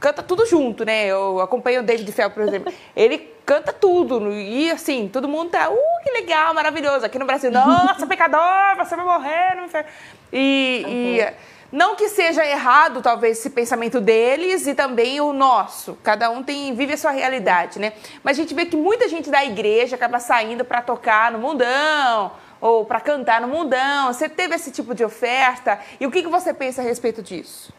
canta 0.00 0.22
tudo 0.22 0.46
junto, 0.46 0.84
né? 0.84 1.06
Eu 1.06 1.40
acompanho 1.40 1.80
o 1.80 1.84
David 1.84 2.10
Fell, 2.12 2.30
por 2.30 2.42
exemplo. 2.42 2.72
Ele 2.94 3.18
canta 3.44 3.72
tudo. 3.72 4.32
E 4.32 4.70
assim, 4.70 5.08
todo 5.12 5.26
mundo 5.28 5.50
tá, 5.50 5.70
uh, 5.70 6.02
que 6.02 6.10
legal, 6.10 6.52
maravilhoso. 6.54 7.04
Aqui 7.06 7.18
no 7.18 7.26
Brasil, 7.26 7.50
nossa, 7.50 8.06
pecador, 8.06 8.76
você 8.76 8.94
vai 8.94 9.04
morrer 9.04 9.56
no 9.56 9.64
inferno. 9.64 9.88
E, 10.32 10.82
uhum. 10.86 10.92
e, 10.92 11.34
não 11.70 11.96
que 11.96 12.08
seja 12.08 12.44
errado, 12.46 13.02
talvez, 13.02 13.38
esse 13.38 13.50
pensamento 13.50 14.00
deles 14.00 14.66
e 14.66 14.74
também 14.74 15.20
o 15.20 15.32
nosso. 15.32 15.98
Cada 16.02 16.30
um 16.30 16.42
tem 16.42 16.74
vive 16.74 16.94
a 16.94 16.96
sua 16.96 17.10
realidade, 17.10 17.78
né? 17.78 17.92
Mas 18.22 18.38
a 18.38 18.42
gente 18.42 18.54
vê 18.54 18.66
que 18.66 18.76
muita 18.76 19.08
gente 19.08 19.30
da 19.30 19.44
igreja 19.44 19.96
acaba 19.96 20.18
saindo 20.18 20.64
para 20.64 20.80
tocar 20.80 21.30
no 21.30 21.38
mundão 21.38 22.32
ou 22.60 22.84
para 22.84 23.00
cantar 23.00 23.40
no 23.40 23.48
mundão. 23.48 24.12
Você 24.12 24.28
teve 24.28 24.54
esse 24.54 24.70
tipo 24.70 24.94
de 24.94 25.04
oferta? 25.04 25.78
E 26.00 26.06
o 26.06 26.10
que, 26.10 26.22
que 26.22 26.28
você 26.28 26.54
pensa 26.54 26.80
a 26.80 26.84
respeito 26.84 27.22
disso? 27.22 27.72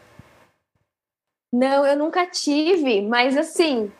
Não, 1.52 1.84
eu 1.84 1.96
nunca 1.96 2.26
tive, 2.26 3.02
mas 3.02 3.36
assim, 3.36 3.90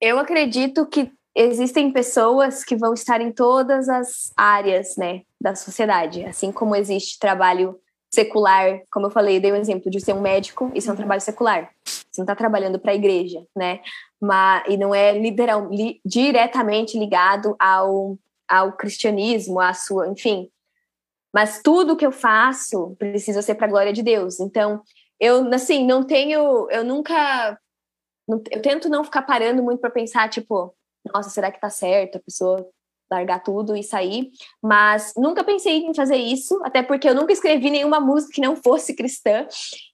eu 0.00 0.18
acredito 0.18 0.86
que 0.86 1.12
existem 1.34 1.92
pessoas 1.92 2.64
que 2.64 2.76
vão 2.76 2.94
estar 2.94 3.20
em 3.20 3.30
todas 3.30 3.88
as 3.88 4.32
áreas, 4.36 4.96
né, 4.96 5.22
da 5.40 5.54
sociedade, 5.54 6.24
assim 6.24 6.50
como 6.50 6.74
existe 6.74 7.18
trabalho 7.18 7.78
secular, 8.10 8.80
como 8.90 9.06
eu 9.06 9.10
falei, 9.10 9.36
eu 9.36 9.40
dei 9.40 9.52
um 9.52 9.56
exemplo 9.56 9.90
de 9.90 10.00
ser 10.00 10.14
um 10.14 10.20
médico, 10.20 10.70
isso 10.74 10.88
é 10.88 10.90
um 10.90 10.94
uhum. 10.94 10.96
trabalho 10.96 11.20
secular. 11.20 11.70
Você 11.84 12.20
não 12.20 12.24
está 12.24 12.34
trabalhando 12.34 12.78
para 12.78 12.92
a 12.92 12.94
igreja, 12.94 13.44
né? 13.54 13.80
Mas, 14.20 14.64
e 14.68 14.76
não 14.76 14.94
é 14.94 15.16
literal, 15.16 15.68
li, 15.68 16.00
diretamente 16.04 16.98
ligado 16.98 17.54
ao, 17.58 18.18
ao 18.48 18.72
cristianismo, 18.72 19.60
à 19.60 19.74
sua, 19.74 20.08
enfim. 20.08 20.48
Mas 21.32 21.60
tudo 21.62 21.96
que 21.96 22.06
eu 22.06 22.10
faço 22.10 22.96
precisa 22.98 23.42
ser 23.42 23.54
para 23.54 23.66
a 23.66 23.70
glória 23.70 23.92
de 23.92 24.02
Deus. 24.02 24.40
Então, 24.40 24.80
eu, 25.20 25.52
assim, 25.52 25.84
não 25.86 26.02
tenho, 26.04 26.68
eu 26.70 26.84
nunca, 26.84 27.58
eu 28.28 28.62
tento 28.62 28.88
não 28.88 29.04
ficar 29.04 29.22
parando 29.22 29.62
muito 29.62 29.80
para 29.80 29.90
pensar, 29.90 30.28
tipo, 30.28 30.74
nossa, 31.12 31.30
será 31.30 31.50
que 31.50 31.60
tá 31.60 31.70
certo 31.70 32.16
a 32.16 32.20
pessoa 32.20 32.68
largar 33.10 33.42
tudo 33.42 33.74
e 33.74 33.82
sair? 33.82 34.30
Mas 34.62 35.14
nunca 35.16 35.42
pensei 35.42 35.78
em 35.78 35.94
fazer 35.94 36.16
isso, 36.16 36.60
até 36.64 36.82
porque 36.82 37.08
eu 37.08 37.14
nunca 37.14 37.32
escrevi 37.32 37.70
nenhuma 37.70 38.00
música 38.00 38.34
que 38.34 38.40
não 38.40 38.54
fosse 38.54 38.94
cristã. 38.94 39.46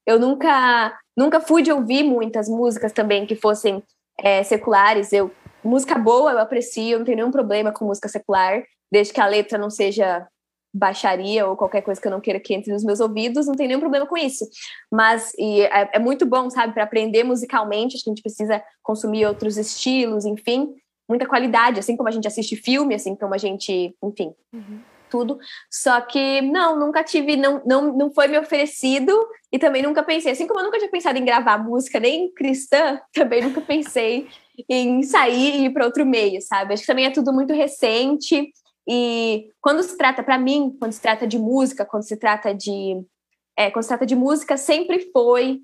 Eu 0.05 0.18
nunca, 0.18 0.99
nunca 1.16 1.41
fui 1.41 1.62
de 1.62 1.72
ouvir 1.72 2.03
muitas 2.03 2.49
músicas 2.49 2.93
também 2.93 3.25
que 3.25 3.37
fossem 3.37 3.83
é, 4.18 4.43
seculares. 4.43 5.12
Eu 5.12 5.31
música 5.64 5.97
boa 5.97 6.33
eu 6.33 6.39
aprecio, 6.39 6.93
eu 6.93 6.99
não 6.99 7.07
tenho 7.07 7.16
nenhum 7.16 7.31
problema 7.31 7.72
com 7.72 7.87
música 7.87 8.09
secular, 8.09 8.62
desde 8.93 9.12
que 9.12 9.20
a 9.20 9.27
letra 9.27 9.57
não 9.57 9.70
seja 9.70 10.27
baixaria 10.75 11.47
ou 11.47 11.57
qualquer 11.57 11.83
coisa 11.83 12.01
que 12.01 12.09
eu 12.09 12.11
não 12.11 12.20
queira 12.20 12.41
que 12.41 12.53
entre 12.53 12.72
nos 12.72 12.83
meus 12.83 12.99
ouvidos, 12.99 13.47
não 13.47 13.55
tem 13.55 13.68
nenhum 13.68 13.79
problema 13.79 14.07
com 14.07 14.16
isso. 14.16 14.45
Mas 14.91 15.33
e 15.39 15.61
é, 15.62 15.91
é 15.95 15.99
muito 16.01 16.27
bom, 16.27 16.51
sabe, 16.51 16.75
para 16.75 16.83
aprender 16.83 17.22
musicalmente, 17.22 17.95
acho 17.95 18.03
que 18.03 18.11
a 18.11 18.14
gente 18.14 18.22
precisa 18.22 18.62
consumir 18.83 19.25
outros 19.27 19.57
estilos, 19.57 20.25
enfim, 20.25 20.75
muita 21.09 21.27
qualidade, 21.27 21.79
assim 21.79 21.97
como 21.97 22.09
a 22.09 22.12
gente 22.12 22.27
assiste 22.27 22.57
filme, 22.57 22.95
assim 22.95 23.14
como 23.14 23.35
a 23.35 23.39
gente, 23.39 23.95
enfim, 24.03 24.35
uhum. 24.53 24.81
tudo. 25.09 25.39
Só 25.70 26.01
que 26.01 26.41
não, 26.41 26.77
nunca 26.77 27.05
tive, 27.05 27.37
não, 27.37 27.62
não, 27.64 27.97
não 27.97 28.11
foi 28.11 28.27
me 28.27 28.39
oferecido 28.39 29.12
e 29.53 29.59
também 29.61 29.83
nunca 29.83 30.03
pensei, 30.03 30.33
assim 30.33 30.49
como 30.49 30.59
eu 30.59 30.64
nunca 30.64 30.79
tinha 30.79 30.91
pensado 30.91 31.16
em 31.16 31.25
gravar 31.25 31.59
música 31.59 32.01
nem 32.01 32.33
cristã, 32.33 33.01
também 33.14 33.43
nunca 33.43 33.61
pensei 33.61 34.27
em 34.68 35.03
sair 35.05 35.61
e 35.61 35.64
ir 35.66 35.72
para 35.72 35.85
outro 35.85 36.05
meio, 36.05 36.41
sabe? 36.41 36.75
Acho 36.75 36.83
que 36.83 36.87
também 36.89 37.07
é 37.07 37.11
tudo 37.11 37.33
muito 37.33 37.53
recente 37.53 38.53
e 38.89 39.51
quando 39.61 39.82
se 39.82 39.97
trata, 39.97 40.22
para 40.22 40.39
mim, 40.39 40.76
quando 40.78 40.93
se 40.93 41.01
trata 41.01 41.26
de 41.26 41.39
música, 41.39 41.85
quando 41.85 42.03
se 42.03 42.16
trata 42.16 42.55
de. 42.55 43.03
É, 43.57 43.70
quando 43.70 43.82
se 43.82 43.89
trata 43.89 44.05
de 44.05 44.16
música, 44.16 44.57
sempre 44.57 45.11
foi 45.12 45.61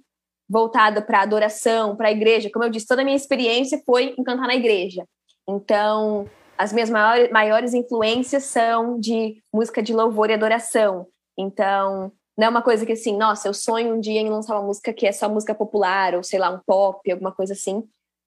voltada 0.49 1.03
para 1.03 1.23
adoração, 1.23 1.97
para 1.97 2.09
a 2.09 2.13
igreja. 2.13 2.51
Como 2.53 2.65
eu 2.65 2.71
disse, 2.71 2.87
toda 2.87 3.03
a 3.03 3.05
minha 3.05 3.17
experiência 3.17 3.81
foi 3.85 4.15
em 4.19 4.25
cantar 4.25 4.47
na 4.47 4.55
igreja. 4.55 5.05
Então, 5.49 6.29
as 6.57 6.73
minhas 6.73 6.91
maiores, 6.91 7.31
maiores 7.31 7.75
influências 7.75 8.45
são 8.45 8.99
de 8.99 9.43
música 9.53 9.83
de 9.83 9.93
louvor 9.93 10.31
e 10.31 10.35
adoração. 10.35 11.07
Então, 11.39 12.13
não 12.37 12.47
é 12.47 12.49
uma 12.49 12.63
coisa 12.63 12.87
que 12.87 12.93
assim, 12.93 13.17
nossa, 13.17 13.49
eu 13.49 13.55
sonho 13.55 13.95
um 13.95 14.01
dia 14.01 14.21
em 14.21 14.31
lançar 14.31 14.55
uma 14.55 14.67
música 14.67 14.93
que 14.93 15.07
é 15.07 15.13
só 15.13 15.29
música 15.29 15.55
popular, 15.55 16.15
ou 16.15 16.23
sei 16.23 16.39
lá, 16.39 16.51
um 16.51 16.61
pop, 16.67 17.11
alguma 17.11 17.33
coisa 17.33 17.53
assim. 17.53 17.83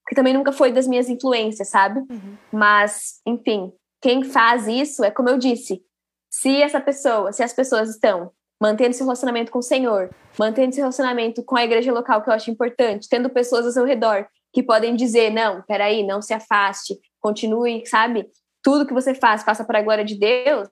Que 0.08 0.16
também 0.16 0.34
nunca 0.34 0.52
foi 0.52 0.72
das 0.72 0.88
minhas 0.88 1.10
influências, 1.10 1.70
sabe? 1.70 2.00
Uhum. 2.00 2.38
Mas, 2.52 3.22
enfim, 3.26 3.72
quem 4.04 4.22
faz 4.22 4.68
isso 4.68 5.02
é 5.02 5.10
como 5.10 5.30
eu 5.30 5.38
disse, 5.38 5.82
se 6.30 6.62
essa 6.62 6.82
pessoa, 6.82 7.32
se 7.32 7.42
as 7.42 7.54
pessoas 7.54 7.90
estão 7.90 8.34
mantendo 8.62 8.90
esse 8.90 9.02
relacionamento 9.02 9.50
com 9.50 9.60
o 9.60 9.64
Senhor, 9.64 10.14
mantendo 10.38 10.72
esse 10.72 10.80
relacionamento 10.80 11.42
com 11.42 11.56
a 11.56 11.64
igreja 11.64 11.94
local, 11.94 12.22
que 12.22 12.30
eu 12.30 12.34
acho 12.34 12.52
importante, 12.52 13.08
tendo 13.08 13.30
pessoas 13.30 13.66
ao 13.66 13.72
seu 13.72 13.86
redor 13.86 14.28
que 14.52 14.62
podem 14.62 14.94
dizer, 14.94 15.32
não, 15.32 15.62
peraí, 15.62 16.06
não 16.06 16.22
se 16.22 16.34
afaste, 16.34 17.00
continue, 17.22 17.86
sabe? 17.86 18.30
Tudo 18.62 18.86
que 18.86 18.94
você 18.94 19.16
faz, 19.16 19.42
faça 19.42 19.64
para 19.64 19.80
a 19.80 19.82
glória 19.82 20.04
de 20.04 20.20
Deus. 20.20 20.70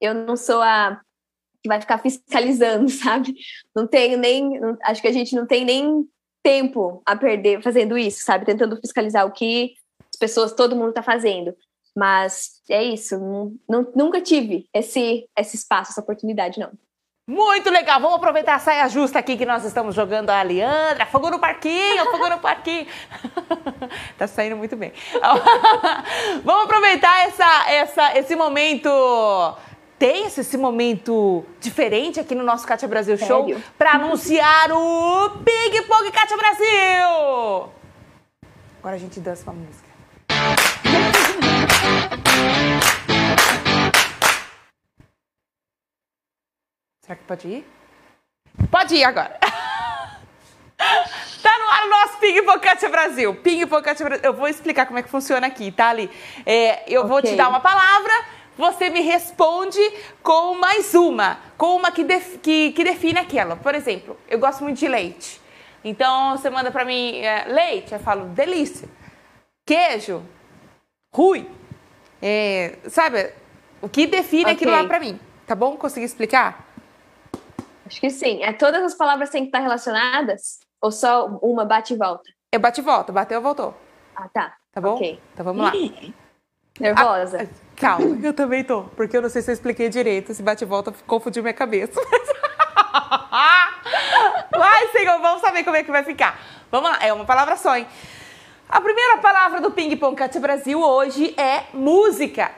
Eu 0.00 0.14
não 0.14 0.36
sou 0.36 0.62
a 0.62 1.00
que 1.62 1.68
vai 1.68 1.80
ficar 1.80 1.98
fiscalizando, 1.98 2.88
sabe? 2.90 3.34
Não 3.74 3.88
tenho 3.88 4.16
nem, 4.16 4.52
acho 4.84 5.02
que 5.02 5.08
a 5.08 5.12
gente 5.12 5.34
não 5.34 5.46
tem 5.48 5.64
nem 5.64 6.06
tempo 6.44 7.02
a 7.04 7.16
perder 7.16 7.60
fazendo 7.60 7.98
isso, 7.98 8.24
sabe? 8.24 8.46
Tentando 8.46 8.76
fiscalizar 8.76 9.26
o 9.26 9.32
que 9.32 9.74
as 10.12 10.18
pessoas, 10.18 10.52
todo 10.52 10.76
mundo 10.76 10.90
está 10.90 11.02
fazendo. 11.02 11.54
Mas 11.96 12.62
é 12.70 12.82
isso, 12.82 13.18
nunca 13.68 14.20
tive 14.20 14.66
esse, 14.72 15.28
esse 15.38 15.56
espaço, 15.56 15.92
essa 15.92 16.00
oportunidade, 16.00 16.58
não. 16.58 16.72
Muito 17.26 17.70
legal. 17.70 18.00
Vamos 18.00 18.16
aproveitar 18.16 18.56
a 18.56 18.58
saia 18.58 18.88
justa 18.88 19.20
aqui 19.20 19.36
que 19.36 19.46
nós 19.46 19.64
estamos 19.64 19.94
jogando 19.94 20.30
a 20.30 20.42
Leandra. 20.42 21.06
Fogo 21.06 21.30
no 21.30 21.38
parquinho, 21.38 22.04
fogo 22.10 22.28
no 22.28 22.38
parquinho. 22.38 22.86
tá 24.18 24.26
saindo 24.26 24.56
muito 24.56 24.76
bem. 24.76 24.92
Vamos 26.44 26.64
aproveitar 26.64 27.26
essa, 27.26 27.70
essa, 27.70 28.18
esse 28.18 28.34
momento 28.34 28.90
tenso, 30.00 30.40
esse 30.40 30.58
momento 30.58 31.44
diferente 31.60 32.18
aqui 32.18 32.34
no 32.34 32.42
nosso 32.42 32.66
Cátia 32.66 32.88
Brasil 32.88 33.16
Show 33.16 33.46
para 33.78 33.92
anunciar 33.92 34.72
o 34.72 35.30
Ping 35.44 35.82
Pong 35.86 36.10
Cátia 36.10 36.36
Brasil. 36.36 37.70
Agora 38.80 38.96
a 38.96 38.98
gente 38.98 39.20
dança 39.20 39.48
uma 39.48 39.52
música. 39.52 39.81
Será 47.04 47.16
que 47.16 47.24
pode 47.24 47.48
ir? 47.48 47.66
Pode 48.70 48.94
ir 48.94 49.04
agora. 49.04 49.38
Tá 51.42 51.58
no 51.58 51.68
ar 51.68 51.84
o 51.84 51.90
nosso 51.90 52.18
Ping 52.18 52.42
Pong 52.44 52.90
Brasil. 52.90 53.34
Ping 53.34 53.66
Pong 53.66 53.82
Brasil. 53.82 54.06
Eu 54.22 54.32
vou 54.32 54.46
explicar 54.46 54.86
como 54.86 54.98
é 54.98 55.02
que 55.02 55.08
funciona 55.08 55.46
aqui, 55.46 55.72
tá, 55.72 55.88
Ali? 55.88 56.08
É, 56.46 56.84
eu 56.86 57.00
okay. 57.00 57.10
vou 57.10 57.22
te 57.22 57.34
dar 57.34 57.48
uma 57.48 57.58
palavra, 57.60 58.12
você 58.56 58.88
me 58.88 59.00
responde 59.00 59.80
com 60.22 60.54
mais 60.54 60.94
uma, 60.94 61.38
com 61.58 61.76
uma 61.76 61.90
que, 61.90 62.04
def, 62.04 62.38
que, 62.38 62.72
que 62.72 62.84
define 62.84 63.18
aquela. 63.18 63.56
Por 63.56 63.74
exemplo, 63.74 64.16
eu 64.28 64.38
gosto 64.38 64.62
muito 64.62 64.78
de 64.78 64.86
leite. 64.86 65.40
Então, 65.84 66.36
você 66.36 66.48
manda 66.48 66.70
pra 66.70 66.84
mim 66.84 67.18
é, 67.18 67.44
leite, 67.48 67.92
eu 67.92 67.98
falo 67.98 68.26
delícia. 68.26 68.88
Queijo, 69.66 70.22
ruim. 71.12 71.61
É, 72.22 72.78
sabe, 72.88 73.32
o 73.80 73.88
que 73.88 74.06
define 74.06 74.44
okay. 74.44 74.54
aquilo 74.54 74.70
lá 74.70 74.84
pra 74.84 75.00
mim, 75.00 75.18
tá 75.46 75.56
bom? 75.56 75.76
Consegui 75.76 76.06
explicar? 76.06 76.64
Acho 77.84 78.00
que 78.00 78.10
sim. 78.10 78.42
É, 78.42 78.52
todas 78.52 78.82
as 78.82 78.94
palavras 78.94 79.28
têm 79.28 79.42
que 79.42 79.48
estar 79.48 79.58
relacionadas? 79.58 80.60
Ou 80.80 80.92
só 80.92 81.26
uma 81.42 81.64
bate 81.64 81.94
e 81.94 81.96
volta? 81.96 82.30
Eu 82.52 82.60
bate 82.60 82.80
e 82.80 82.84
volta, 82.84 83.12
bateu, 83.12 83.42
voltou. 83.42 83.74
Ah, 84.14 84.28
tá. 84.28 84.54
Tá 84.72 84.80
bom? 84.80 84.94
Ok. 84.94 85.20
Então 85.34 85.44
vamos 85.44 85.64
lá. 85.64 85.72
Nervosa? 86.80 87.42
Ah, 87.42 87.46
calma, 87.76 88.18
eu 88.24 88.32
também 88.32 88.64
tô. 88.64 88.84
Porque 88.96 89.16
eu 89.16 89.22
não 89.22 89.28
sei 89.28 89.42
se 89.42 89.50
eu 89.50 89.54
expliquei 89.54 89.88
direito. 89.88 90.32
Esse 90.32 90.42
bate 90.42 90.64
e 90.64 90.66
volta 90.66 90.92
confundiu 91.06 91.42
minha 91.42 91.52
cabeça. 91.52 92.00
Vai, 94.50 94.88
Senhor, 94.88 95.20
vamos 95.20 95.40
saber 95.40 95.64
como 95.64 95.76
é 95.76 95.82
que 95.82 95.90
vai 95.90 96.04
ficar. 96.04 96.38
Vamos 96.70 96.90
lá, 96.90 96.98
é 97.02 97.12
uma 97.12 97.24
palavra 97.24 97.56
só, 97.56 97.76
hein? 97.76 97.86
A 98.72 98.80
primeira 98.80 99.20
palavra 99.20 99.60
do 99.60 99.70
Ping 99.70 99.94
Pong 99.98 100.16
Cat 100.16 100.38
Brasil 100.40 100.80
hoje 100.80 101.38
é 101.38 101.70
música. 101.76 102.56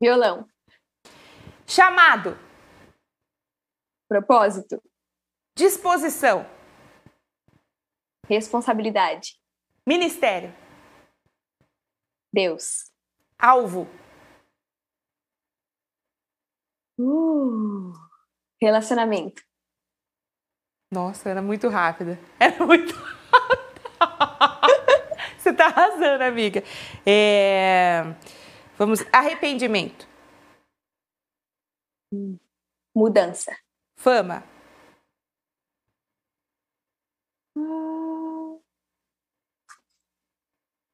Violão. 0.00 0.48
Chamado. 1.66 2.38
Propósito. 4.08 4.80
Disposição. 5.56 6.46
Responsabilidade. 8.28 9.34
Ministério. 9.84 10.54
Deus. 12.32 12.92
Alvo. 13.36 13.88
Uh, 16.96 17.92
relacionamento. 18.62 19.42
Nossa, 20.92 21.28
era 21.28 21.42
muito 21.42 21.68
rápida. 21.68 22.16
Era 22.38 22.64
muito 22.64 22.94
rápida. 22.94 23.20
Você 25.42 25.54
tá 25.54 25.66
arrasando, 25.68 26.22
amiga. 26.22 26.62
É... 27.06 28.02
Vamos. 28.76 29.00
Arrependimento. 29.10 30.06
Mudança. 32.94 33.56
Fama. 33.96 34.44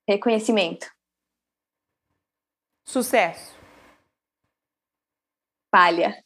Reconhecimento. 0.08 0.86
Sucesso. 2.84 3.56
Palha. 5.72 6.25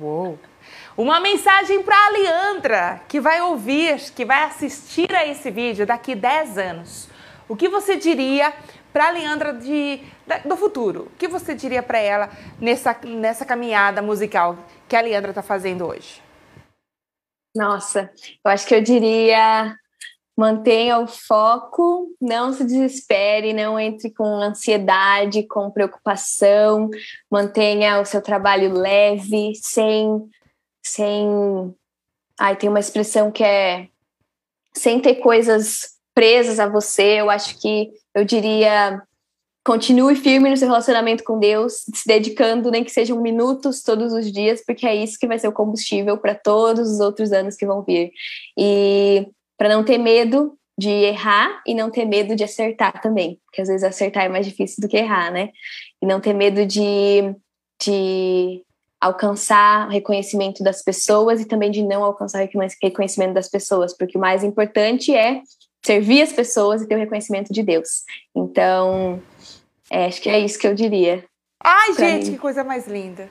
Uou. 0.00 0.38
Uma 0.96 1.20
mensagem 1.20 1.82
para 1.82 2.06
a 2.06 2.08
Leandra, 2.08 3.02
que 3.06 3.20
vai 3.20 3.42
ouvir, 3.42 4.00
que 4.12 4.24
vai 4.24 4.44
assistir 4.44 5.14
a 5.14 5.26
esse 5.26 5.50
vídeo 5.50 5.86
daqui 5.86 6.14
10 6.14 6.56
anos. 6.56 7.08
O 7.46 7.54
que 7.54 7.68
você 7.68 7.96
diria 7.96 8.52
para 8.92 9.08
a 9.08 9.10
Leandra 9.10 9.52
de, 9.52 10.00
do 10.46 10.56
futuro? 10.56 11.02
O 11.02 11.16
que 11.18 11.28
você 11.28 11.54
diria 11.54 11.82
para 11.82 11.98
ela 11.98 12.30
nessa, 12.58 12.96
nessa 13.04 13.44
caminhada 13.44 14.00
musical 14.00 14.56
que 14.88 14.96
a 14.96 15.02
Leandra 15.02 15.32
está 15.32 15.42
fazendo 15.42 15.86
hoje? 15.86 16.22
Nossa, 17.54 18.10
eu 18.44 18.50
acho 18.50 18.66
que 18.66 18.74
eu 18.74 18.82
diria 18.82 19.76
mantenha 20.40 20.98
o 20.98 21.06
foco, 21.06 22.16
não 22.18 22.50
se 22.50 22.64
desespere, 22.64 23.52
não 23.52 23.78
entre 23.78 24.10
com 24.10 24.24
ansiedade, 24.24 25.42
com 25.42 25.70
preocupação, 25.70 26.88
mantenha 27.30 28.00
o 28.00 28.06
seu 28.06 28.22
trabalho 28.22 28.72
leve, 28.72 29.52
sem 29.56 30.08
sem 30.82 31.74
ai 32.38 32.56
tem 32.56 32.70
uma 32.70 32.80
expressão 32.80 33.30
que 33.30 33.44
é 33.44 33.88
sem 34.74 34.98
ter 34.98 35.16
coisas 35.16 35.98
presas 36.14 36.58
a 36.58 36.66
você. 36.66 37.20
Eu 37.20 37.28
acho 37.28 37.60
que 37.60 37.90
eu 38.14 38.24
diria 38.24 39.02
continue 39.62 40.16
firme 40.16 40.48
no 40.48 40.56
seu 40.56 40.68
relacionamento 40.68 41.22
com 41.22 41.38
Deus, 41.38 41.84
se 41.94 42.06
dedicando, 42.06 42.70
nem 42.70 42.82
que 42.82 42.90
sejam 42.90 43.20
minutos 43.20 43.82
todos 43.82 44.14
os 44.14 44.32
dias, 44.32 44.64
porque 44.66 44.86
é 44.86 44.94
isso 44.94 45.18
que 45.20 45.26
vai 45.26 45.38
ser 45.38 45.48
o 45.48 45.52
combustível 45.52 46.16
para 46.16 46.34
todos 46.34 46.90
os 46.90 46.98
outros 46.98 47.30
anos 47.30 47.56
que 47.56 47.66
vão 47.66 47.82
vir. 47.82 48.10
E 48.56 49.28
para 49.60 49.68
não 49.68 49.84
ter 49.84 49.98
medo 49.98 50.56
de 50.78 50.88
errar 50.88 51.62
e 51.66 51.74
não 51.74 51.90
ter 51.90 52.06
medo 52.06 52.34
de 52.34 52.42
acertar 52.42 52.98
também, 53.02 53.38
porque 53.44 53.60
às 53.60 53.68
vezes 53.68 53.84
acertar 53.84 54.24
é 54.24 54.28
mais 54.30 54.46
difícil 54.46 54.80
do 54.80 54.88
que 54.88 54.96
errar, 54.96 55.30
né? 55.30 55.50
E 56.00 56.06
não 56.06 56.18
ter 56.18 56.32
medo 56.32 56.64
de, 56.64 57.34
de 57.78 58.62
alcançar 58.98 59.86
o 59.86 59.90
reconhecimento 59.90 60.64
das 60.64 60.82
pessoas 60.82 61.42
e 61.42 61.44
também 61.44 61.70
de 61.70 61.82
não 61.82 62.02
alcançar 62.02 62.42
o 62.42 62.48
reconhecimento 62.82 63.34
das 63.34 63.50
pessoas, 63.50 63.94
porque 63.94 64.16
o 64.16 64.20
mais 64.20 64.42
importante 64.42 65.14
é 65.14 65.42
servir 65.84 66.22
as 66.22 66.32
pessoas 66.32 66.80
e 66.80 66.88
ter 66.88 66.94
o 66.94 66.98
reconhecimento 66.98 67.52
de 67.52 67.62
Deus. 67.62 68.04
Então, 68.34 69.22
é, 69.90 70.06
acho 70.06 70.22
que 70.22 70.30
é 70.30 70.38
isso 70.38 70.58
que 70.58 70.66
eu 70.66 70.74
diria. 70.74 71.22
Ai, 71.62 71.92
gente, 71.92 72.24
mim. 72.28 72.32
que 72.32 72.38
coisa 72.38 72.64
mais 72.64 72.88
linda. 72.88 73.28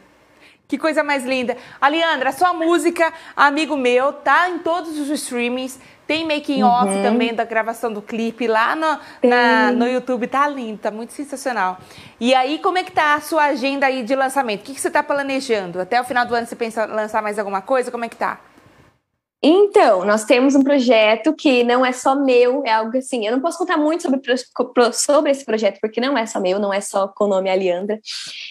Que 0.67 0.77
coisa 0.77 1.03
mais 1.03 1.25
linda. 1.25 1.57
Aliandra, 1.81 2.29
a 2.29 2.33
sua 2.33 2.53
música, 2.53 3.11
amigo 3.35 3.75
meu, 3.75 4.13
tá 4.13 4.47
em 4.51 4.59
todos 4.59 4.99
os 4.99 5.09
streamings. 5.09 5.79
Tem 6.09 6.25
making 6.25 6.63
off 6.63 6.87
uhum. 6.87 7.03
também 7.03 7.35
da 7.35 7.43
gravação 7.43 7.93
do 7.93 8.01
clipe 8.01 8.47
lá 8.47 8.75
no, 8.75 9.29
na, 9.29 9.71
no 9.71 9.87
YouTube. 9.87 10.25
Tá 10.25 10.47
lindo, 10.47 10.79
tá 10.79 10.89
muito 10.89 11.13
sensacional. 11.13 11.77
E 12.19 12.33
aí, 12.33 12.57
como 12.57 12.79
é 12.79 12.83
que 12.83 12.91
tá 12.91 13.13
a 13.13 13.21
sua 13.21 13.43
agenda 13.43 13.85
aí 13.85 14.01
de 14.01 14.15
lançamento? 14.15 14.61
O 14.61 14.63
que, 14.63 14.73
que 14.73 14.81
você 14.81 14.89
tá 14.89 15.03
planejando? 15.03 15.79
Até 15.79 16.01
o 16.01 16.03
final 16.03 16.25
do 16.25 16.33
ano 16.33 16.47
você 16.47 16.55
pensa 16.55 16.87
lançar 16.87 17.21
mais 17.21 17.37
alguma 17.37 17.61
coisa? 17.61 17.91
Como 17.91 18.05
é 18.05 18.09
que 18.09 18.15
tá? 18.15 18.39
Então, 19.41 20.03
nós 20.03 20.25
temos 20.25 20.55
um 20.55 20.63
projeto 20.63 21.31
que 21.31 21.63
não 21.63 21.85
é 21.85 21.91
só 21.91 22.15
meu, 22.15 22.63
é 22.65 22.73
algo 22.73 22.97
assim. 22.97 23.27
Eu 23.27 23.31
não 23.31 23.39
posso 23.39 23.59
contar 23.59 23.77
muito 23.77 24.01
sobre, 24.01 24.19
sobre 24.91 25.29
esse 25.29 25.45
projeto, 25.45 25.77
porque 25.79 26.01
não 26.01 26.17
é 26.17 26.25
só 26.25 26.39
meu, 26.39 26.57
não 26.57 26.73
é 26.73 26.81
só 26.81 27.07
com 27.07 27.25
o 27.25 27.27
nome 27.27 27.51
Aliandra. 27.51 27.99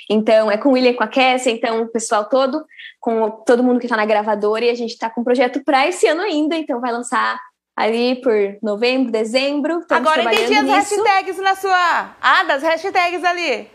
Então, 0.09 0.49
é 0.49 0.57
com 0.57 0.69
o 0.69 0.73
William 0.75 0.93
e 0.93 0.95
com 0.95 1.03
a 1.03 1.09
Cassia, 1.09 1.51
então 1.51 1.83
o 1.83 1.89
pessoal 1.89 2.25
todo, 2.27 2.65
com 3.01 3.29
todo 3.45 3.65
mundo 3.65 3.81
que 3.81 3.87
está 3.87 3.97
na 3.97 4.07
gravadora, 4.07 4.65
e 4.65 4.71
a 4.71 4.77
gente 4.77 4.93
está 4.93 5.11
com 5.11 5.23
um 5.23 5.25
projeto 5.25 5.61
para 5.65 5.89
esse 5.89 6.07
ano 6.07 6.23
ainda, 6.23 6.57
então 6.57 6.81
vai 6.81 6.93
lançar 6.93 7.37
ali 7.79 8.21
por 8.21 8.59
novembro, 8.61 9.13
dezembro. 9.13 9.85
Agora 9.89 10.25
entendi 10.25 10.55
as 10.55 10.65
nisso. 10.65 10.97
hashtags 10.97 11.39
na 11.39 11.55
sua. 11.55 12.17
Ah, 12.21 12.43
das 12.43 12.63
hashtags 12.63 13.23
ali. 13.23 13.71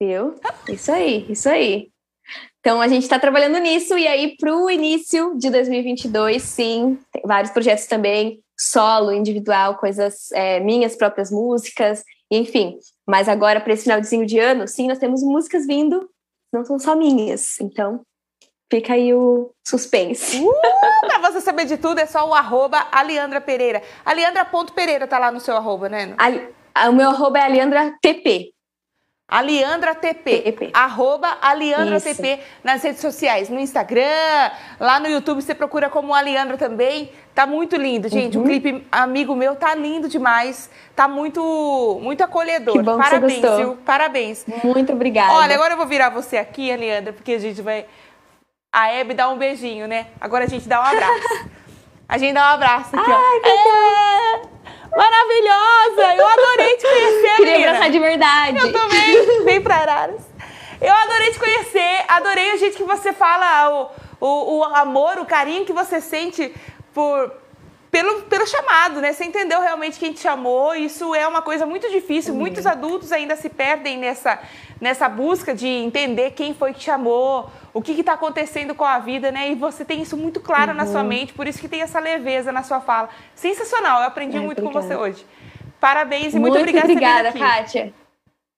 Viu? 0.00 0.34
Isso 0.68 0.90
aí, 0.90 1.26
isso 1.30 1.48
aí. 1.48 1.90
Então 2.60 2.80
a 2.80 2.88
gente 2.88 3.02
está 3.02 3.18
trabalhando 3.18 3.58
nisso 3.58 3.98
e 3.98 4.08
aí 4.08 4.34
para 4.38 4.56
o 4.56 4.70
início 4.70 5.36
de 5.36 5.50
2022, 5.50 6.42
sim, 6.42 6.98
tem 7.12 7.22
vários 7.26 7.52
projetos 7.52 7.86
também, 7.86 8.42
solo, 8.58 9.12
individual, 9.12 9.76
coisas 9.76 10.32
é, 10.32 10.58
minhas 10.60 10.96
próprias 10.96 11.30
músicas, 11.30 12.02
enfim. 12.30 12.78
Mas 13.06 13.28
agora 13.28 13.60
para 13.60 13.74
esse 13.74 13.82
finalzinho 13.82 14.24
de 14.24 14.38
ano, 14.38 14.66
sim, 14.66 14.88
nós 14.88 14.98
temos 14.98 15.22
músicas 15.22 15.66
vindo, 15.66 16.08
não 16.50 16.64
são 16.64 16.78
só 16.78 16.96
minhas. 16.96 17.60
Então 17.60 18.00
fica 18.70 18.94
aí 18.94 19.14
o 19.14 19.50
suspense. 19.66 20.40
Uh, 20.40 21.06
para 21.06 21.30
você 21.30 21.40
saber 21.40 21.64
de 21.66 21.76
tudo 21.76 21.98
é 21.98 22.06
só 22.06 22.28
o 22.28 22.34
arroba 22.34 22.86
Aliandra 22.90 23.40
Pereira. 23.40 23.82
Aliandra.pereira 24.04 25.06
tá 25.06 25.18
lá 25.18 25.30
no 25.30 25.40
seu 25.40 25.56
arroba, 25.56 25.88
né? 25.88 26.14
o 26.88 26.92
meu 26.92 27.10
arroba 27.10 27.38
é 27.38 27.42
Aliandra 27.42 27.94
TP. 28.00 28.54
A 29.26 29.40
Leandra 29.40 29.94
TP. 29.94 30.42
TP. 30.42 30.70
Arroba 30.74 31.38
a 31.40 31.54
Leandra 31.54 31.96
Isso. 31.96 32.14
TP 32.14 32.40
nas 32.62 32.82
redes 32.82 33.00
sociais. 33.00 33.48
No 33.48 33.58
Instagram, 33.58 34.50
lá 34.78 35.00
no 35.00 35.08
YouTube 35.08 35.40
você 35.40 35.54
procura 35.54 35.88
como 35.88 36.14
a 36.14 36.20
Leandra 36.20 36.58
também. 36.58 37.10
Tá 37.34 37.46
muito 37.46 37.74
lindo, 37.74 38.06
gente. 38.08 38.36
Uhum. 38.36 38.44
O 38.44 38.46
clipe 38.46 38.86
amigo 38.92 39.34
meu 39.34 39.56
tá 39.56 39.74
lindo 39.74 40.08
demais. 40.08 40.68
Tá 40.94 41.08
muito, 41.08 41.98
muito 42.02 42.22
acolhedor. 42.22 42.74
Que 42.74 42.82
bom 42.82 42.98
Parabéns, 42.98 43.34
que 43.34 43.40
você 43.40 43.56
viu? 43.56 43.76
Parabéns. 43.78 44.46
Muito 44.62 44.92
obrigada. 44.92 45.32
Olha, 45.32 45.54
agora 45.54 45.72
eu 45.72 45.78
vou 45.78 45.86
virar 45.86 46.10
você 46.10 46.36
aqui, 46.36 46.74
Leandra, 46.76 47.12
porque 47.12 47.32
a 47.32 47.38
gente 47.38 47.62
vai. 47.62 47.86
A 48.74 48.92
Hebe 48.92 49.14
dá 49.14 49.28
um 49.28 49.38
beijinho, 49.38 49.86
né? 49.86 50.08
Agora 50.20 50.46
a 50.46 50.48
gente 50.48 50.68
dá 50.68 50.80
um 50.80 50.84
abraço. 50.84 51.48
a 52.08 52.18
gente 52.18 52.34
dá 52.34 52.40
um 52.40 52.54
abraço 52.54 52.96
aqui, 52.96 53.08
Ai, 53.08 53.16
ó. 53.16 53.40
Que 53.40 53.48
é... 53.48 54.54
Maravilhosa! 54.96 56.14
Eu 56.16 56.26
adorei 56.26 56.76
te 56.76 56.82
conhecer, 56.82 57.36
Queria 57.36 57.52
menina. 57.52 57.70
abraçar 57.70 57.90
de 57.90 57.98
verdade. 58.00 58.58
Eu 58.58 58.72
também. 58.72 59.44
Vem 59.44 59.60
pra 59.60 59.76
Araras. 59.76 60.22
Eu 60.80 60.92
adorei 60.92 61.30
te 61.30 61.38
conhecer, 61.38 62.04
adorei 62.08 62.54
o 62.54 62.58
jeito 62.58 62.76
que 62.76 62.82
você 62.82 63.12
fala, 63.12 63.90
o, 64.20 64.26
o, 64.26 64.58
o 64.58 64.64
amor, 64.64 65.18
o 65.20 65.24
carinho 65.24 65.64
que 65.64 65.72
você 65.72 66.00
sente 66.00 66.52
por, 66.92 67.32
pelo, 67.94 68.22
pelo 68.22 68.44
chamado, 68.44 69.00
né? 69.00 69.12
Você 69.12 69.24
entendeu 69.24 69.60
realmente 69.60 70.00
quem 70.00 70.12
te 70.12 70.18
chamou. 70.18 70.74
Isso 70.74 71.14
é 71.14 71.28
uma 71.28 71.40
coisa 71.40 71.64
muito 71.64 71.88
difícil. 71.88 72.34
Uhum. 72.34 72.40
Muitos 72.40 72.66
adultos 72.66 73.12
ainda 73.12 73.36
se 73.36 73.48
perdem 73.48 73.96
nessa, 73.96 74.40
nessa 74.80 75.08
busca 75.08 75.54
de 75.54 75.68
entender 75.68 76.32
quem 76.32 76.52
foi 76.52 76.74
que 76.74 76.82
chamou, 76.82 77.48
o 77.72 77.80
que 77.80 77.92
está 77.92 78.14
acontecendo 78.14 78.74
com 78.74 78.84
a 78.84 78.98
vida, 78.98 79.30
né? 79.30 79.52
E 79.52 79.54
você 79.54 79.84
tem 79.84 80.02
isso 80.02 80.16
muito 80.16 80.40
claro 80.40 80.72
uhum. 80.72 80.76
na 80.76 80.86
sua 80.86 81.02
uhum. 81.02 81.06
mente, 81.06 81.32
por 81.32 81.46
isso 81.46 81.60
que 81.60 81.68
tem 81.68 81.82
essa 81.82 82.00
leveza 82.00 82.50
na 82.50 82.64
sua 82.64 82.80
fala. 82.80 83.08
Sensacional, 83.32 84.00
eu 84.00 84.08
aprendi 84.08 84.38
Ai, 84.38 84.44
muito 84.44 84.58
obrigada. 84.58 84.82
com 84.82 84.88
você 84.88 84.96
hoje. 85.00 85.24
Parabéns 85.78 86.34
e 86.34 86.38
muito, 86.40 86.54
muito 86.54 86.58
obrigada, 86.58 86.90
obrigada 86.90 87.32
Kátia. 87.32 87.94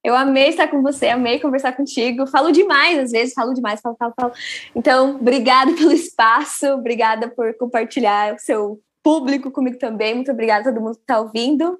Eu 0.03 0.15
amei 0.15 0.49
estar 0.49 0.67
com 0.67 0.81
você, 0.81 1.09
amei 1.09 1.39
conversar 1.39 1.73
contigo. 1.73 2.25
Falo 2.25 2.51
demais, 2.51 2.97
às 2.97 3.11
vezes, 3.11 3.35
falo 3.35 3.53
demais, 3.53 3.81
falo, 3.81 3.95
falo, 3.99 4.13
falo. 4.19 4.33
Então, 4.75 5.17
obrigada 5.17 5.73
pelo 5.73 5.91
espaço, 5.91 6.65
obrigada 6.69 7.27
por 7.27 7.53
compartilhar 7.55 8.33
o 8.33 8.39
seu 8.39 8.79
público 9.07 9.49
comigo 9.49 9.77
também. 9.77 10.15
Muito 10.15 10.33
obrigada 10.33 10.69
a 10.69 10.73
todo 10.73 10.83
mundo 10.83 10.95
que 10.95 11.01
está 11.01 11.17
ouvindo. 11.21 11.79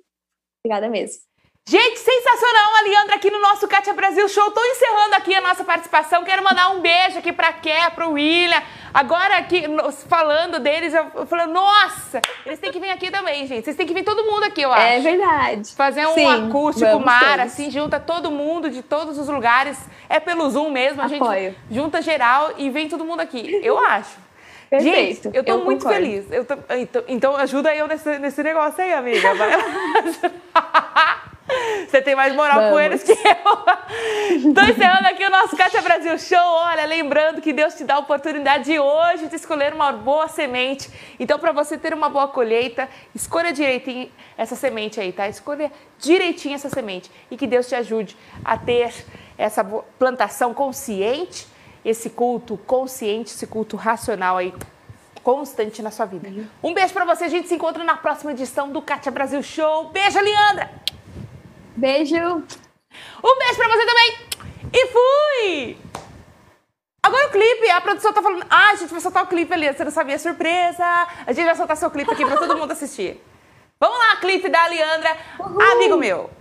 Obrigada 0.63 0.87
mesmo. 0.87 1.17
Gente, 1.67 1.99
sensacional 1.99 2.75
a 2.77 2.81
Leandra 2.87 3.15
aqui 3.17 3.29
no 3.29 3.41
nosso 3.41 3.67
Kátia 3.67 3.93
Brasil 3.93 4.29
Show. 4.29 4.49
Tô 4.51 4.63
encerrando 4.63 5.15
aqui 5.15 5.35
a 5.35 5.41
nossa 5.41 5.65
participação. 5.65 6.23
Quero 6.23 6.41
mandar 6.41 6.69
um 6.69 6.79
beijo 6.79 7.19
aqui 7.19 7.33
pra 7.33 7.51
Ké, 7.51 7.89
pro 7.89 8.11
William. 8.11 8.63
Agora 8.93 9.39
aqui, 9.39 9.63
falando 10.07 10.57
deles, 10.61 10.93
eu 10.93 11.25
falei, 11.25 11.47
nossa, 11.47 12.21
eles 12.45 12.59
têm 12.59 12.71
que 12.71 12.79
vir 12.79 12.91
aqui 12.91 13.11
também, 13.11 13.45
gente. 13.45 13.65
Vocês 13.65 13.75
têm 13.75 13.85
que 13.85 13.93
vir 13.93 14.05
todo 14.05 14.23
mundo 14.23 14.45
aqui, 14.45 14.61
eu 14.61 14.73
é 14.73 14.95
acho. 14.95 15.07
É 15.07 15.11
verdade. 15.11 15.75
Fazer 15.75 16.07
um 16.07 16.13
Sim, 16.13 16.47
acústico 16.47 16.99
mar, 17.01 17.41
assim, 17.41 17.69
junta 17.69 17.99
todo 17.99 18.31
mundo 18.31 18.69
de 18.69 18.81
todos 18.81 19.17
os 19.17 19.27
lugares. 19.27 19.77
É 20.07 20.21
pelo 20.21 20.49
Zoom 20.49 20.69
mesmo, 20.69 21.01
a 21.01 21.05
Apoio. 21.07 21.49
gente 21.51 21.57
junta 21.69 22.01
geral 22.01 22.53
e 22.57 22.69
vem 22.69 22.87
todo 22.87 23.03
mundo 23.03 23.19
aqui. 23.19 23.59
Eu 23.61 23.77
acho. 23.83 24.26
Perfeito. 24.69 25.23
Gente, 25.23 25.35
eu 25.35 25.43
tô 25.43 25.51
eu 25.51 25.65
muito 25.65 25.83
concordo. 25.83 26.05
feliz. 26.05 26.25
Tô, 26.45 26.75
então, 26.75 27.03
então, 27.07 27.35
ajuda 27.35 27.73
eu 27.73 27.87
nesse, 27.87 28.19
nesse 28.19 28.43
negócio 28.43 28.83
aí, 28.83 28.93
amiga. 28.93 29.29
Você 31.87 32.01
tem 32.01 32.13
mais 32.13 32.35
moral 32.35 32.57
Vamos. 32.57 32.71
com 32.71 32.79
eles 32.79 33.03
que 33.03 33.11
eu. 33.11 34.49
Estou 34.49 34.63
encerrando 34.65 35.07
aqui 35.07 35.23
o 35.25 35.29
nosso 35.29 35.55
Caixa 35.55 35.81
Brasil 35.81 36.17
Show. 36.19 36.37
Olha, 36.37 36.85
lembrando 36.85 37.41
que 37.41 37.53
Deus 37.53 37.75
te 37.75 37.85
dá 37.85 37.95
a 37.95 37.99
oportunidade 37.99 38.77
hoje 38.77 39.27
de 39.27 39.35
escolher 39.37 39.73
uma 39.73 39.93
boa 39.93 40.27
semente. 40.27 40.89
Então, 41.17 41.39
para 41.39 41.53
você 41.53 41.77
ter 41.77 41.93
uma 41.93 42.09
boa 42.09 42.27
colheita, 42.27 42.89
escolha 43.15 43.53
direitinho 43.53 44.11
essa 44.37 44.57
semente 44.57 44.99
aí, 44.99 45.13
tá? 45.13 45.29
Escolha 45.29 45.71
direitinho 45.97 46.55
essa 46.55 46.69
semente. 46.69 47.09
E 47.31 47.37
que 47.37 47.47
Deus 47.47 47.67
te 47.67 47.75
ajude 47.75 48.17
a 48.43 48.57
ter 48.57 48.93
essa 49.37 49.63
plantação 49.97 50.53
consciente 50.53 51.47
esse 51.87 52.09
culto 52.09 52.57
consciente, 52.57 53.33
esse 53.33 53.47
culto 53.47 53.77
racional 53.77 54.35
aí 54.35 54.53
constante 55.23 55.81
na 55.81 55.89
sua 55.89 56.05
vida. 56.05 56.29
Um 56.61 56.73
beijo 56.73 56.93
para 56.93 57.05
você, 57.05 57.23
a 57.23 57.29
gente 57.29 57.47
se 57.47 57.55
encontra 57.55 57.81
na 57.83 57.95
próxima 57.95 58.31
edição 58.31 58.69
do 58.69 58.81
Kátia 58.81 59.09
Brasil 59.11 59.41
Show. 59.41 59.89
Beijo, 59.89 60.19
Leandra! 60.19 60.69
Beijo! 61.75 62.15
Um 63.23 63.37
beijo 63.39 63.55
para 63.55 63.67
você 63.69 63.85
também! 63.85 64.17
E 64.73 64.87
fui! 64.87 65.77
Agora 67.01 67.27
o 67.27 67.31
clipe, 67.31 67.69
a 67.69 67.79
produção 67.79 68.11
tá 68.11 68.21
falando, 68.21 68.45
ah, 68.49 68.71
a 68.71 68.75
gente 68.75 68.91
vai 68.91 68.99
soltar 68.99 69.23
o 69.23 69.27
clipe 69.27 69.53
ali, 69.53 69.71
você 69.71 69.85
não 69.85 69.91
sabia, 69.91 70.19
surpresa! 70.19 70.83
A 71.25 71.31
gente 71.31 71.45
vai 71.45 71.55
soltar 71.55 71.77
seu 71.77 71.89
clipe 71.89 72.11
aqui 72.11 72.25
para 72.25 72.35
todo 72.35 72.57
mundo 72.57 72.71
assistir. 72.71 73.23
Vamos 73.79 73.97
lá, 73.97 74.17
clipe 74.17 74.49
da 74.49 74.67
Leandra, 74.67 75.15
Uhul. 75.39 75.61
amigo 75.61 75.95
meu! 75.95 76.36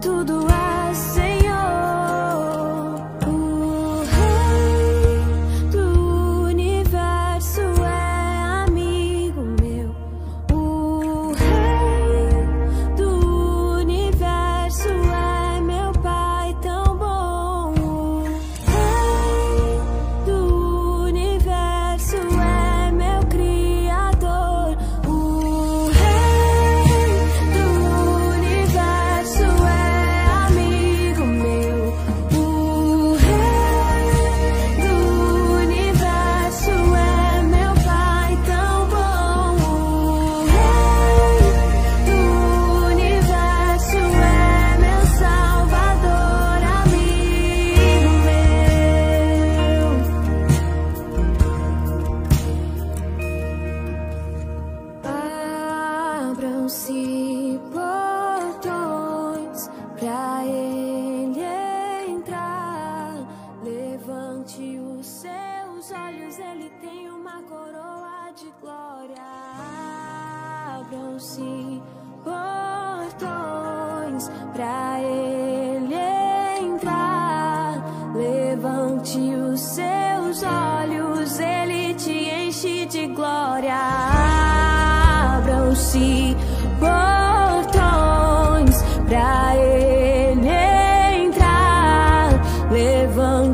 Tudo 0.00 0.29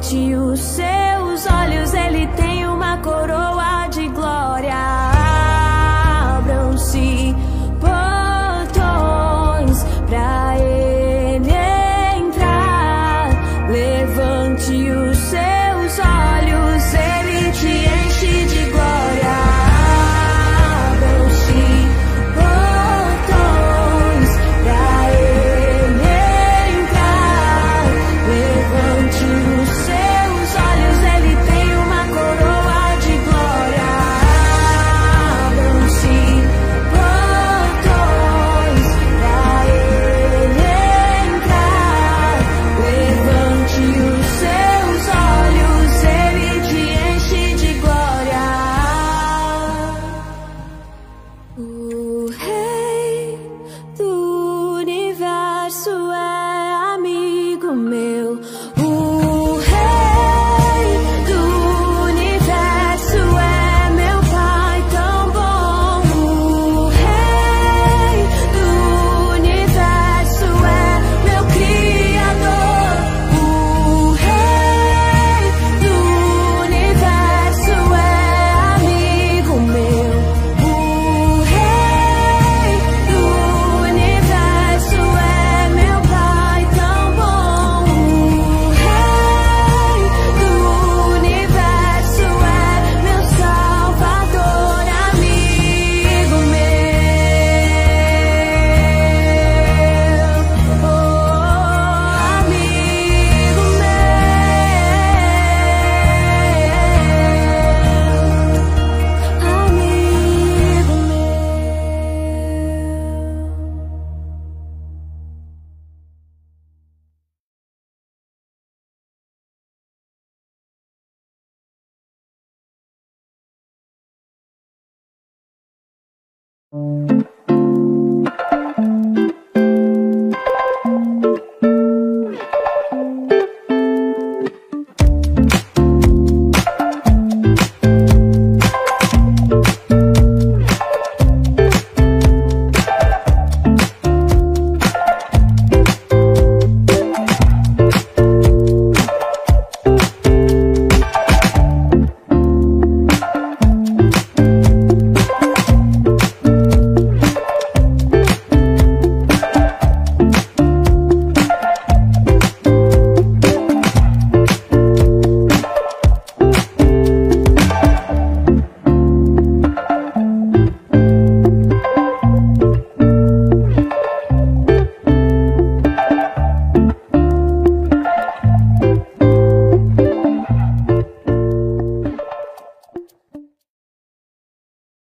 Levante 0.06 0.36
os 0.36 0.60
seus 0.60 0.95